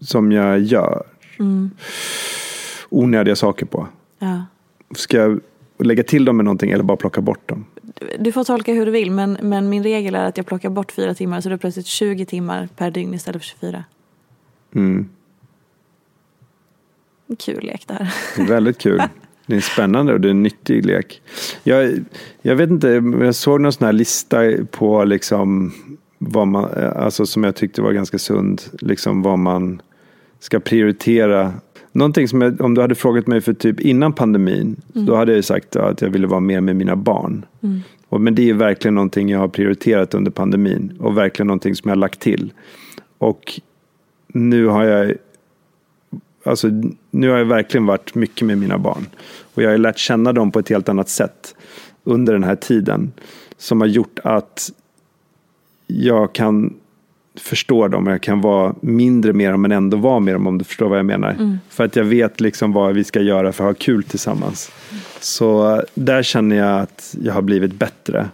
som 0.00 0.32
jag 0.32 0.60
gör 0.60 1.02
mm. 1.38 1.70
onödiga 2.88 3.36
saker 3.36 3.66
på. 3.66 3.88
Ja. 4.18 4.42
Ska 4.94 5.16
jag 5.16 5.40
lägga 5.78 6.02
till 6.02 6.24
dem 6.24 6.36
med 6.36 6.44
någonting 6.44 6.70
eller 6.70 6.84
bara 6.84 6.96
plocka 6.96 7.20
bort 7.20 7.48
dem? 7.48 7.64
Du 8.18 8.32
får 8.32 8.44
tolka 8.44 8.72
hur 8.72 8.86
du 8.86 8.92
vill 8.92 9.10
men, 9.10 9.38
men 9.42 9.68
min 9.68 9.82
regel 9.82 10.14
är 10.14 10.24
att 10.24 10.36
jag 10.36 10.46
plockar 10.46 10.70
bort 10.70 10.92
fyra 10.92 11.14
timmar 11.14 11.40
så 11.40 11.48
det 11.48 11.54
är 11.54 11.58
plötsligt 11.58 11.86
20 11.86 12.26
timmar 12.26 12.68
per 12.76 12.90
dygn 12.90 13.14
istället 13.14 13.42
för 13.42 13.48
24. 13.48 13.84
Mm. 14.74 15.08
Kul 17.38 17.64
lek 17.64 17.84
det 17.86 17.94
här. 17.94 18.46
Väldigt 18.48 18.78
kul. 18.78 19.02
Det 19.46 19.56
är 19.56 19.60
spännande 19.60 20.12
och 20.12 20.20
det 20.20 20.28
är 20.28 20.30
en 20.30 20.42
nyttig 20.42 20.86
lek. 20.86 21.22
Jag, 21.62 22.04
jag 22.42 22.56
vet 22.56 22.70
inte, 22.70 22.88
jag 23.20 23.34
såg 23.34 23.60
någon 23.60 23.72
sån 23.72 23.84
här 23.84 23.92
lista 23.92 24.36
på 24.70 25.04
liksom 25.04 25.72
vad 26.18 26.48
man, 26.48 26.70
alltså 26.96 27.26
som 27.26 27.44
jag 27.44 27.56
tyckte 27.56 27.82
var 27.82 27.92
ganska 27.92 28.18
sund, 28.18 28.62
liksom 28.80 29.22
vad 29.22 29.38
man 29.38 29.82
ska 30.40 30.60
prioritera. 30.60 31.52
Någonting 31.92 32.28
som 32.28 32.40
jag, 32.40 32.60
om 32.60 32.74
du 32.74 32.80
hade 32.80 32.94
frågat 32.94 33.26
mig 33.26 33.40
för 33.40 33.52
typ 33.52 33.80
innan 33.80 34.12
pandemin, 34.12 34.76
mm. 34.94 35.06
då 35.06 35.16
hade 35.16 35.34
jag 35.34 35.44
sagt 35.44 35.76
att 35.76 36.02
jag 36.02 36.10
ville 36.10 36.26
vara 36.26 36.40
mer 36.40 36.60
med 36.60 36.76
mina 36.76 36.96
barn. 36.96 37.44
Mm. 37.62 37.80
Och, 38.08 38.20
men 38.20 38.34
det 38.34 38.50
är 38.50 38.54
verkligen 38.54 38.94
någonting 38.94 39.28
jag 39.28 39.38
har 39.38 39.48
prioriterat 39.48 40.14
under 40.14 40.30
pandemin 40.30 40.92
och 41.00 41.16
verkligen 41.16 41.46
någonting 41.46 41.74
som 41.74 41.88
jag 41.88 41.96
har 41.96 42.00
lagt 42.00 42.20
till. 42.20 42.52
Och 43.18 43.60
nu 44.26 44.66
har 44.66 44.84
jag 44.84 45.14
Alltså, 46.44 46.68
nu 47.10 47.30
har 47.30 47.38
jag 47.38 47.44
verkligen 47.44 47.86
varit 47.86 48.14
mycket 48.14 48.46
med 48.46 48.58
mina 48.58 48.78
barn. 48.78 49.06
Och 49.54 49.62
jag 49.62 49.70
har 49.70 49.78
lärt 49.78 49.98
känna 49.98 50.32
dem 50.32 50.50
på 50.50 50.58
ett 50.58 50.68
helt 50.68 50.88
annat 50.88 51.08
sätt 51.08 51.54
under 52.04 52.32
den 52.32 52.44
här 52.44 52.56
tiden. 52.56 53.12
Som 53.56 53.80
har 53.80 53.88
gjort 53.88 54.18
att 54.24 54.72
jag 55.86 56.32
kan 56.32 56.74
förstå 57.34 57.88
dem 57.88 58.06
och 58.06 58.12
jag 58.12 58.22
kan 58.22 58.40
vara 58.40 58.74
mindre 58.80 59.32
med 59.32 59.52
dem 59.52 59.62
men 59.62 59.72
ändå 59.72 59.96
vara 59.96 60.20
med 60.20 60.34
dem 60.34 60.46
om 60.46 60.58
du 60.58 60.64
förstår 60.64 60.88
vad 60.88 60.98
jag 60.98 61.06
menar. 61.06 61.30
Mm. 61.30 61.58
För 61.68 61.84
att 61.84 61.96
jag 61.96 62.04
vet 62.04 62.40
liksom 62.40 62.72
vad 62.72 62.94
vi 62.94 63.04
ska 63.04 63.20
göra 63.20 63.52
för 63.52 63.64
att 63.64 63.68
ha 63.68 63.84
kul 63.84 64.02
tillsammans. 64.02 64.72
Mm. 64.90 65.02
Så 65.20 65.82
där 65.94 66.22
känner 66.22 66.56
jag 66.56 66.80
att 66.80 67.16
jag 67.20 67.34
har 67.34 67.42
blivit 67.42 67.72
bättre. 67.72 68.28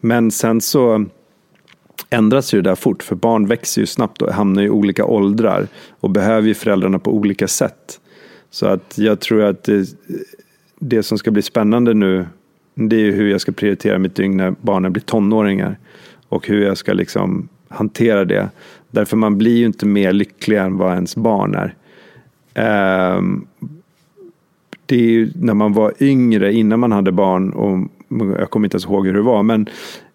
Men 0.00 0.30
sen 0.30 0.60
så 0.60 1.06
ändras 2.10 2.54
ju 2.54 2.62
det 2.62 2.70
där 2.70 2.76
fort, 2.76 3.02
för 3.02 3.16
barn 3.16 3.46
växer 3.46 3.80
ju 3.80 3.86
snabbt 3.86 4.22
och 4.22 4.32
hamnar 4.32 4.62
i 4.62 4.70
olika 4.70 5.04
åldrar 5.04 5.68
och 6.00 6.10
behöver 6.10 6.48
ju 6.48 6.54
föräldrarna 6.54 6.98
på 6.98 7.14
olika 7.14 7.48
sätt. 7.48 8.00
Så 8.50 8.66
att 8.66 8.98
jag 8.98 9.20
tror 9.20 9.42
att 9.42 9.64
det, 9.64 9.88
det 10.78 11.02
som 11.02 11.18
ska 11.18 11.30
bli 11.30 11.42
spännande 11.42 11.94
nu, 11.94 12.26
det 12.74 12.96
är 12.96 13.12
hur 13.12 13.30
jag 13.30 13.40
ska 13.40 13.52
prioritera 13.52 13.98
mitt 13.98 14.14
dygn 14.14 14.36
när 14.36 14.54
barnen 14.60 14.92
blir 14.92 15.02
tonåringar 15.02 15.78
och 16.28 16.48
hur 16.48 16.64
jag 16.64 16.76
ska 16.76 16.92
liksom 16.92 17.48
hantera 17.68 18.24
det. 18.24 18.48
Därför 18.90 19.16
man 19.16 19.38
blir 19.38 19.56
ju 19.56 19.66
inte 19.66 19.86
mer 19.86 20.12
lycklig 20.12 20.58
än 20.58 20.76
vad 20.76 20.94
ens 20.94 21.16
barn 21.16 21.54
är. 21.54 21.74
Um, 23.16 23.46
det 24.86 24.96
är 24.96 25.08
ju 25.08 25.30
när 25.34 25.54
man 25.54 25.72
var 25.72 25.92
yngre, 26.00 26.52
innan 26.52 26.80
man 26.80 26.92
hade 26.92 27.12
barn, 27.12 27.50
och 27.50 27.88
jag 28.38 28.50
kommer 28.50 28.66
inte 28.66 28.74
ens 28.74 28.84
ihåg 28.84 29.06
hur 29.06 29.14
det 29.14 29.22
var, 29.22 29.42
men 29.42 29.68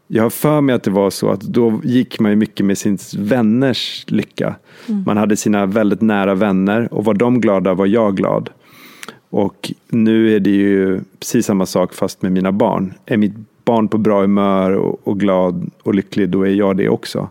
jag 0.08 0.24
har 0.24 0.30
för 0.30 0.62
mig 0.62 0.76
att 0.76 0.84
det 0.84 0.92
var 0.92 1.10
så 1.10 1.30
att 1.30 1.42
då 1.42 1.82
gick 1.84 2.20
man 2.20 2.32
ju 2.32 2.36
mycket 2.36 2.66
med 2.66 2.78
sin 2.78 2.98
vänners 3.18 4.06
lycka. 4.08 4.56
Mm. 4.88 5.04
Man 5.06 5.18
hade 5.18 5.38
sina 5.38 5.66
väldigt 5.66 6.02
nära 6.02 6.36
vänner 6.36 6.94
och 6.94 7.06
var 7.06 7.14
de 7.14 7.42
glada 7.42 7.74
var 7.74 7.86
jag 7.86 8.18
glad. 8.18 8.50
Och 9.30 9.72
nu 9.90 10.36
är 10.36 10.40
det 10.40 10.50
ju 10.50 11.02
precis 11.20 11.46
samma 11.46 11.66
sak 11.66 11.94
fast 11.94 12.22
med 12.22 12.32
mina 12.32 12.52
barn. 12.52 12.94
Är 13.06 13.18
mitt 13.18 13.34
barn 13.70 13.88
på 13.88 13.98
bra 13.98 14.22
humör 14.22 14.72
och, 14.72 15.08
och 15.08 15.20
glad 15.20 15.72
och 15.84 15.96
lycklig 15.96 16.30
då 16.30 16.44
är 16.44 16.50
jag 16.50 16.78
det 16.78 16.90
också. 16.90 17.30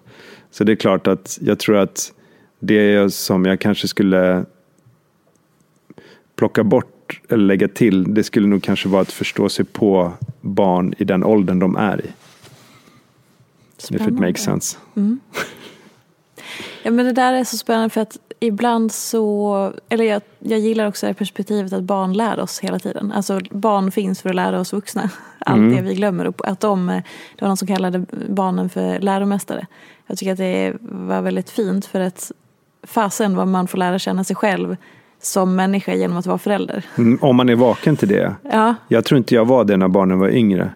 Så 0.51 0.65
det 0.65 0.73
är 0.73 0.77
klart 0.77 1.07
att 1.07 1.39
jag 1.41 1.59
tror 1.59 1.77
att 1.77 2.13
det 2.61 3.15
som 3.15 3.45
jag 3.45 3.61
kanske 3.61 3.89
skulle 3.89 4.45
plocka 6.37 6.65
bort 6.65 7.21
eller 7.29 7.45
lägga 7.45 7.69
till, 7.69 8.15
det 8.15 8.25
skulle 8.25 8.47
nog 8.47 8.63
kanske 8.63 8.89
vara 8.89 9.03
att 9.03 9.13
förstå 9.13 9.49
sig 9.49 9.65
på 9.65 10.13
barn 10.41 10.95
i 10.99 11.05
den 11.05 11.25
åldern 11.25 11.59
de 11.59 11.77
är 11.77 12.01
i. 12.01 12.11
Spännande. 13.79 14.05
If 14.05 14.15
it 14.15 14.21
makes 14.21 14.43
sense. 14.43 14.77
Mm. 14.97 15.21
Ja, 16.83 16.91
men 16.91 17.07
det 17.07 17.13
där 17.13 17.33
är 17.33 17.45
så 17.45 17.57
spännande 17.57 17.91
för 17.91 18.01
att 18.01 18.17
ibland 18.41 18.93
så, 18.93 19.73
eller 19.89 20.05
jag, 20.05 20.23
jag 20.39 20.59
gillar 20.59 20.87
också 20.87 21.07
det 21.07 21.15
perspektivet 21.15 21.73
att 21.73 21.83
barn 21.83 22.13
lär 22.13 22.41
oss 22.41 22.61
hela 22.61 22.79
tiden. 22.79 23.13
Alltså 23.13 23.41
barn 23.51 23.91
finns 23.91 24.23
för 24.23 24.29
att 24.29 24.35
lära 24.35 24.61
oss 24.61 24.73
vuxna. 24.73 25.11
Allt 25.39 25.59
Mm. 25.59 25.77
det 25.77 25.83
vi 25.83 25.95
glömmer. 25.95 26.27
Och 26.27 26.49
att 26.49 26.61
de, 26.61 26.87
det 26.87 27.41
var 27.43 27.49
någon 27.49 27.57
som 27.57 27.69
kallade 27.69 28.05
barnen 28.29 28.69
för 28.69 28.99
läromästare. 29.01 29.67
Jag 30.07 30.19
tycker 30.19 30.33
att 30.33 30.39
det 30.39 30.73
var 30.81 31.23
väldigt 31.23 31.51
fint 31.51 31.87
för 31.87 32.01
att 32.01 32.33
fasen 32.83 33.37
vad 33.37 33.49
man 33.49 33.69
får 33.69 33.79
lära 33.79 33.99
känna 33.99 34.25
sig 34.25 34.37
själv 34.37 34.77
som 35.23 35.57
människa 35.57 35.95
genom 35.95 36.17
att 36.17 36.27
vara 36.27 36.39
förälder. 36.39 36.85
Mm, 36.99 37.19
Om 37.23 37.37
man 37.37 37.49
är 37.49 37.55
vaken 37.55 37.97
till 37.97 38.09
det. 38.09 38.35
Ja, 38.43 38.75
Jag 38.89 39.05
tror 39.05 39.19
inte 39.19 39.35
jag 39.35 39.45
var 39.45 39.65
det 39.65 39.77
när 39.77 39.89
barnen 39.89 40.19
var 40.19 40.29
yngre. 40.29 40.71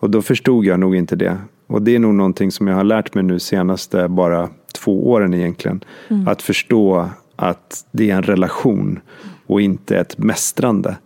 Och 0.00 0.10
då 0.10 0.22
förstod 0.22 0.64
jag 0.64 0.80
nog 0.80 0.96
inte 0.96 1.16
det. 1.16 1.36
Och 1.68 1.82
det 1.82 1.94
är 1.94 1.98
nog 1.98 2.14
någonting 2.14 2.50
som 2.52 2.66
jag 2.66 2.74
har 2.74 2.84
lärt 2.84 3.14
mig 3.14 3.24
nu 3.24 3.38
senaste 3.38 4.08
bara 4.08 4.48
två 4.74 5.10
åren 5.10 5.34
egentligen. 5.34 5.84
Att 6.26 6.42
förstå 6.42 7.08
att 7.36 7.84
det 7.92 8.10
är 8.10 8.14
en 8.14 8.22
relation 8.22 9.00
och 9.46 9.60
inte 9.60 9.98
ett 9.98 10.18
mästrande. 10.18 10.96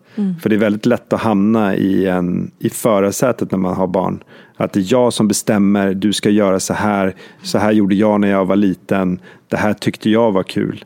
För 0.42 0.48
det 0.48 0.56
är 0.56 0.58
väldigt 0.58 0.86
lätt 0.86 1.12
att 1.12 1.20
hamna 1.20 1.76
i, 1.76 2.06
en, 2.06 2.50
i 2.58 2.70
förarsätet 2.70 3.50
när 3.50 3.58
man 3.58 3.74
har 3.76 3.86
barn. 3.86 4.22
Att 4.56 4.72
det 4.72 4.80
är 4.80 4.92
jag 4.92 5.12
som 5.12 5.28
bestämmer, 5.28 5.94
du 5.94 6.12
ska 6.12 6.30
göra 6.30 6.60
så 6.60 6.74
här, 6.74 7.14
så 7.42 7.58
här 7.58 7.72
gjorde 7.72 7.94
jag 7.94 8.20
när 8.20 8.28
jag 8.28 8.44
var 8.44 8.56
liten, 8.56 9.20
det 9.48 9.56
här 9.56 9.72
tyckte 9.74 10.10
jag 10.10 10.32
var 10.32 10.42
kul. 10.42 10.84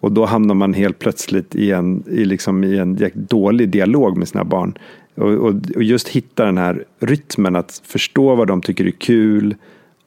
Och 0.00 0.12
då 0.12 0.24
hamnar 0.24 0.54
man 0.54 0.74
helt 0.74 0.98
plötsligt 0.98 1.54
i 1.54 1.72
en, 1.72 2.04
i 2.06 2.24
liksom, 2.24 2.64
i 2.64 2.78
en 2.78 2.98
dålig 3.14 3.68
dialog 3.68 4.16
med 4.16 4.28
sina 4.28 4.44
barn. 4.44 4.78
Och, 5.18 5.32
och, 5.32 5.54
och 5.76 5.82
just 5.82 6.08
hitta 6.08 6.44
den 6.44 6.58
här 6.58 6.84
rytmen, 6.98 7.56
att 7.56 7.82
förstå 7.84 8.34
vad 8.34 8.48
de 8.48 8.62
tycker 8.62 8.86
är 8.86 8.90
kul, 8.90 9.56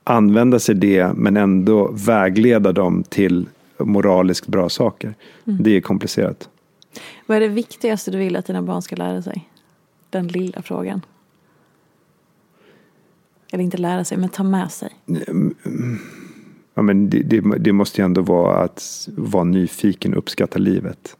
använda 0.03 0.59
sig 0.59 0.75
det 0.75 1.13
men 1.15 1.37
ändå 1.37 1.91
vägleda 1.91 2.71
dem 2.71 3.03
till 3.09 3.45
moraliskt 3.77 4.47
bra 4.47 4.69
saker. 4.69 5.13
Det 5.43 5.77
är 5.77 5.81
komplicerat. 5.81 6.49
vad 7.25 7.37
är 7.37 7.41
det 7.41 7.47
viktigaste 7.47 8.11
du 8.11 8.17
vill 8.17 8.35
att 8.35 8.45
dina 8.45 8.61
barn 8.61 8.81
ska 8.81 8.95
lära 8.95 9.21
sig? 9.21 9.49
Den 10.09 10.27
lilla 10.27 10.61
frågan. 10.61 11.01
Eller 13.51 13.63
inte 13.63 13.77
lära 13.77 14.03
sig, 14.03 14.17
men 14.17 14.29
ta 14.29 14.43
med 14.43 14.71
sig. 14.71 14.89
Ja, 16.73 16.81
men 16.81 17.09
det, 17.09 17.23
det, 17.23 17.41
det 17.59 17.71
måste 17.71 18.01
ju 18.01 18.05
ändå 18.05 18.21
vara 18.21 18.57
att 18.63 19.09
vara 19.17 19.43
nyfiken 19.43 20.13
och 20.13 20.17
uppskatta 20.17 20.59
livet. 20.59 21.17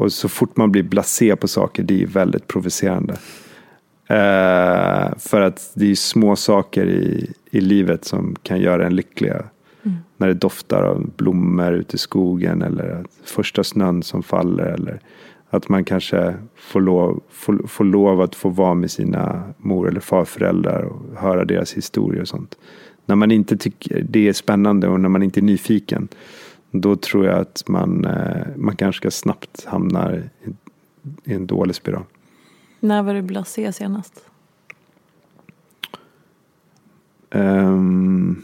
Och 0.00 0.12
så 0.12 0.28
fort 0.28 0.56
man 0.56 0.72
blir 0.72 0.82
blasé 0.82 1.36
på 1.36 1.48
saker, 1.48 1.82
det 1.82 2.02
är 2.02 2.06
väldigt 2.06 2.46
provocerande. 2.46 3.12
Eh, 4.06 5.18
för 5.18 5.40
att 5.40 5.72
det 5.74 5.90
är 5.90 5.94
små 5.94 6.36
saker 6.36 6.86
i, 6.86 7.32
i 7.50 7.60
livet 7.60 8.04
som 8.04 8.36
kan 8.42 8.60
göra 8.60 8.86
en 8.86 8.96
lyckliga. 8.96 9.44
När 10.16 10.26
det 10.26 10.34
doftar 10.34 10.82
av 10.82 11.10
blommor 11.16 11.72
ute 11.72 11.94
i 11.94 11.98
skogen 11.98 12.62
eller 12.62 13.04
första 13.24 13.64
snön 13.64 14.02
som 14.02 14.22
faller. 14.22 14.64
Eller 14.64 15.00
att 15.50 15.68
man 15.68 15.84
kanske 15.84 16.34
får 16.56 16.80
lov, 16.80 17.20
får, 17.30 17.66
får 17.66 17.84
lov 17.84 18.20
att 18.20 18.34
få 18.34 18.48
vara 18.48 18.74
med 18.74 18.90
sina 18.90 19.42
mor 19.58 19.88
eller 19.88 20.00
farföräldrar 20.00 20.82
och 20.82 21.20
höra 21.20 21.44
deras 21.44 21.72
historier 21.72 22.22
och 22.22 22.28
sånt. 22.28 22.58
När 23.06 23.16
man 23.16 23.30
inte 23.30 23.56
tycker 23.56 24.06
det 24.08 24.28
är 24.28 24.32
spännande 24.32 24.88
och 24.88 25.00
när 25.00 25.08
man 25.08 25.22
inte 25.22 25.40
är 25.40 25.42
nyfiken. 25.42 26.08
Då 26.70 26.96
tror 26.96 27.26
jag 27.26 27.38
att 27.38 27.68
man, 27.68 28.04
eh, 28.04 28.46
man 28.56 28.74
ganska 28.74 29.10
snabbt 29.10 29.64
hamnar 29.64 30.22
i, 31.24 31.32
en 31.32 31.46
dålig 31.46 31.74
spiral. 31.74 32.02
När 32.80 33.02
var 33.02 33.14
du 33.14 33.22
blasé 33.22 33.72
senast? 33.72 34.24
Ehm, 37.30 38.42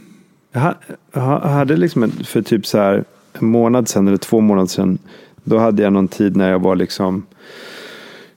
jag 0.53 0.61
ha- 0.61 0.75
jag 1.13 1.21
hade 1.41 1.77
liksom 1.77 2.03
en, 2.03 2.11
för 2.11 2.43
typ 2.43 2.67
så 2.67 2.79
här 2.79 3.05
en 3.33 3.47
månad 3.47 3.89
sedan 3.89 4.09
eller 4.09 4.17
två 4.17 4.41
månader 4.41 4.67
sedan. 4.67 4.99
Då 5.45 5.59
hade 5.59 5.83
jag 5.83 5.93
någon 5.93 6.09
tid 6.09 6.37
när 6.37 6.51
jag 6.51 6.59
var 6.59 6.77
liksom. 6.77 7.27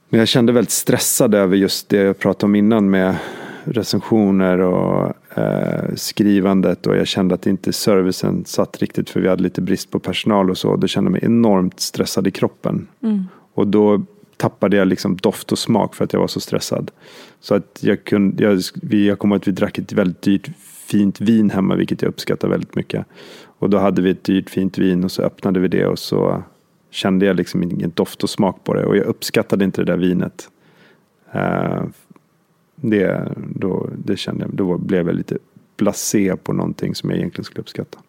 Men 0.10 0.20
jag 0.20 0.28
kände 0.28 0.52
väldigt 0.52 0.72
stressad 0.72 1.36
över 1.36 1.56
just 1.56 1.90
det 1.90 1.98
jag 1.98 2.20
pratade 2.20 2.46
om 2.46 2.56
innan 2.56 2.90
med 2.90 3.16
recensioner 3.64 4.60
och 4.60 5.14
eh, 5.36 5.96
skrivandet. 5.96 6.88
Och 6.88 6.98
jag 6.98 7.08
kände 7.08 7.36
att 7.36 7.48
inte 7.48 7.74
servicen 7.74 8.46
satt 8.46 8.78
riktigt 8.78 9.10
för 9.10 9.20
vi 9.20 9.28
hade 9.28 9.44
lite 9.44 9.62
brist 9.62 9.92
på 9.92 10.00
personal 10.00 10.50
och 10.50 10.58
så. 10.58 10.76
Då 10.76 10.88
kände 10.88 11.08
jag 11.08 11.12
mig 11.12 11.26
enormt 11.26 11.80
stressad 11.80 12.28
i 12.28 12.32
kroppen. 12.32 12.88
Och 13.54 13.68
då 13.68 14.06
tappade 14.38 14.78
jag 14.78 14.88
liksom 14.88 15.18
doft 15.18 15.52
och 15.52 15.60
smak 15.60 15.96
för 15.96 16.04
att 16.04 16.14
jag 16.14 16.20
var 16.20 16.28
så 16.28 16.40
stressad. 16.40 16.92
Så 17.40 17.56
att 17.56 17.80
jag 17.82 18.04
kunde, 18.04 18.44
jag, 18.44 18.62
jag 18.92 19.20
kommer 19.20 19.36
ihåg 19.36 19.42
att 19.42 19.48
vi 19.48 19.52
drack 19.52 19.78
ett 19.78 19.94
väldigt 19.94 20.22
dyrt 20.22 20.50
fint 20.88 21.22
vin 21.22 21.50
hemma, 21.50 21.76
vilket 21.76 22.02
jag 22.02 22.10
uppskattar 22.10 22.48
väldigt 22.48 22.76
mycket. 22.76 23.06
Och 23.46 23.70
då 23.70 23.78
hade 23.78 24.02
vi 24.02 24.10
ett 24.10 24.24
dyrt 24.24 24.50
fint 24.50 24.78
vin 24.78 25.04
och 25.04 25.12
så 25.12 25.22
öppnade 25.22 25.60
vi 25.60 25.68
det 25.68 25.86
och 25.86 26.00
så 26.00 26.44
kände 26.92 27.26
jag 27.26 27.36
liksom 27.36 27.64
ingen 27.64 27.92
doft 27.96 28.24
och 28.24 28.30
smak 28.30 28.64
på 28.64 28.74
det. 28.74 28.86
Och 28.86 28.98
jag 28.98 29.06
uppskattade 29.06 29.66
inte 29.66 29.82
det 29.82 29.92
där 29.92 29.98
vinet. 29.98 30.50
Eh, 31.32 31.84
det, 32.82 33.34
då, 33.56 33.90
det 34.06 34.18
kände 34.18 34.46
jag, 34.46 34.54
då 34.54 34.78
blev 34.78 35.08
jag 35.08 35.16
lite 35.16 35.38
blasé 35.78 36.36
på 36.36 36.54
någonting 36.54 36.96
som 36.96 37.10
jag 37.10 37.20
egentligen 37.20 37.46
skulle 37.46 37.62
uppskatta. 37.62 38.00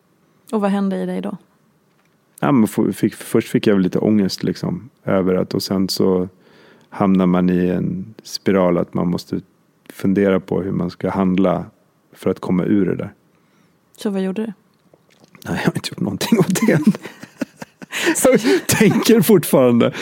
Och 0.53 0.61
vad 0.61 0.71
hände 0.71 0.97
i 0.97 1.07
dig 1.07 1.21
då? 1.21 1.37
Ja, 2.41 2.53
men 2.53 2.93
fick, 2.93 3.14
först 3.14 3.49
fick 3.49 3.66
jag 3.66 3.81
lite 3.81 3.99
ångest 3.99 4.43
liksom, 4.43 4.91
över 5.05 5.35
att 5.35 5.55
och 5.55 5.62
sen 5.62 5.89
så 5.89 6.29
hamnar 6.89 7.27
man 7.27 7.51
i 7.51 7.68
en 7.68 8.14
spiral 8.23 8.79
att 8.79 8.95
man 8.95 9.09
måste 9.09 9.41
fundera 9.89 10.41
på 10.41 10.62
hur 10.62 10.73
man 10.73 10.91
ska 10.91 11.11
handla 11.11 11.64
för 12.12 12.31
att 12.31 12.41
komma 12.41 12.64
ur 12.64 12.87
det 12.87 12.95
där. 12.95 13.12
Så 13.97 14.11
vad 14.11 14.23
gjorde 14.23 14.43
du? 14.43 14.53
Nej, 15.45 15.61
jag 15.64 15.71
har 15.71 15.73
inte 15.77 15.89
gjort 15.91 16.01
någonting 16.01 16.39
åt 16.39 16.61
det. 16.66 16.79
Jag 18.25 18.41
tänker 18.66 19.21
fortfarande, 19.21 19.93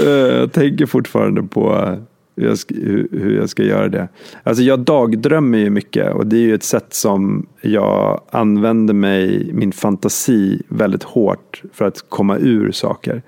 eh, 0.00 0.08
jag 0.08 0.52
tänker 0.52 0.86
fortfarande 0.86 1.42
på 1.42 1.96
hur 2.36 2.46
jag, 2.46 2.58
ska, 2.58 2.74
hur, 2.74 3.08
hur 3.12 3.36
jag 3.36 3.48
ska 3.48 3.62
göra 3.62 3.88
det. 3.88 4.08
Alltså 4.42 4.62
jag 4.62 4.80
dagdrömmer 4.80 5.58
ju 5.58 5.70
mycket 5.70 6.14
och 6.14 6.26
det 6.26 6.36
är 6.36 6.40
ju 6.40 6.54
ett 6.54 6.62
sätt 6.62 6.94
som 6.94 7.46
jag 7.60 8.20
använder 8.30 8.94
mig, 8.94 9.50
min 9.52 9.72
fantasi 9.72 10.62
väldigt 10.68 11.02
hårt 11.02 11.62
för 11.72 11.84
att 11.84 12.04
komma 12.08 12.38
ur 12.38 12.72
saker. 12.72 13.22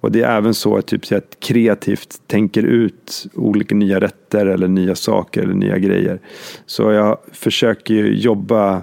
Och 0.00 0.12
det 0.12 0.22
är 0.22 0.36
även 0.36 0.54
så 0.54 0.76
att 0.76 0.86
typ, 0.86 1.10
jag 1.10 1.22
kreativt 1.40 2.20
tänker 2.26 2.62
ut 2.62 3.26
olika 3.34 3.74
nya 3.74 4.00
rätter 4.00 4.46
eller 4.46 4.68
nya 4.68 4.94
saker 4.94 5.42
eller 5.42 5.54
nya 5.54 5.78
grejer. 5.78 6.20
Så 6.66 6.92
jag 6.92 7.18
försöker 7.32 7.94
ju 7.94 8.14
jobba 8.14 8.82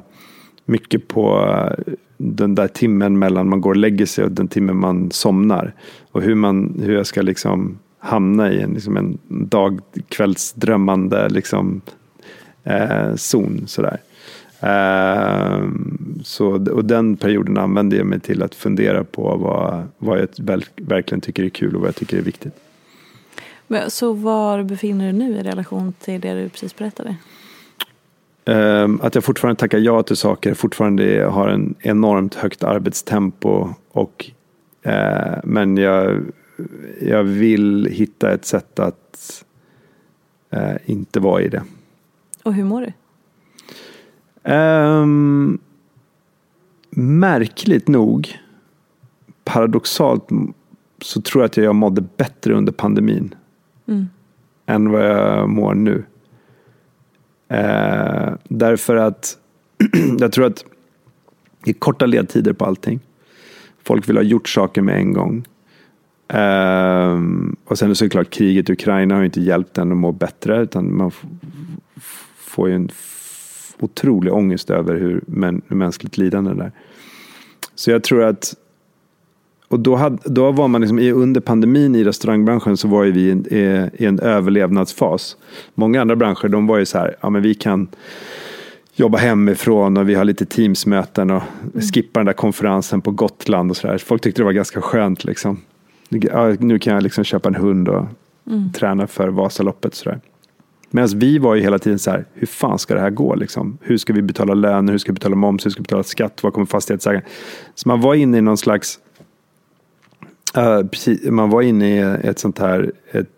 mycket 0.66 1.08
på 1.08 1.48
eh, 1.48 1.94
den 2.18 2.56
där 2.56 2.68
timmen 2.68 3.20
mellan 3.20 3.50
man 3.50 3.62
går 3.62 3.70
och 3.70 3.78
lägger 3.78 4.06
sig 4.06 4.24
och 4.24 4.32
den 4.32 4.48
timmen 4.48 4.78
man 4.78 5.12
somnar. 5.12 5.76
Och 6.12 6.22
hur, 6.22 6.36
man, 6.36 6.80
hur 6.84 6.94
jag 6.94 7.06
ska 7.06 7.22
liksom 7.22 7.80
hamna 8.00 8.52
i 8.52 8.62
en, 8.62 8.74
liksom 8.74 8.98
en 8.98 9.18
dagkvällsdrömmande 9.28 11.30
liksom, 11.30 11.82
eh, 12.64 13.16
zon. 13.16 13.64
Sådär. 13.68 14.00
Eh, 14.62 15.64
så, 16.24 16.72
och 16.72 16.86
den 16.86 17.18
perioden 17.18 17.58
använder 17.58 17.98
jag 17.98 18.06
mig 18.06 18.20
till 18.20 18.44
att 18.44 18.56
fundera 18.56 19.04
på 19.04 19.36
vad, 19.36 19.88
vad 19.98 20.20
jag 20.20 20.28
verkligen 20.76 21.22
tycker 21.22 21.44
är 21.44 21.50
kul 21.50 21.76
och 21.76 21.82
vad 21.82 21.88
jag 21.88 21.96
tycker 21.96 22.18
är 22.18 22.22
viktigt. 22.22 22.54
Men, 23.68 23.92
så 23.92 24.14
var 24.14 24.64
befinner 24.64 25.06
du 25.06 25.20
dig 25.20 25.30
nu 25.30 25.38
i 25.38 25.44
relation 25.44 25.94
till 26.00 26.22
det 26.22 26.34
du 26.34 26.50
precis 26.50 26.76
berättade? 26.76 27.16
Ehm, 28.46 29.00
att 29.04 29.16
jag 29.16 29.24
fortfarande 29.24 29.60
tackar 29.60 29.78
ja 29.78 30.04
till 30.04 30.16
saker, 30.16 30.54
fortfarande 30.54 31.26
har 31.26 31.48
en 31.48 31.76
enormt 31.80 32.36
högt 32.36 32.64
arbetstempo. 32.64 33.70
Och, 33.92 34.32
eh, 34.84 35.38
men 35.44 35.78
jag, 35.78 36.22
jag 37.02 37.24
vill 37.24 37.86
hitta 37.86 38.34
ett 38.34 38.46
sätt 38.46 38.80
att 38.80 39.46
eh, 40.50 40.76
inte 40.86 41.20
vara 41.20 41.42
i 41.42 41.50
det. 41.50 41.64
Och 42.44 42.54
hur 42.54 42.64
mår 42.64 42.82
du? 42.82 42.94
Ehm, 44.44 45.60
märkligt 46.90 47.88
nog, 47.88 48.40
paradoxalt 49.44 50.30
så 51.02 51.22
tror 51.22 51.44
jag 51.44 51.50
att 51.50 51.58
jag 51.58 51.76
mådde 51.76 52.02
bättre 52.18 52.54
under 52.54 52.72
pandemin 52.72 53.36
än 54.66 54.92
vad 54.92 55.06
jag 55.06 55.50
mår 55.50 55.74
nu. 55.74 56.04
Eh, 57.48 58.34
därför 58.44 58.96
att 58.96 59.38
jag 60.20 60.32
tror 60.32 60.46
att 60.46 60.66
det 61.64 61.72
är 61.72 61.74
korta 61.74 62.06
ledtider 62.06 62.54
på 62.54 62.66
allting. 62.66 63.00
Folk 63.84 64.10
vill 64.10 64.18
ha 64.18 64.24
gjort 64.24 64.50
saker 64.50 64.82
med 64.82 64.96
en 64.96 65.14
gång. 65.14 65.46
Ehm, 66.30 67.56
och 67.66 67.78
sen 67.78 67.96
såklart 67.96 68.30
kriget 68.30 68.70
i 68.70 68.74
Ukraina 68.74 69.14
har 69.16 69.22
ju 69.22 69.26
inte 69.26 69.42
hjälpt 69.42 69.78
en 69.78 69.92
att 69.92 69.98
må 69.98 70.12
bättre. 70.12 70.62
Utan 70.62 70.98
man 70.98 71.12
får 72.38 72.70
ju 72.70 72.76
en 72.76 72.90
otrolig 73.80 74.34
ångest 74.34 74.70
över 74.70 74.96
hur 74.96 75.22
män, 75.28 75.62
mänskligt 75.68 76.18
lidande 76.18 76.54
det 76.54 76.64
är. 76.64 76.72
Så 77.76 77.92
jag 77.92 78.04
tror 78.04 78.24
att 78.24 78.56
och 79.68 79.80
då, 79.80 79.96
hade, 79.96 80.18
då 80.26 80.52
var 80.52 80.68
man 80.68 80.82
liksom 80.82 81.00
under 81.00 81.42
pandemin 81.42 81.96
i 81.96 82.04
restaurangbranschen 82.04 82.78
så 82.78 82.88
var 82.88 83.04
ju 83.04 83.12
vi 83.12 83.22
i, 83.22 83.32
en- 83.32 83.46
i, 83.98 84.06
en 84.06 84.20
överlevnadsfas. 84.20 85.38
Många 85.76 86.02
andra 86.02 86.16
branscher 86.16 86.48
de 86.48 86.68
var 86.68 86.78
ju 86.78 86.86
så 86.86 86.98
här, 86.98 87.16
ja 87.22 87.30
men 87.30 87.42
vi 87.42 87.54
kan 87.54 87.88
jobba 88.96 89.18
hemifrån 89.18 89.98
och 89.98 90.10
vi 90.10 90.16
har 90.16 90.26
lite 90.26 90.46
teamsmöten 90.46 91.30
och 91.32 91.44
skippa 91.94 92.20
den 92.20 92.26
där 92.26 92.34
konferensen 92.34 93.02
på 93.02 93.12
Gotland 93.12 93.72
och 93.72 93.78
sådär. 93.78 93.98
Folk 93.98 94.22
tyckte 94.22 94.42
det 94.42 94.46
var 94.46 94.52
ganska 94.52 94.82
skönt 94.82 95.24
liksom. 95.24 95.58
Nu 96.60 96.80
kan 96.80 96.94
jag 96.94 97.04
liksom 97.04 97.24
köpa 97.24 97.50
en 97.50 97.56
hund 97.56 97.90
och 97.90 98.06
träna 98.74 99.08
för 99.08 99.28
Vasaloppet 99.28 99.96
sådär. 99.96 100.20
Medan 100.92 101.20
vi 101.20 101.38
var 101.38 101.56
ju 101.56 101.62
hela 101.62 101.80
tiden 101.80 102.00
så 102.00 102.12
här, 102.12 102.26
hur 102.34 102.48
fan 102.48 102.80
ska 102.80 102.94
det 102.94 103.02
här 103.02 103.10
gå 103.10 103.36
liksom? 103.36 103.78
Hur 103.82 103.98
ska 103.98 104.14
vi 104.14 104.22
betala 104.22 104.54
löner? 104.54 104.92
Hur 104.92 104.98
ska 104.98 105.12
vi 105.12 105.14
betala 105.14 105.36
moms? 105.36 105.66
Hur 105.66 105.72
ska 105.72 105.80
vi 105.80 105.84
betala 105.84 106.04
skatt? 106.04 106.44
Vad 106.44 106.54
kommer 106.54 106.66
fastighetsägaren? 106.66 107.26
Så 107.76 107.88
man 107.88 108.02
var 108.02 108.16
inne 108.16 108.38
i 108.38 108.42
någon 108.42 108.58
slags, 108.58 109.00
eh, 110.56 110.84
precis, 110.84 111.30
man 111.30 111.50
var 111.50 111.62
inne 111.62 111.98
i 111.98 112.28
ett 112.28 112.40
sånt 112.40 112.60
här, 112.60 112.92
ett, 113.12 113.30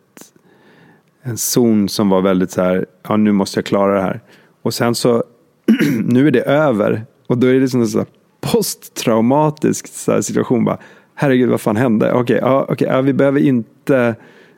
en 1.21 1.37
zon 1.37 1.89
som 1.89 2.09
var 2.09 2.21
väldigt 2.21 2.51
så 2.51 2.61
här, 2.61 2.85
ja 3.07 3.17
nu 3.17 3.31
måste 3.31 3.57
jag 3.57 3.65
klara 3.65 3.95
det 3.95 4.01
här. 4.01 4.21
Och 4.61 4.73
sen 4.73 4.95
så, 4.95 5.23
nu 6.05 6.27
är 6.27 6.31
det 6.31 6.41
över. 6.41 7.05
Och 7.27 7.37
då 7.37 7.47
är 7.47 7.59
det 7.59 7.69
som 7.69 7.81
en 7.81 7.87
sån 7.87 7.99
här 7.99 8.07
posttraumatisk 8.51 9.87
så 9.87 10.11
här 10.11 10.21
situation. 10.21 10.65
Bara, 10.65 10.77
Herregud, 11.21 11.49
vad 11.49 11.61
fan 11.61 11.75
hände? 11.75 12.11
Okej, 12.13 12.39
ja, 12.41 12.65
okay, 12.69 12.87
ja, 12.87 13.01
vi 13.01 13.13
behöver 13.13 13.39
inte, 13.39 14.15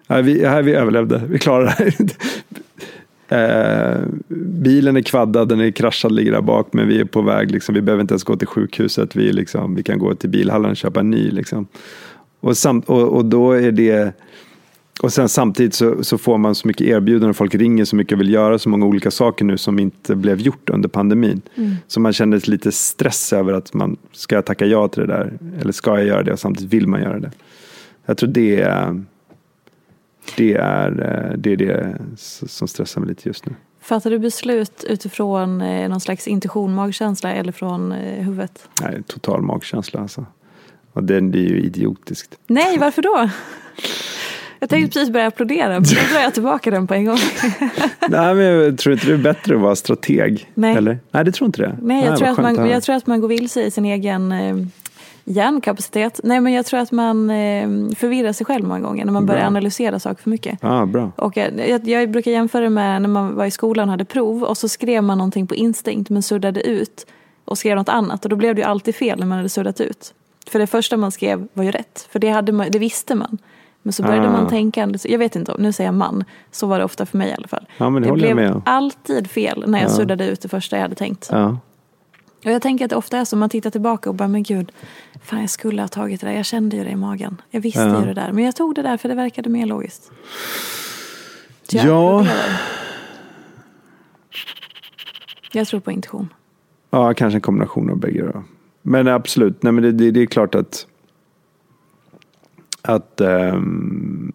ja, 0.07 0.21
vi, 0.21 0.41
ja, 0.41 0.61
vi 0.61 0.73
överlevde, 0.73 1.21
vi 1.29 1.39
klarar 1.39 1.65
det 1.65 1.71
här. 1.71 1.93
Eh, 3.27 3.97
bilen 4.37 4.97
är 4.97 5.01
kvaddad, 5.01 5.49
den 5.49 5.59
är 5.59 5.71
kraschad, 5.71 6.11
ligger 6.11 6.31
där 6.31 6.41
bak, 6.41 6.67
men 6.71 6.87
vi 6.87 6.99
är 6.99 7.05
på 7.05 7.21
väg. 7.21 7.51
Liksom. 7.51 7.75
Vi 7.75 7.81
behöver 7.81 8.01
inte 8.01 8.13
ens 8.13 8.23
gå 8.23 8.35
till 8.35 8.47
sjukhuset. 8.47 9.15
Vi, 9.15 9.33
liksom, 9.33 9.75
vi 9.75 9.83
kan 9.83 9.99
gå 9.99 10.15
till 10.15 10.29
bilhallen 10.29 10.71
och 10.71 10.77
köpa 10.77 10.99
en 10.99 11.09
ny. 11.09 11.31
Liksom. 11.31 11.67
Och, 12.39 12.57
samt, 12.57 12.89
och, 12.89 13.15
och 13.15 13.25
då 13.25 13.51
är 13.51 13.71
det... 13.71 14.13
Och 15.03 15.13
sen 15.13 15.29
samtidigt 15.29 15.73
så, 15.73 16.03
så 16.03 16.17
får 16.17 16.37
man 16.37 16.55
så 16.55 16.67
mycket 16.67 16.87
erbjudanden 16.87 17.33
folk 17.33 17.55
ringer 17.55 17.85
så 17.85 17.95
mycket 17.95 18.13
och 18.13 18.19
vill 18.19 18.33
göra 18.33 18.59
så 18.59 18.69
många 18.69 18.85
olika 18.85 19.11
saker 19.11 19.45
nu 19.45 19.57
som 19.57 19.79
inte 19.79 20.15
blev 20.15 20.39
gjort 20.39 20.69
under 20.69 20.89
pandemin. 20.89 21.41
Så 21.87 21.99
man 21.99 22.13
känner 22.13 22.49
lite 22.49 22.71
stress 22.71 23.33
över 23.33 23.53
att 23.53 23.73
man 23.73 23.97
ska 24.11 24.35
jag 24.35 24.45
tacka 24.45 24.65
ja 24.65 24.87
till 24.87 25.01
det 25.01 25.07
där 25.07 25.33
eller 25.61 25.71
ska 25.71 25.97
jag 25.97 26.07
göra 26.07 26.23
det 26.23 26.33
och 26.33 26.39
samtidigt 26.39 26.73
vill 26.73 26.87
man 26.87 27.01
göra 27.01 27.19
det. 27.19 27.31
Jag 28.05 28.17
tror 28.17 28.29
det 28.29 28.61
är 28.61 29.03
det 30.37 30.53
är 30.53 30.89
eh, 30.89 31.37
det, 31.37 31.51
är 31.51 31.57
det 31.57 31.97
som 32.47 32.67
stressar 32.67 33.01
mig 33.01 33.09
lite 33.09 33.29
just 33.29 33.45
nu. 33.45 33.55
Fattar 33.81 34.09
du 34.09 34.19
beslut 34.19 34.83
utifrån 34.89 35.61
eh, 35.61 35.89
någon 35.89 36.01
slags 36.01 36.27
intuition, 36.27 36.75
magkänsla 36.75 37.33
eller 37.33 37.51
från 37.51 37.91
eh, 37.91 38.25
huvudet? 38.25 38.69
Nej, 38.81 39.03
total 39.07 39.41
magkänsla 39.41 39.99
alltså. 39.99 40.25
Och 40.93 41.03
den 41.03 41.33
är 41.33 41.37
ju 41.37 41.61
idiotiskt. 41.61 42.35
Nej, 42.47 42.77
varför 42.77 43.01
då? 43.01 43.29
Jag 44.63 44.69
tänkte 44.69 44.99
precis 44.99 45.13
börja 45.13 45.27
applådera, 45.27 45.69
men 45.69 45.83
då 45.83 46.13
drar 46.13 46.21
jag 46.21 46.33
tillbaka 46.33 46.71
den 46.71 46.87
på 46.87 46.93
en 46.93 47.05
gång. 47.05 47.17
Nej, 48.09 48.35
men 48.35 48.45
jag 48.45 48.77
tror 48.77 48.93
inte 48.93 49.07
det 49.07 49.13
är 49.13 49.17
bättre 49.17 49.55
att 49.55 49.61
vara 49.61 49.75
strateg? 49.75 50.51
Nej. 50.53 50.75
Eller? 50.75 50.99
Nej, 51.11 51.25
det 51.25 51.31
tror 51.31 51.45
inte 51.45 51.61
det. 51.61 51.77
Nej, 51.81 52.03
jag, 52.03 52.09
vad 52.09 52.19
tror 52.19 52.29
att 52.29 52.37
man, 52.37 52.69
jag 52.69 52.83
tror 52.83 52.95
att 52.95 53.07
man 53.07 53.21
går 53.21 53.27
vilse 53.27 53.63
i 53.63 53.71
sin 53.71 53.85
egen 53.85 54.31
eh, 54.31 54.55
hjärnkapacitet. 55.23 56.19
Nej, 56.23 56.41
men 56.41 56.53
jag 56.53 56.65
tror 56.65 56.79
att 56.79 56.91
man 56.91 57.29
eh, 57.29 57.67
förvirrar 57.95 58.33
sig 58.33 58.45
själv 58.45 58.65
många 58.65 58.79
gånger 58.79 59.05
när 59.05 59.11
man 59.11 59.25
börjar 59.25 59.41
Bra. 59.41 59.47
analysera 59.47 59.99
saker 59.99 60.23
för 60.23 60.29
mycket. 60.29 60.59
Ja, 60.61 60.85
bra. 60.85 61.11
Och 61.15 61.37
jag, 61.37 61.69
jag, 61.69 61.87
jag 61.87 62.11
brukar 62.11 62.31
jämföra 62.31 62.69
med 62.69 63.01
när 63.01 63.09
man 63.09 63.35
var 63.35 63.45
i 63.45 63.51
skolan 63.51 63.89
och 63.89 63.91
hade 63.91 64.05
prov 64.05 64.43
och 64.43 64.57
så 64.57 64.69
skrev 64.69 65.03
man 65.03 65.17
någonting 65.17 65.47
på 65.47 65.55
instinkt 65.55 66.09
men 66.09 66.23
suddade 66.23 66.61
ut 66.61 67.05
och 67.45 67.57
skrev 67.57 67.75
något 67.75 67.89
annat 67.89 68.25
och 68.25 68.29
då 68.29 68.35
blev 68.35 68.55
det 68.55 68.61
ju 68.61 68.67
alltid 68.67 68.95
fel 68.95 69.19
när 69.19 69.25
man 69.25 69.37
hade 69.37 69.49
suddat 69.49 69.81
ut. 69.81 70.13
För 70.49 70.59
det 70.59 70.67
första 70.67 70.97
man 70.97 71.11
skrev 71.11 71.47
var 71.53 71.63
ju 71.63 71.71
rätt, 71.71 72.07
för 72.11 72.19
det, 72.19 72.29
hade 72.29 72.51
man, 72.51 72.67
det 72.71 72.79
visste 72.79 73.15
man. 73.15 73.37
Men 73.83 73.93
så 73.93 74.03
började 74.03 74.27
Ah. 74.27 74.31
man 74.31 74.47
tänka, 74.49 74.93
jag 75.03 75.19
vet 75.19 75.35
inte, 75.35 75.55
nu 75.59 75.73
säger 75.73 75.87
jag 75.87 75.95
man, 75.95 76.23
så 76.51 76.67
var 76.67 76.79
det 76.79 76.85
ofta 76.85 77.05
för 77.05 77.17
mig 77.17 77.29
i 77.29 77.33
alla 77.33 77.47
fall. 77.47 77.67
Ja, 77.77 77.89
det 77.89 77.99
det 77.99 78.11
blev 78.11 78.61
alltid 78.65 79.29
fel 79.29 79.63
när 79.67 79.79
jag 79.79 79.89
Ja. 79.89 79.93
suddade 79.93 80.27
ut 80.27 80.41
det 80.41 80.47
första 80.49 80.75
jag 80.75 80.81
hade 80.81 80.95
tänkt. 80.95 81.27
Ja. 81.31 81.57
Och 82.45 82.51
jag 82.51 82.61
tänker 82.61 82.85
att 82.85 82.89
det 82.89 82.95
ofta 82.95 83.17
är 83.17 83.25
så, 83.25 83.35
man 83.35 83.49
tittar 83.49 83.69
tillbaka 83.69 84.09
och 84.09 84.15
bara, 84.15 84.27
men 84.27 84.43
gud, 84.43 84.71
fan 85.23 85.41
jag 85.41 85.49
skulle 85.49 85.81
ha 85.81 85.87
tagit 85.87 86.21
det 86.21 86.27
där, 86.27 86.33
jag 86.33 86.45
kände 86.45 86.75
ju 86.77 86.83
det 86.83 86.89
i 86.89 86.95
magen. 86.95 87.41
Jag 87.49 87.61
visste 87.61 87.79
Ja. 87.81 87.99
ju 87.99 88.05
det 88.05 88.13
där, 88.13 88.31
men 88.31 88.43
jag 88.43 88.55
tog 88.55 88.75
det 88.75 88.81
där 88.81 88.97
för 88.97 89.09
det 89.09 89.15
verkade 89.15 89.49
mer 89.49 89.65
logiskt. 89.65 90.11
Jag 91.71 91.85
Ja. 91.85 92.27
Jag 95.51 95.67
tror 95.67 95.79
på 95.79 95.91
intuition. 95.91 96.33
ja, 96.89 97.13
kanske 97.13 97.37
en 97.37 97.41
kombination 97.41 97.89
av 97.89 97.97
bägge 97.97 98.31
då. 98.33 98.43
Men 98.81 99.07
absolut, 99.07 99.63
Nej, 99.63 99.73
men 99.73 99.83
det, 99.83 99.91
det, 99.91 100.11
det 100.11 100.21
är 100.21 100.25
klart 100.25 100.55
att 100.55 100.87
att 102.83 103.21
ehm, 103.21 104.31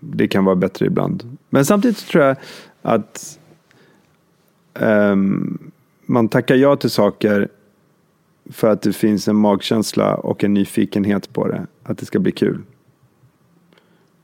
det 0.00 0.28
kan 0.28 0.44
vara 0.44 0.56
bättre 0.56 0.86
ibland. 0.86 1.36
Men 1.50 1.64
samtidigt 1.64 1.96
så 1.96 2.06
tror 2.06 2.24
jag 2.24 2.36
att 2.82 3.38
ehm, 4.74 5.58
man 6.06 6.28
tackar 6.28 6.54
ja 6.54 6.76
till 6.76 6.90
saker 6.90 7.48
för 8.50 8.68
att 8.68 8.82
det 8.82 8.92
finns 8.92 9.28
en 9.28 9.36
magkänsla 9.36 10.14
och 10.14 10.44
en 10.44 10.54
nyfikenhet 10.54 11.32
på 11.32 11.48
det. 11.48 11.66
Att 11.82 11.98
det 11.98 12.06
ska 12.06 12.18
bli 12.18 12.32
kul. 12.32 12.62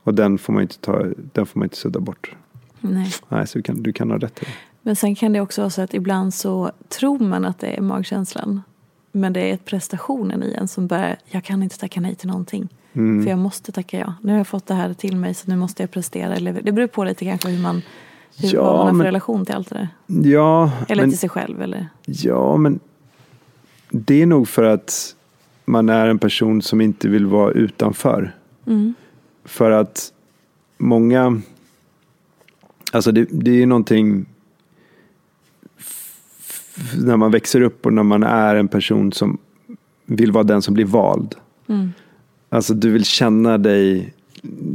Och 0.03 0.13
den 0.13 0.37
får 0.37 0.53
man 0.53 0.61
inte, 0.61 0.79
ta, 0.79 1.03
den 1.33 1.45
får 1.45 1.59
man 1.59 1.65
inte 1.65 1.77
sudda 1.77 1.99
bort. 1.99 2.35
Nej. 2.79 3.11
Nej, 3.29 3.47
så 3.47 3.57
du 3.57 3.61
kan, 3.61 3.83
du 3.83 3.93
kan 3.93 4.11
ha 4.11 4.17
rätt 4.17 4.41
i 4.41 4.45
det. 4.45 4.51
Men 4.81 4.95
sen 4.95 5.15
kan 5.15 5.33
det 5.33 5.41
också 5.41 5.61
vara 5.61 5.69
så 5.69 5.81
att 5.81 5.93
ibland 5.93 6.33
så 6.33 6.71
tror 6.89 7.19
man 7.19 7.45
att 7.45 7.59
det 7.59 7.67
är 7.67 7.81
magkänslan. 7.81 8.61
Men 9.11 9.33
det 9.33 9.51
är 9.51 9.57
prestationen 9.57 10.43
i 10.43 10.53
en 10.53 10.67
som 10.67 10.87
börjar, 10.87 11.17
jag 11.25 11.43
kan 11.43 11.63
inte 11.63 11.77
tacka 11.77 12.01
nej 12.01 12.15
till 12.15 12.27
någonting. 12.27 12.69
Mm. 12.93 13.23
För 13.23 13.29
jag 13.29 13.39
måste 13.39 13.71
tacka 13.71 13.99
ja. 13.99 14.13
Nu 14.21 14.31
har 14.31 14.37
jag 14.37 14.47
fått 14.47 14.65
det 14.67 14.73
här 14.73 14.93
till 14.93 15.15
mig 15.15 15.33
så 15.33 15.49
nu 15.49 15.55
måste 15.57 15.83
jag 15.83 15.91
prestera. 15.91 16.35
Eller, 16.35 16.61
det 16.63 16.71
beror 16.71 16.87
på 16.87 17.03
lite 17.03 17.25
kanske 17.25 17.49
hur 17.49 17.61
man, 17.61 17.81
hur 18.37 18.53
Ja, 18.53 18.63
vad 18.63 18.75
man 18.75 18.79
har 18.85 18.87
för 18.91 18.93
men- 18.97 19.05
relation 19.05 19.45
till 19.45 19.55
allt 19.55 19.69
det 19.69 19.75
där. 19.75 19.89
Ja, 20.29 20.71
Eller 20.87 21.03
men, 21.03 21.09
till 21.09 21.19
sig 21.19 21.29
själv. 21.29 21.61
Eller, 21.61 21.87
ja, 22.05 22.57
men 22.57 22.79
det 23.89 24.21
är 24.21 24.25
nog 24.25 24.47
för 24.47 24.63
att 24.63 25.15
man 25.65 25.89
är 25.89 26.07
en 26.07 26.19
person 26.19 26.61
som 26.61 26.81
inte 26.81 27.09
vill 27.09 27.25
vara 27.25 27.51
utanför. 27.51 28.35
mm. 28.65 28.93
För 29.45 29.71
att 29.71 30.13
många, 30.77 31.41
alltså 32.91 33.11
det, 33.11 33.27
det 33.31 33.51
är 33.51 33.55
ju 33.55 33.65
någonting 33.65 34.25
när 36.97 37.17
man 37.17 37.31
växer 37.31 37.61
upp 37.61 37.85
och 37.85 37.93
när 37.93 38.03
man 38.03 38.23
är 38.23 38.55
en 38.55 38.67
person 38.67 39.11
som 39.11 39.37
vill 40.05 40.31
vara 40.31 40.43
den 40.43 40.61
som 40.61 40.73
blir 40.73 40.85
vald. 40.85 41.35
Mm. 41.67 41.93
Alltså 42.49 42.73
du 42.73 42.91
vill 42.91 43.05
känna 43.05 43.57
dig 43.57 44.13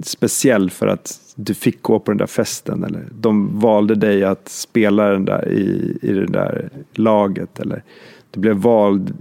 speciell 0.03 0.71
för 0.71 0.87
att 0.87 1.21
du 1.35 1.55
fick 1.55 1.83
gå 1.83 1.99
på 1.99 2.11
den 2.11 2.19
där 2.19 2.27
festen 2.27 2.85
eller 2.85 3.09
de 3.21 3.61
valde 3.61 3.95
dig 3.95 4.25
att 4.25 4.49
spela 4.49 5.09
den 5.09 5.25
där 5.25 5.49
i, 5.49 5.99
i 6.03 6.13
det 6.13 6.27
där 6.27 6.71
laget 6.93 7.61
eller 7.61 7.83
du 8.31 8.41
blev 8.41 8.57
vald. 8.57 9.15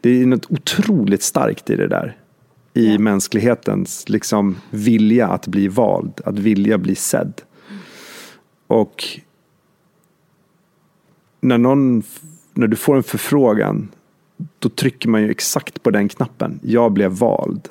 Det 0.00 0.22
är 0.22 0.26
något 0.26 0.50
otroligt 0.50 1.22
starkt 1.22 1.70
i 1.70 1.76
det 1.76 1.88
där. 1.88 2.16
I 2.74 2.92
Ja. 2.92 2.98
mänsklighetens 2.98 4.08
liksom 4.08 4.56
vilja 4.70 5.28
att 5.28 5.46
bli 5.46 5.68
vald, 5.68 6.20
att 6.24 6.38
vilja 6.38 6.78
bli 6.78 6.94
sedd. 6.94 7.42
Och 8.66 9.04
när, 11.40 11.58
någon, 11.58 12.02
när 12.54 12.66
du 12.66 12.76
får 12.76 12.96
en 12.96 13.02
förfrågan 13.02 13.88
då 14.58 14.68
trycker 14.68 15.08
man 15.08 15.22
ju 15.22 15.30
exakt 15.30 15.82
på 15.82 15.90
den 15.90 16.08
knappen. 16.08 16.60
Jag 16.62 16.92
blev 16.92 17.10
vald. 17.10 17.68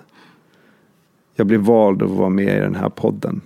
Jag 1.38 1.48
blev 1.48 1.60
vald 1.60 2.04
att 2.04 2.10
vara 2.10 2.30
med 2.30 2.58
i 2.58 2.60
den 2.60 2.76
här 2.76 2.90
podden. 2.90 3.42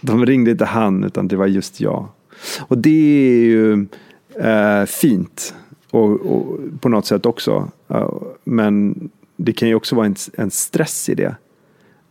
De 0.00 0.26
ringde 0.26 0.50
inte 0.50 0.64
han, 0.64 1.04
utan 1.04 1.28
det 1.28 1.36
var 1.36 1.46
just 1.46 1.80
jag. 1.80 2.08
Och 2.60 2.78
det 2.78 2.90
är 2.90 3.44
ju 3.44 3.86
eh, 4.40 4.84
fint 4.86 5.54
och, 5.90 6.10
och 6.10 6.58
på 6.80 6.88
något 6.88 7.06
sätt 7.06 7.26
också. 7.26 7.70
Ja, 7.86 8.22
men 8.44 8.94
det 9.36 9.52
kan 9.52 9.68
ju 9.68 9.74
också 9.74 9.96
vara 9.96 10.06
en, 10.06 10.16
en 10.34 10.50
stress 10.50 11.08
i 11.08 11.14
det. 11.14 11.36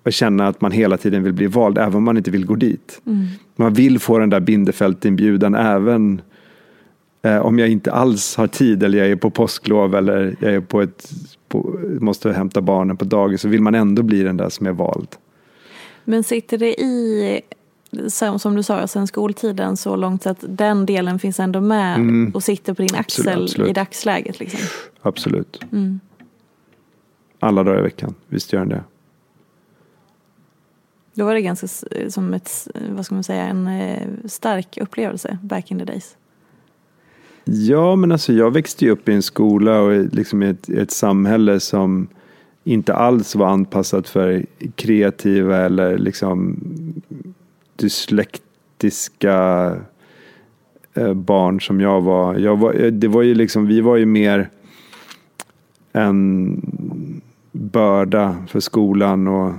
Att 0.04 0.14
känna 0.14 0.48
att 0.48 0.62
man 0.62 0.72
hela 0.72 0.98
tiden 0.98 1.24
vill 1.24 1.34
bli 1.34 1.48
vald, 1.48 1.78
även 1.78 1.96
om 1.96 2.04
man 2.04 2.18
inte 2.18 2.32
vill 2.32 2.46
gå 2.46 2.56
dit. 2.56 3.02
Man 3.56 3.74
vill 3.74 4.00
få 4.00 4.20
den 4.20 4.30
där 4.30 4.40
Bindefält-inbjudan 4.40 5.56
även 5.56 6.22
eh, 7.22 7.38
om 7.38 7.60
jag 7.60 7.70
inte 7.70 7.92
alls 7.92 8.36
har 8.36 8.48
tid 8.48 8.84
eller 8.84 8.98
jag 8.98 9.08
är 9.08 9.16
på 9.16 9.30
påsklov 9.30 9.96
eller 9.96 10.36
jag 10.40 10.54
är 10.54 10.60
på 10.60 10.82
ett, 10.82 11.12
på, 11.62 11.80
måste 12.06 12.34
hämta 12.34 12.62
barnen 12.62 12.98
på 12.98 13.06
dagis 13.06 13.42
så 13.42 13.48
vill 13.48 13.62
man 13.62 13.76
ändå 13.76 14.04
bli 14.04 14.24
den 14.24 14.38
där 14.38 14.50
som 14.50 14.68
är 14.68 14.72
vald. 14.72 15.08
Men 16.04 16.24
sitter 16.24 16.58
det 16.58 16.82
i, 16.82 17.42
som 18.38 18.56
du 18.56 18.64
sa, 18.64 18.88
sen 18.88 19.08
skoltiden 19.08 19.78
så 19.78 19.96
långt 19.96 20.24
så 20.24 20.30
att 20.30 20.44
den 20.48 20.86
delen 20.86 21.20
finns 21.20 21.40
ändå 21.40 21.62
med 21.62 22.32
och 22.34 22.44
sitter 22.44 22.74
på 22.74 22.82
din 22.82 22.96
axel 22.96 23.28
Mm. 23.28 23.44
absolut. 23.44 23.70
i 23.70 23.74
dagsläget? 23.74 24.40
Liksom. 24.40 24.60
Absolut. 25.02 25.60
Alla 27.40 27.64
dagar 27.64 27.80
i 27.80 27.84
veckan, 27.84 28.16
visst 28.28 28.54
gör 28.54 28.60
den 28.60 28.70
det. 28.70 28.84
Då 31.14 31.26
var 31.26 31.34
det 31.34 31.42
ganska 31.42 31.68
som 32.10 32.34
ett, 32.34 32.68
vad 32.90 33.06
ska 33.06 33.16
man 33.16 33.24
säga, 33.24 33.44
en 33.44 33.68
eh, 33.68 34.08
stark 34.26 34.78
upplevelse 34.82 35.38
back 35.42 35.72
in 35.72 35.80
the 35.80 35.86
days. 35.86 36.16
Ja, 37.46 37.96
men 37.96 38.12
alltså 38.12 38.34
jag 38.34 38.52
växte 38.52 38.86
ju 38.86 38.92
upp 38.92 39.10
i 39.10 39.14
en 39.14 39.22
skola 39.22 39.82
och 39.82 39.94
i- 39.96 40.08
liksom 40.12 40.44
i 40.44 40.50
ett, 40.50 40.70
ett 40.70 40.92
samhälle 40.92 41.60
som 41.60 42.08
inte 42.64 42.94
alls 42.94 43.36
var 43.36 43.48
anpassat 43.48 44.10
för 44.10 44.46
kreativa 44.76 45.58
eller 45.58 45.98
liksom 45.98 46.58
dyslektiska 47.76 49.38
eh, 50.94 51.14
barn 51.14 51.62
som 51.62 51.82
jag 51.82 52.02
var. 52.02 52.36
Jag 52.36 52.58
var 52.58 52.74
eh, 52.74 52.92
det 52.92 53.08
var 53.08 53.22
ju 53.22 53.36
liksom, 53.36 53.68
vi 53.68 53.82
var 53.82 53.96
ju 53.96 54.06
mer 54.06 54.50
en 55.94 56.62
börda 57.52 58.36
för 58.48 58.60
skolan 58.60 59.28
och 59.28 59.54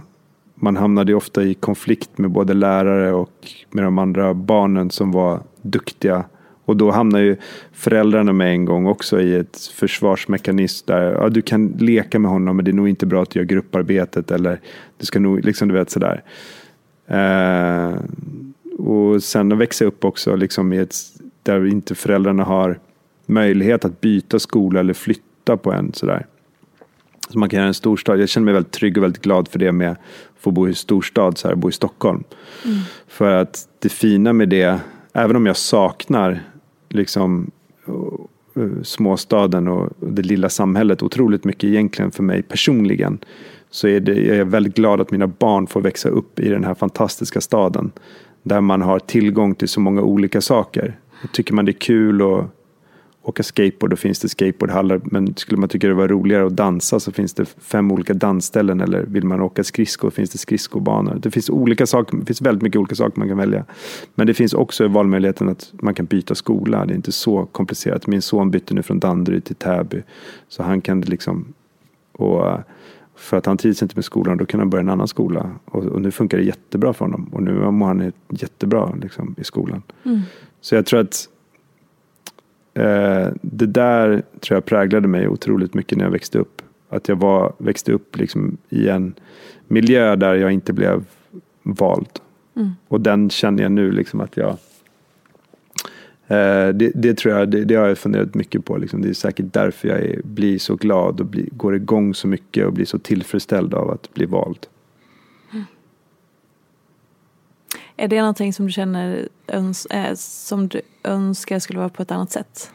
man 0.54 0.76
hamnade 0.76 1.12
ju 1.12 1.16
ofta 1.16 1.42
i 1.42 1.54
konflikt 1.54 2.18
med 2.18 2.30
både 2.30 2.54
lärare 2.54 3.12
och 3.12 3.48
med 3.70 3.84
de 3.84 3.98
andra 3.98 4.34
barnen 4.34 4.90
som 4.90 5.12
var 5.12 5.40
duktiga. 5.62 6.24
Och 6.66 6.76
då 6.76 6.90
hamnar 6.90 7.20
ju 7.20 7.36
föräldrarna 7.72 8.32
med 8.32 8.50
en 8.50 8.64
gång 8.64 8.86
också 8.86 9.20
i 9.20 9.34
ett 9.34 9.56
försvarsmekanism 9.74 10.86
där 10.86 11.12
ja, 11.12 11.28
du 11.28 11.42
kan 11.42 11.68
leka 11.78 12.18
med 12.18 12.30
honom 12.30 12.56
men 12.56 12.64
det 12.64 12.70
är 12.70 12.72
nog 12.72 12.88
inte 12.88 13.06
bra 13.06 13.22
att 13.22 13.30
du 13.30 13.38
gör 13.38 13.46
grupparbetet 13.46 14.30
eller 14.30 14.60
du 14.98 15.06
ska 15.06 15.20
nog, 15.20 15.44
liksom 15.44 15.68
du 15.68 15.74
vet 15.74 15.90
sådär. 15.90 16.22
Eh, 17.06 17.94
och 18.78 19.22
sen 19.22 19.52
att 19.52 19.58
växa 19.58 19.84
upp 19.84 20.04
också 20.04 20.36
liksom 20.36 20.72
i 20.72 20.78
ett, 20.78 20.96
där 21.42 21.66
inte 21.66 21.94
föräldrarna 21.94 22.44
har 22.44 22.78
möjlighet 23.26 23.84
att 23.84 24.00
byta 24.00 24.38
skola 24.38 24.80
eller 24.80 24.94
flytta 24.94 25.56
på 25.56 25.72
en 25.72 25.92
sådär. 25.92 26.26
Så 27.30 27.38
man 27.38 27.48
kan 27.48 27.56
göra 27.56 27.68
en 27.68 27.74
storstad. 27.74 28.20
Jag 28.20 28.28
känner 28.28 28.44
mig 28.44 28.54
väldigt 28.54 28.72
trygg 28.72 28.96
och 28.96 29.04
väldigt 29.04 29.22
glad 29.22 29.48
för 29.48 29.58
det 29.58 29.72
med 29.72 29.90
att 29.90 29.98
få 30.40 30.50
bo 30.50 30.68
i 30.68 30.74
storstad, 30.74 31.38
så 31.38 31.48
här, 31.48 31.54
bo 31.54 31.68
i 31.68 31.72
Stockholm. 31.72 32.24
Mm. 32.64 32.78
För 33.08 33.32
att 33.32 33.68
det 33.78 33.88
fina 33.88 34.32
med 34.32 34.48
det, 34.48 34.80
även 35.12 35.36
om 35.36 35.46
jag 35.46 35.56
saknar 35.56 36.42
liksom 36.96 37.50
eh, 37.88 38.62
eh, 38.62 38.82
småstaden 38.82 39.68
och 39.68 39.92
det 40.00 40.22
lilla 40.22 40.48
samhället 40.48 41.02
otroligt 41.02 41.44
mycket 41.44 41.64
egentligen 41.64 42.10
för 42.10 42.22
mig 42.22 42.42
personligen. 42.42 43.18
Så 43.70 43.88
är 43.88 44.00
det, 44.00 44.14
jag 44.14 44.36
är 44.36 44.44
väldigt 44.44 44.74
glad 44.74 45.00
att 45.00 45.10
mina 45.10 45.26
barn 45.26 45.66
får 45.66 45.80
växa 45.80 46.08
upp 46.08 46.40
i 46.40 46.48
den 46.48 46.64
här 46.64 46.74
fantastiska 46.74 47.40
staden. 47.40 47.92
Där 48.42 48.60
man 48.60 48.82
har 48.82 48.98
tillgång 48.98 49.54
till 49.54 49.68
så 49.68 49.80
många 49.80 50.02
olika 50.02 50.40
saker. 50.40 50.98
tycker 51.32 51.54
man 51.54 51.64
det 51.64 51.70
är 51.70 51.80
kul 51.80 52.22
att 52.22 52.55
åka 53.28 53.42
skateboard 53.42 53.90
då 53.90 53.96
finns 53.96 54.20
det 54.20 54.28
skateboardhallar. 54.28 55.00
Men 55.04 55.36
skulle 55.36 55.60
man 55.60 55.68
tycka 55.68 55.88
det 55.88 55.94
var 55.94 56.08
roligare 56.08 56.46
att 56.46 56.56
dansa 56.56 57.00
så 57.00 57.12
finns 57.12 57.34
det 57.34 57.44
fem 57.44 57.92
olika 57.92 58.14
dansställen. 58.14 58.80
Eller 58.80 59.02
vill 59.02 59.24
man 59.24 59.40
åka 59.40 59.64
skridskor 59.64 60.10
finns 60.10 60.30
det 60.30 60.38
skridskobanor. 60.38 61.18
Det 61.22 61.30
finns, 61.30 61.50
olika 61.50 61.86
saker, 61.86 62.16
det 62.16 62.26
finns 62.26 62.42
väldigt 62.42 62.62
mycket 62.62 62.78
olika 62.78 62.94
saker 62.94 63.18
man 63.18 63.28
kan 63.28 63.38
välja. 63.38 63.64
Men 64.14 64.26
det 64.26 64.34
finns 64.34 64.54
också 64.54 64.88
valmöjligheten 64.88 65.48
att 65.48 65.72
man 65.72 65.94
kan 65.94 66.06
byta 66.06 66.34
skola. 66.34 66.86
Det 66.86 66.92
är 66.92 66.96
inte 66.96 67.12
så 67.12 67.46
komplicerat. 67.46 68.06
Min 68.06 68.22
son 68.22 68.50
bytte 68.50 68.74
nu 68.74 68.82
från 68.82 68.98
Danderyd 68.98 69.44
till 69.44 69.56
Täby. 69.56 70.02
Så 70.48 70.62
han 70.62 70.80
kan 70.80 71.00
liksom... 71.00 71.54
Och 72.12 72.58
för 73.16 73.36
att 73.36 73.46
han 73.46 73.56
trivs 73.56 73.82
inte 73.82 73.96
med 73.96 74.04
skolan, 74.04 74.36
då 74.36 74.46
kan 74.46 74.60
han 74.60 74.70
börja 74.70 74.82
en 74.82 74.88
annan 74.88 75.08
skola. 75.08 75.50
Och, 75.64 75.84
och 75.84 76.02
nu 76.02 76.10
funkar 76.10 76.38
det 76.38 76.44
jättebra 76.44 76.92
för 76.92 77.04
honom. 77.04 77.30
Och 77.32 77.42
nu 77.42 77.70
mår 77.70 77.86
han 77.86 78.12
jättebra 78.28 78.94
liksom, 79.02 79.34
i 79.38 79.44
skolan. 79.44 79.82
Mm. 80.04 80.20
Så 80.60 80.74
jag 80.74 80.86
tror 80.86 81.00
att 81.00 81.28
det 83.40 83.66
där 83.66 84.22
tror 84.40 84.56
jag 84.56 84.64
präglade 84.64 85.08
mig 85.08 85.28
otroligt 85.28 85.74
mycket 85.74 85.98
när 85.98 86.04
jag 86.04 86.10
växte 86.10 86.38
upp. 86.38 86.62
Att 86.88 87.08
jag 87.08 87.16
var, 87.16 87.52
växte 87.58 87.92
upp 87.92 88.16
liksom 88.16 88.56
i 88.68 88.88
en 88.88 89.14
miljö 89.68 90.16
där 90.16 90.34
jag 90.34 90.52
inte 90.52 90.72
blev 90.72 91.04
vald. 91.62 92.08
Mm. 92.56 92.70
Och 92.88 93.00
den 93.00 93.30
känner 93.30 93.62
jag 93.62 93.72
nu 93.72 93.92
liksom 93.92 94.20
att 94.20 94.36
jag 94.36 94.50
eh, 96.26 96.68
det, 96.68 96.92
det, 96.94 97.14
tror 97.14 97.34
jag, 97.34 97.50
det, 97.50 97.64
det, 97.64 97.74
har 97.74 97.88
jag 97.88 97.98
funderat 97.98 98.34
mycket 98.34 98.64
på. 98.64 98.76
Liksom. 98.76 99.02
Det 99.02 99.08
är 99.08 99.12
säkert 99.12 99.52
därför 99.52 99.88
jag 99.88 100.00
är, 100.00 100.20
blir 100.24 100.58
så 100.58 100.76
glad 100.76 101.20
och 101.20 101.26
blir, 101.26 101.48
går 101.50 101.76
igång 101.76 102.14
så 102.14 102.28
mycket 102.28 102.66
och 102.66 102.72
blir 102.72 102.84
så 102.84 102.98
tillfredsställd 102.98 103.74
av 103.74 103.90
att 103.90 104.14
bli 104.14 104.26
vald. 104.26 104.66
Är 107.96 108.08
det 108.08 108.20
någonting 108.20 108.52
som 108.52 108.66
du 108.66 108.72
känner 108.72 109.28
öns 109.48 109.86
äh, 109.86 110.14
som 110.14 110.68
du 110.68 110.80
önskar 111.04 111.58
skulle 111.58 111.78
vara 111.78 111.88
på 111.88 112.02
ett 112.02 112.10
annat 112.10 112.30
sätt? 112.30 112.70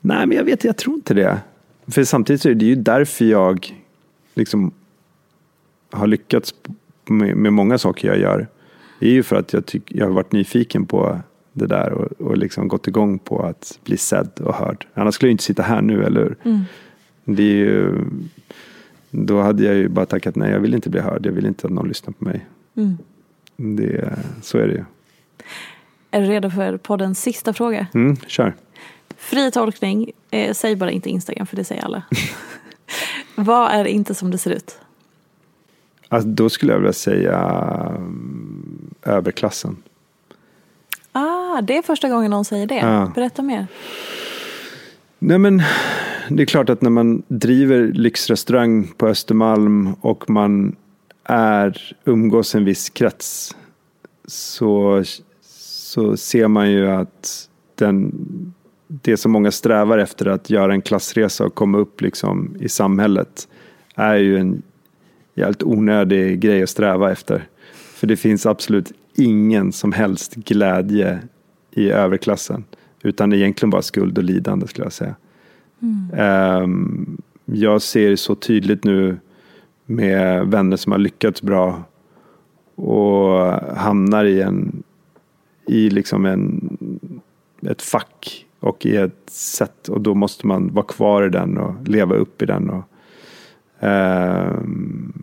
Nej, 0.00 0.26
men 0.26 0.36
jag 0.36 0.44
vet, 0.44 0.64
jag 0.64 0.76
tror 0.76 0.94
inte 0.94 1.14
det. 1.14 1.40
För 1.86 2.04
samtidigt 2.04 2.42
så 2.42 2.48
är 2.48 2.54
det 2.54 2.64
ju 2.64 2.74
därför 2.74 3.24
jag 3.24 3.82
liksom 4.34 4.72
har 5.90 6.06
lyckats 6.06 6.54
med, 7.06 7.36
med 7.36 7.52
många 7.52 7.78
saker 7.78 8.08
jag 8.08 8.18
gör. 8.18 8.48
Det 9.00 9.06
är 9.06 9.12
ju 9.12 9.22
för 9.22 9.36
att 9.36 9.52
jag, 9.52 9.66
tyck, 9.66 9.82
jag 9.86 10.06
har 10.06 10.12
varit 10.12 10.32
nyfiken 10.32 10.86
på 10.86 11.20
det 11.52 11.66
där 11.66 11.92
och, 11.92 12.26
och 12.26 12.36
liksom 12.36 12.68
gått 12.68 12.88
igång 12.88 13.18
på 13.18 13.42
att 13.42 13.78
bli 13.84 13.96
sedd 13.96 14.30
och 14.40 14.54
hörd. 14.54 14.86
Annars 14.94 15.14
skulle 15.14 15.28
jag 15.28 15.34
inte 15.34 15.44
sitta 15.44 15.62
här 15.62 15.82
nu, 15.82 16.04
eller 16.04 16.20
hur? 16.20 16.36
Mm. 16.42 16.60
Det 17.24 17.42
är 17.42 17.56
ju, 17.56 18.04
då 19.10 19.40
hade 19.40 19.64
jag 19.64 19.74
ju 19.74 19.88
bara 19.88 20.06
tackat 20.06 20.36
nej, 20.36 20.50
jag 20.50 20.60
vill 20.60 20.74
inte 20.74 20.90
bli 20.90 21.00
hörd, 21.00 21.26
jag 21.26 21.32
vill 21.32 21.46
inte 21.46 21.66
att 21.66 21.72
någon 21.72 21.88
lyssnar 21.88 22.12
på 22.12 22.24
mig. 22.24 22.46
Mm. 22.76 22.98
Det, 23.62 24.18
så 24.42 24.58
är 24.58 24.66
det 24.66 24.74
ju. 24.74 24.84
Är 26.10 26.20
du 26.20 26.26
redo 26.26 26.50
för 26.50 26.76
poddens 26.76 27.22
sista 27.22 27.52
fråga? 27.52 27.86
Mm, 27.94 28.16
kör. 28.16 28.54
Fri 29.16 29.50
tolkning, 29.50 30.10
eh, 30.30 30.52
säg 30.52 30.76
bara 30.76 30.90
inte 30.90 31.10
Instagram 31.10 31.46
för 31.46 31.56
det 31.56 31.64
säger 31.64 31.84
alla. 31.84 32.02
Vad 33.34 33.70
är 33.72 33.84
inte 33.84 34.14
som 34.14 34.30
det 34.30 34.38
ser 34.38 34.50
ut? 34.50 34.78
Alltså, 36.08 36.28
då 36.28 36.50
skulle 36.50 36.72
jag 36.72 36.78
vilja 36.78 36.92
säga 36.92 37.38
um, 37.96 38.94
överklassen. 39.02 39.76
Ah, 41.12 41.60
det 41.60 41.76
är 41.76 41.82
första 41.82 42.08
gången 42.08 42.30
någon 42.30 42.44
säger 42.44 42.66
det. 42.66 42.74
Ja. 42.74 43.12
Berätta 43.14 43.42
mer. 43.42 43.66
Nej 45.18 45.38
men, 45.38 45.62
det 46.28 46.42
är 46.42 46.46
klart 46.46 46.68
att 46.68 46.82
när 46.82 46.90
man 46.90 47.22
driver 47.28 47.92
lyxrestaurang 47.92 48.92
på 48.96 49.08
Östermalm 49.08 49.94
och 50.00 50.30
man 50.30 50.76
är, 51.24 51.96
umgås 52.04 52.54
en 52.54 52.64
viss 52.64 52.90
krets 52.90 53.56
så, 54.24 55.02
så 55.42 56.16
ser 56.16 56.48
man 56.48 56.70
ju 56.70 56.90
att 56.90 57.48
den, 57.74 58.12
det 58.86 59.16
som 59.16 59.32
många 59.32 59.50
strävar 59.50 59.98
efter 59.98 60.26
att 60.26 60.50
göra 60.50 60.72
en 60.72 60.82
klassresa 60.82 61.44
och 61.44 61.54
komma 61.54 61.78
upp 61.78 62.00
liksom 62.00 62.56
i 62.60 62.68
samhället 62.68 63.48
är 63.94 64.16
ju 64.16 64.38
en 64.38 64.62
jävligt 65.34 65.62
onödig 65.62 66.40
grej 66.40 66.62
att 66.62 66.70
sträva 66.70 67.12
efter. 67.12 67.48
För 67.72 68.06
det 68.06 68.16
finns 68.16 68.46
absolut 68.46 68.92
ingen 69.14 69.72
som 69.72 69.92
helst 69.92 70.34
glädje 70.34 71.18
i 71.70 71.90
överklassen. 71.90 72.64
Utan 73.02 73.32
egentligen 73.32 73.70
bara 73.70 73.82
skuld 73.82 74.18
och 74.18 74.24
lidande 74.24 74.66
skulle 74.66 74.84
jag 74.84 74.92
säga. 74.92 75.14
Mm. 75.82 76.62
Um, 76.62 77.22
jag 77.44 77.82
ser 77.82 78.16
så 78.16 78.34
tydligt 78.34 78.84
nu 78.84 79.16
med 79.86 80.46
vänner 80.46 80.76
som 80.76 80.92
har 80.92 80.98
lyckats 80.98 81.42
bra 81.42 81.82
och 82.74 83.38
hamnar 83.76 84.24
i 84.24 84.42
en 84.42 84.82
i 85.66 85.90
liksom 85.90 86.26
en, 86.26 86.78
ett 87.62 87.82
fack 87.82 88.46
och 88.60 88.86
i 88.86 88.96
ett 88.96 89.30
sätt 89.30 89.88
och 89.88 90.00
då 90.00 90.14
måste 90.14 90.46
man 90.46 90.74
vara 90.74 90.86
kvar 90.86 91.26
i 91.26 91.28
den 91.28 91.58
och 91.58 91.88
leva 91.88 92.14
upp 92.14 92.42
i 92.42 92.46
den. 92.46 92.70
Och, 92.70 92.84
eh, 93.86 94.58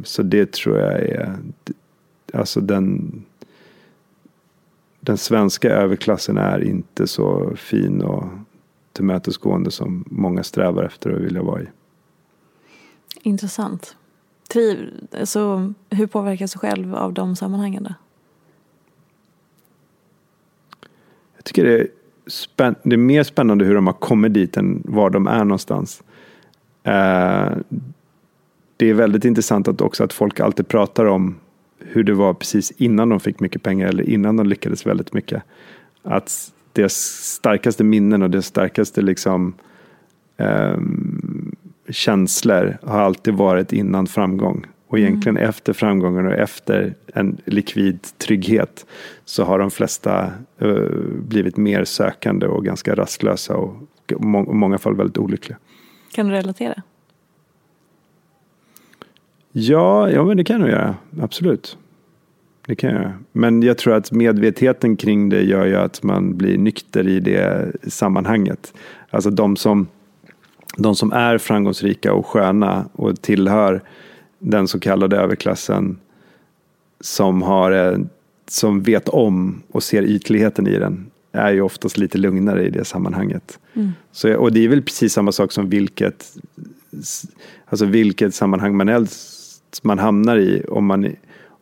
så 0.04 0.24
det 0.24 0.52
tror 0.52 0.78
jag 0.78 0.94
är 0.94 1.36
alltså 2.34 2.62
den 2.62 3.12
den 5.00 5.18
svenska 5.18 5.70
överklassen 5.70 6.38
är 6.38 6.64
inte 6.64 7.08
så 7.08 7.56
fin 7.56 8.02
och 8.02 8.24
tillmötesgående 8.94 9.72
som 9.72 10.06
många 10.08 10.44
strävar 10.44 10.84
efter 10.84 11.10
och 11.10 11.22
vill 11.22 11.38
vara 11.38 11.62
i. 11.62 11.68
Intressant. 13.22 13.96
Triv, 14.54 15.08
alltså, 15.20 15.74
hur 15.90 16.08
påverkas 16.08 16.54
du 16.54 16.60
själv 16.60 16.96
av 16.96 17.14
de 17.14 17.36
sammanhangen? 17.36 17.84
Då? 17.84 17.94
Jag 21.36 21.44
tycker 21.46 21.64
det 21.64 21.80
är, 21.80 21.88
spänn 22.28 22.76
det 22.84 22.96
är 22.96 22.98
mer 22.98 23.24
spännande 23.24 23.66
hur 23.66 23.76
de 23.76 23.88
har 23.88 23.94
kommit 23.94 24.34
dit 24.34 24.58
än 24.58 24.82
var 24.86 25.10
de 25.10 25.28
är 25.28 25.44
någonstans. 25.44 26.04
Uh, 26.88 27.58
det 28.78 28.86
är 28.90 28.94
väldigt 28.94 29.26
intressant 29.26 29.68
att 29.68 29.82
också 29.82 30.04
att 30.04 30.14
folk 30.14 30.40
alltid 30.40 30.68
pratar 30.68 31.06
om 31.06 31.36
hur 31.80 32.04
det 32.04 32.14
var 32.14 32.34
precis 32.34 32.72
innan 32.72 33.10
de 33.10 33.20
fick 33.20 33.40
mycket 33.40 33.64
pengar 33.64 33.88
eller 33.88 34.10
innan 34.10 34.38
de 34.38 34.48
lyckades 34.48 34.86
väldigt 34.86 35.14
mycket. 35.14 35.44
Att 36.04 36.52
deras 36.74 36.94
starkaste 37.24 37.84
minnen 37.84 38.24
och 38.24 38.30
deras 38.30 38.46
starkaste 38.46 39.02
liksom 39.02 39.54
um, 40.38 41.09
känslor 41.90 42.78
har 42.84 43.00
alltid 43.00 43.34
varit 43.34 43.74
innan 43.74 44.08
framgång. 44.08 44.66
Och 44.88 44.98
mm. 44.98 45.08
egentligen 45.08 45.38
mm. 45.38 45.50
efter 45.50 45.74
framgången 45.74 46.26
och 46.26 46.34
efter 46.34 46.94
en 47.14 47.38
likvid 47.46 48.00
trygghet 48.18 48.86
så 49.26 49.44
har 49.44 49.60
de 49.60 49.72
flesta 49.72 50.32
uh, 50.62 50.88
blivit 51.28 51.58
mer 51.58 51.84
sökande 51.84 52.48
och 52.48 52.66
ganska 52.66 52.96
rastlösa 52.96 53.56
och 53.56 53.76
i 54.12 54.16
må 54.16 54.54
många 54.54 54.78
fall 54.78 54.96
väldigt 54.96 55.18
olyckliga. 55.18 55.58
Kan 56.14 56.28
du 56.28 56.34
relatera? 56.34 56.82
Ja, 59.52 60.10
ja 60.10 60.26
men 60.26 60.38
det 60.38 60.44
kan 60.44 60.62
jag 60.62 60.70
göra. 60.70 60.96
Absolut. 61.22 61.78
Det 62.66 62.76
kan 62.76 62.90
jag 62.90 63.02
göra. 63.02 63.14
Men 63.32 63.64
jag 63.64 63.78
tror 63.78 63.94
att 63.94 64.12
medvetenheten 64.12 64.98
kring 64.98 65.30
det 65.30 65.42
gör 65.42 65.66
ju 65.66 65.76
att 65.76 66.04
man 66.04 66.38
blir 66.38 66.58
nykter 66.58 67.08
i 67.08 67.20
det 67.20 67.72
sammanhanget. 67.88 68.74
Alltså 69.10 69.30
de 69.30 69.56
som 69.56 69.88
de 70.82 70.96
som 70.96 71.12
är 71.12 71.38
framgångsrika 71.38 72.14
och 72.14 72.26
sköna 72.26 72.90
och 72.94 73.22
tillhör 73.22 73.82
den 74.40 74.68
så 74.68 74.80
kallade 74.80 75.18
överklassen 75.18 76.00
som, 77.00 77.42
har, 77.42 78.00
som 78.50 78.84
vet 78.84 79.10
om 79.10 79.62
och 79.72 79.84
ser 79.84 80.04
ytligheten 80.04 80.68
i 80.68 80.80
den 80.80 81.12
är 81.32 81.52
ju 81.52 81.62
oftast 81.62 81.98
lite 81.98 82.18
lugnare 82.18 82.68
i 82.68 82.70
det 82.70 82.86
sammanhanget. 82.86 83.60
Mm. 83.74 83.92
Så, 84.12 84.38
och 84.38 84.52
det 84.52 84.66
är 84.66 84.68
väl 84.68 84.82
precis 84.82 85.14
samma 85.14 85.32
sak 85.32 85.52
som 85.52 85.70
vilket, 85.70 86.38
alltså 87.66 87.86
vilket 87.86 88.36
sammanhang 88.36 88.78
man 88.78 88.88
helst 88.88 89.84
man 89.84 90.00
hamnar 90.00 90.38
i. 90.38 90.64
Om, 90.68 90.86
man, 90.86 91.16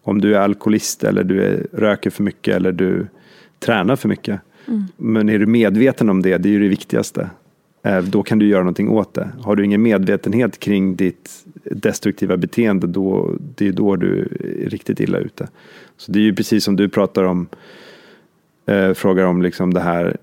om 0.03 0.21
du 0.21 0.35
är 0.35 0.39
alkoholist 0.39 1.03
eller 1.03 1.23
du 1.23 1.43
är, 1.43 1.67
röker 1.73 2.09
för 2.09 2.23
mycket 2.23 2.55
eller 2.55 2.71
du 2.71 3.07
tränar 3.59 3.95
för 3.95 4.09
mycket. 4.09 4.41
Mm. 4.67 4.83
Men 4.97 5.29
är 5.29 5.39
du 5.39 5.45
medveten 5.45 6.09
om 6.09 6.21
det, 6.21 6.37
det 6.37 6.49
är 6.49 6.53
ju 6.53 6.59
det 6.59 6.67
viktigaste. 6.67 7.29
Eh, 7.87 8.03
då 8.03 8.23
kan 8.23 8.39
du 8.39 8.47
göra 8.47 8.61
någonting 8.61 8.89
åt 8.89 9.13
det. 9.13 9.29
Har 9.41 9.55
du 9.55 9.65
ingen 9.65 9.81
medvetenhet 9.81 10.59
kring 10.59 10.95
ditt 10.95 11.45
destruktiva 11.63 12.37
beteende, 12.37 12.87
då, 12.87 13.31
det 13.55 13.67
är 13.67 13.71
då 13.71 13.95
du 13.95 14.19
är 14.65 14.69
riktigt 14.69 14.99
illa 14.99 15.17
ute. 15.17 15.47
Så 15.97 16.11
det 16.11 16.19
är 16.19 16.23
ju 16.23 16.35
precis 16.35 16.63
som 16.63 16.75
du 16.75 16.89
pratar 16.89 17.23
om, 17.23 17.47
eh, 18.65 18.93
frågar 18.93 19.25
om 19.25 19.41
liksom 19.41 19.73
det 19.73 19.79
här, 19.79 20.17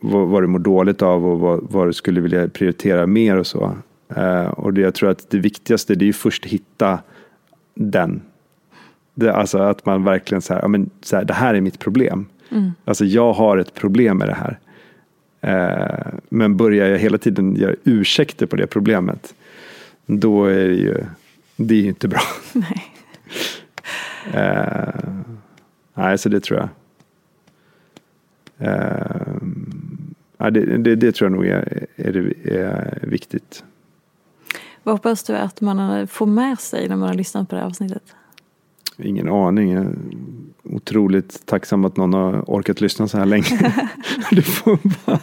vad, 0.00 0.28
vad, 0.28 0.42
du 0.42 0.46
mår 0.46 0.58
dåligt 0.58 1.02
av 1.02 1.26
och 1.26 1.40
vad, 1.40 1.60
vad, 1.70 1.88
du 1.88 1.92
skulle 1.92 2.20
vilja 2.20 2.48
prioritera 2.48 3.06
mer 3.06 3.36
och 3.36 3.46
så. 3.46 3.72
Eh, 4.16 4.46
och 4.46 4.74
det, 4.74 4.80
jag 4.80 4.94
tror 4.94 5.10
att 5.10 5.30
det 5.30 5.38
viktigaste 5.38 5.94
det 5.94 6.04
är 6.04 6.06
ju 6.06 6.12
först 6.12 6.46
hitta 6.46 6.98
den. 7.74 8.22
Det, 9.14 9.32
alltså 9.32 9.58
att 9.58 9.86
man 9.86 10.04
verkligen 10.04 10.42
så 10.42 10.54
här, 10.54 10.62
ja, 10.62 10.68
men, 10.68 10.90
så 11.02 11.16
här, 11.16 11.24
det 11.24 11.34
här 11.34 11.54
är 11.54 11.60
mitt 11.60 11.78
problem. 11.78 12.26
Mm. 12.50 12.70
Alltså 12.84 13.04
jag 13.04 13.32
har 13.32 13.58
ett 13.58 13.74
problem 13.74 14.18
med 14.18 14.28
det 14.28 14.34
här. 14.34 14.58
Eh, 15.40 16.06
men 16.28 16.56
börjar 16.56 16.86
jag 16.86 16.98
hela 16.98 17.18
tiden 17.18 17.56
göra 17.56 17.74
ursäkter 17.84 18.46
på 18.46 18.56
det 18.56 18.66
problemet, 18.66 19.34
då 20.06 20.44
är 20.44 20.68
det 20.68 20.74
ju, 20.74 21.04
det 21.56 21.74
är 21.74 21.78
ju 21.78 21.88
inte 21.88 22.08
bra. 22.08 22.20
Nej. 22.52 22.94
eh, 24.32 24.94
nej, 25.94 26.18
så 26.18 26.28
det 26.28 26.40
tror 26.40 26.58
jag. 26.58 26.68
Eh, 28.58 30.50
det, 30.50 30.78
det, 30.78 30.96
det, 30.96 31.12
tror 31.12 31.30
jag 31.30 31.32
nog 31.32 31.46
är, 31.46 31.86
är, 31.96 32.16
är 32.44 33.00
viktigt. 33.02 33.64
Vad 34.82 34.94
hoppas 34.94 35.24
du 35.24 35.36
att 35.36 35.60
man 35.60 36.06
får 36.06 36.26
med 36.26 36.58
sig 36.58 36.88
när 36.88 36.96
man 36.96 37.08
har 37.08 37.14
lyssnat 37.14 37.48
på 37.48 37.54
det 37.54 37.60
här 37.60 37.68
avsnittet? 37.68 38.14
Ingen 38.96 39.28
aning. 39.28 39.96
Otroligt 40.64 41.46
tacksam 41.46 41.84
att 41.84 41.96
någon 41.96 42.14
har 42.14 42.44
orkat 42.46 42.80
lyssna 42.80 43.08
så 43.08 43.18
här 43.18 43.26
länge. 43.26 43.74
du 44.30 44.42
får 44.42 44.78
bara 45.06 45.18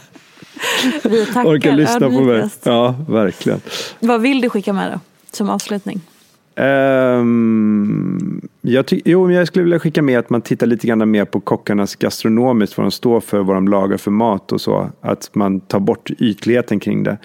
Vi 1.04 1.26
tackar 1.26 1.46
orka 1.46 1.72
lyssna 1.72 2.10
på 2.10 2.20
mig. 2.20 2.48
Ja, 2.62 2.94
verkligen. 3.08 3.60
Vad 4.00 4.20
vill 4.20 4.40
du 4.40 4.50
skicka 4.50 4.72
med 4.72 4.92
då, 4.92 5.00
som 5.32 5.50
avslutning? 5.50 6.00
Um, 6.60 8.40
jag, 8.60 8.84
jo, 9.04 9.30
jag 9.30 9.46
skulle 9.46 9.64
vilja 9.64 9.78
skicka 9.78 10.02
med 10.02 10.18
att 10.18 10.30
man 10.30 10.42
tittar 10.42 10.66
lite 10.66 10.86
grann 10.86 11.10
mer 11.10 11.24
på 11.24 11.40
kockarnas 11.40 11.96
gastronomiskt, 11.96 12.76
vad 12.76 12.84
de 12.84 12.90
står 12.90 13.20
för, 13.20 13.42
vad 13.42 13.56
de 13.56 13.68
lagar 13.68 13.96
för 13.96 14.10
mat 14.10 14.52
och 14.52 14.60
så. 14.60 14.90
Att 15.00 15.30
man 15.34 15.60
tar 15.60 15.80
bort 15.80 16.10
ytligheten 16.10 16.80
kring 16.80 17.02
det. 17.02 17.18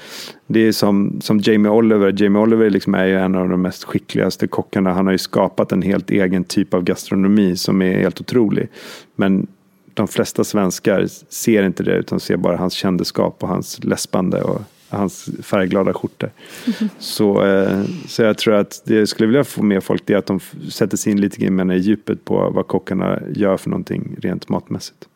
Det 0.48 0.60
är 0.60 0.72
som, 0.72 1.22
som 1.22 1.40
Jamie 1.40 1.72
Oliver. 1.72 2.22
Jamie 2.22 2.42
Oliver 2.42 2.70
liksom 2.70 2.96
är 2.96 3.06
ju 3.06 3.18
en 3.20 3.36
av 3.36 3.50
de 3.50 3.62
mest 3.62 3.84
skickligaste 3.84 4.48
kockarna. 4.48 4.94
Han 4.94 5.06
har 5.06 5.12
ju 5.12 5.18
skapat 5.18 5.72
en 5.72 5.82
helt 5.82 6.12
egen 6.12 6.44
typ 6.44 6.74
av 6.74 6.84
gastronomi 6.84 7.56
som 7.56 7.82
är 7.82 8.00
helt 8.00 8.22
otrolig. 8.22 8.68
Men 9.16 9.48
de 9.94 10.08
flesta 10.08 10.44
svenskar 10.44 11.08
ser 11.30 11.64
inte 11.64 11.84
det 11.84 11.96
utan 11.96 12.20
ser 12.20 12.38
bara 12.38 12.58
hans 12.58 12.74
kändeskap 12.74 13.38
och 13.44 13.50
hans 13.50 13.84
läspande 13.84 14.42
och 14.42 14.62
hans 14.98 15.30
färgglada 15.41 15.94
skjortor. 15.94 16.30
Mm. 16.66 16.89
Så, 17.00 17.46
eh, 17.46 17.84
så 18.08 18.22
jag 18.22 18.38
tror 18.38 18.54
att 18.54 18.82
det 18.86 18.96
jag 18.96 19.08
skulle 19.08 19.28
vilja 19.28 19.44
få 19.44 19.64
med 19.64 19.84
folk 19.84 20.06
det 20.06 20.14
är 20.14 20.18
att 20.18 20.26
de 20.26 20.39
sätter 20.72 20.98
sig 20.98 21.12
in 21.12 21.22
lite 21.22 21.38
grann 21.38 21.72
i 21.72 21.78
djupet 21.78 22.26
på 22.26 22.50
vad 22.50 22.68
kockarna 22.68 23.20
gör 23.36 23.58
för 23.58 23.70
någonting 23.70 24.16
rent 24.22 24.50
matmässigt. 24.50 25.08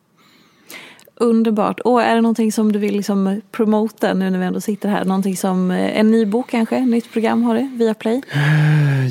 Underbart. 1.20 1.80
Och 1.80 2.02
är 2.02 2.16
det 2.16 2.22
någonting 2.22 2.52
som 2.52 2.72
du 2.72 2.80
vill 2.80 2.96
liksom 2.96 3.42
promota 3.52 4.14
nu 4.14 4.30
när 4.30 4.40
vi 4.40 4.46
ändå 4.46 4.62
sitter 4.62 4.90
här? 4.90 5.06
Någonting 5.06 5.38
som, 5.38 5.72
eh, 5.72 6.00
en 6.00 6.12
ny 6.12 6.26
bok 6.26 6.50
kanske? 6.50 6.80
Nytt 6.86 7.12
program 7.12 7.44
har 7.44 7.56
du 7.56 7.70
via 7.78 7.94
Play? 7.94 8.22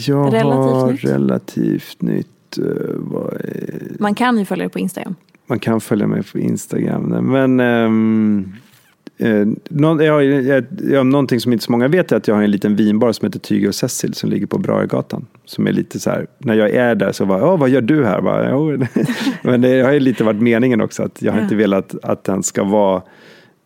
Jag 0.07 0.33
relativt 0.33 0.73
har 0.73 0.93
nytt. 0.93 1.05
relativt 1.05 2.03
nytt. 2.03 2.59
Är... 2.59 3.97
Man 3.99 4.15
kan 4.15 4.39
ju 4.39 4.45
följa 4.45 4.63
dig 4.63 4.73
på 4.73 4.79
Instagram. 4.79 5.15
Man 5.47 5.59
kan 5.59 5.81
följa 5.81 6.07
mig 6.07 6.23
på 6.23 6.39
Instagram. 6.39 7.03
Men 7.03 7.61
um, 7.61 8.55
Eh, 9.19 9.47
nå, 9.69 10.03
jag, 10.03 10.25
jag, 10.25 10.65
jag, 10.91 11.07
någonting 11.07 11.41
som 11.41 11.53
inte 11.53 11.65
så 11.65 11.73
många 11.73 11.89
vet 11.89 12.13
är 12.13 12.17
att 12.17 12.29
jag 12.29 12.35
har 12.35 12.43
en 12.43 12.51
liten 12.51 12.77
vinbar 12.77 13.13
som 13.13 13.27
heter 13.27 13.39
Tyger 13.39 13.69
och 13.69 13.75
Cecil 13.75 14.15
som 14.15 14.31
ligger 14.31 14.47
på 14.47 14.59
Brahegatan. 14.59 15.27
Som 15.45 15.67
är 15.67 15.73
lite 15.73 16.01
så 16.01 16.11
här, 16.11 16.27
när 16.39 16.55
jag 16.55 16.71
är 16.71 16.95
där 16.95 17.13
så 17.13 17.27
bara, 17.27 17.57
vad 17.57 17.69
gör 17.69 17.81
du 17.81 18.05
här? 18.05 18.21
Bara, 18.21 18.79
Men 19.43 19.61
det 19.61 19.81
har 19.81 19.93
ju 19.93 20.01
lite 20.01 20.25
varit 20.25 20.43
meningen 20.43 20.81
också 20.81 21.03
att 21.03 21.23
jag 21.23 21.33
har 21.33 21.41
inte 21.41 21.55
velat 21.55 21.95
att 22.03 22.25
den 22.25 22.43
ska 22.43 22.65
vara 22.65 23.03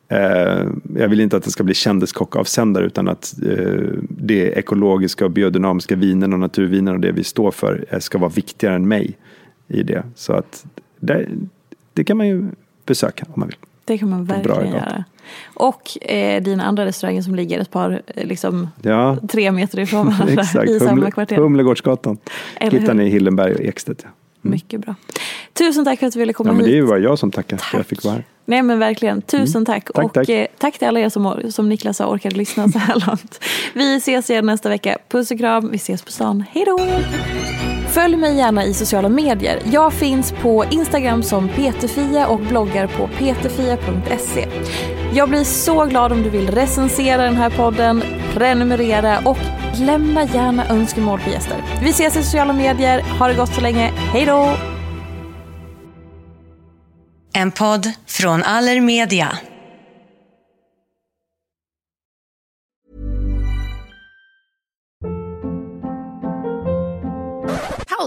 eh, 0.09 0.67
jag 0.97 1.09
vill 1.09 1.21
inte 1.21 1.37
att 1.37 1.45
det 1.45 1.51
ska 1.51 1.65
bli 1.65 1.75
kändiskockavsändare 1.75 2.87
utan 2.87 3.09
att 3.09 3.35
eh, 3.47 3.83
det 4.09 4.53
ekologiska 4.53 5.25
och 5.25 5.31
biodynamiska 5.31 5.97
vinen 5.97 6.33
och 6.33 6.41
naturvinen 6.41 6.95
och 6.95 7.01
det 7.01 7.13
vi 7.13 7.25
står 7.25 7.51
för 7.51 7.85
eh, 7.89 7.99
ska 7.99 8.19
vara 8.19 8.31
viktigare 8.31 8.75
än 8.75 8.89
mig 8.89 9.19
i 9.69 9.83
det. 9.83 10.03
Så 10.15 10.33
att 10.33 10.67
det, 11.01 11.27
det 11.93 12.05
kan 12.05 12.17
man 12.17 12.29
ju 12.29 12.45
besöka 12.87 13.25
om 13.29 13.41
man 13.41 13.49
vill. 13.49 13.57
Det 13.91 13.99
kan 13.99 14.11
man 14.11 14.25
verkligen 14.25 14.73
göra. 14.73 15.05
Och 15.55 16.09
eh, 16.11 16.43
dina 16.43 16.65
andra 16.65 16.85
restauranger 16.85 17.23
som 17.23 17.35
ligger 17.35 17.61
ett 17.61 17.71
par, 17.71 18.03
eh, 18.07 18.27
liksom 18.27 18.69
ja. 18.83 19.17
tre 19.29 19.53
meter 19.53 19.79
ifrån 19.79 20.07
varandra 20.19 20.43
i 20.65 20.67
Humle, 20.67 20.81
samma 20.81 21.11
kvarter. 21.11 21.37
Humlegårdsgatan. 21.37 22.19
Hittar 22.61 22.95
ni 22.95 23.07
i 23.07 23.09
Hillenberg 23.09 23.55
och 23.55 23.61
Ekstedt. 23.61 24.01
Ja. 24.03 24.09
Mm. 24.09 24.53
Mycket 24.53 24.81
bra. 24.81 24.95
Tusen 25.53 25.85
tack 25.85 25.99
för 25.99 26.07
att 26.07 26.13
du 26.13 26.19
ville 26.19 26.33
komma 26.33 26.51
ja, 26.51 26.55
men 26.55 26.65
hit. 26.65 26.75
Det 26.75 26.87
bara 26.87 26.99
jag 26.99 27.19
som 27.19 27.31
tackar 27.31 27.57
tack. 27.57 27.67
för 27.67 27.77
att 27.77 27.79
jag 27.79 27.87
fick 27.87 28.05
vara 28.05 28.15
här. 28.15 28.25
Nej 28.45 28.63
men 28.63 28.79
verkligen, 28.79 29.23
tusen 29.23 29.57
mm. 29.57 29.65
tack. 29.65 29.93
tack 29.95 30.05
och 30.05 30.13
tack. 30.13 30.29
Eh, 30.29 30.47
tack 30.59 30.79
till 30.79 30.89
alla 30.89 31.01
er 31.01 31.09
som, 31.09 31.43
som 31.51 31.69
Niklas 31.69 31.99
har 31.99 32.07
orkat 32.07 32.37
lyssna 32.37 32.69
så 32.69 32.79
här 32.79 33.07
långt. 33.07 33.45
Vi 33.75 33.97
ses 33.97 34.31
igen 34.31 34.47
nästa 34.47 34.69
vecka. 34.69 34.99
Puss 35.09 35.31
och 35.31 35.39
kram, 35.39 35.71
vi 35.71 35.77
ses 35.77 36.03
på 36.03 36.13
stan. 36.13 36.45
Hej 36.51 36.65
då! 36.67 36.79
Följ 37.91 38.17
mig 38.17 38.37
gärna 38.37 38.65
i 38.65 38.75
sociala 38.75 39.09
medier. 39.09 39.63
Jag 39.65 39.93
finns 39.93 40.33
på 40.33 40.65
Instagram 40.71 41.23
som 41.23 41.49
peterfia 41.49 42.27
och 42.27 42.41
bloggar 42.41 42.87
på 42.87 43.09
peterfia.se. 43.19 44.49
Jag 45.13 45.29
blir 45.29 45.45
så 45.45 45.85
glad 45.85 46.13
om 46.13 46.23
du 46.23 46.31
vill 46.31 46.51
recensera 46.51 47.23
den 47.23 47.37
här 47.37 47.51
podden, 47.51 48.03
prenumerera 48.35 49.19
och 49.25 49.39
lämna 49.75 50.25
gärna 50.25 50.69
önskemål 50.69 51.21
på 51.21 51.31
gäster. 51.31 51.57
Vi 51.83 51.91
ses 51.91 52.17
i 52.17 52.23
sociala 52.23 52.53
medier. 52.53 53.01
Ha 53.19 53.29
det 53.29 53.35
gott 53.35 53.55
så 53.55 53.61
länge. 53.61 53.93
Hej 54.13 54.27
då! 54.27 54.57
En 57.33 57.51
podd 57.51 57.93
från 58.07 58.43
Allermedia. 58.43 59.29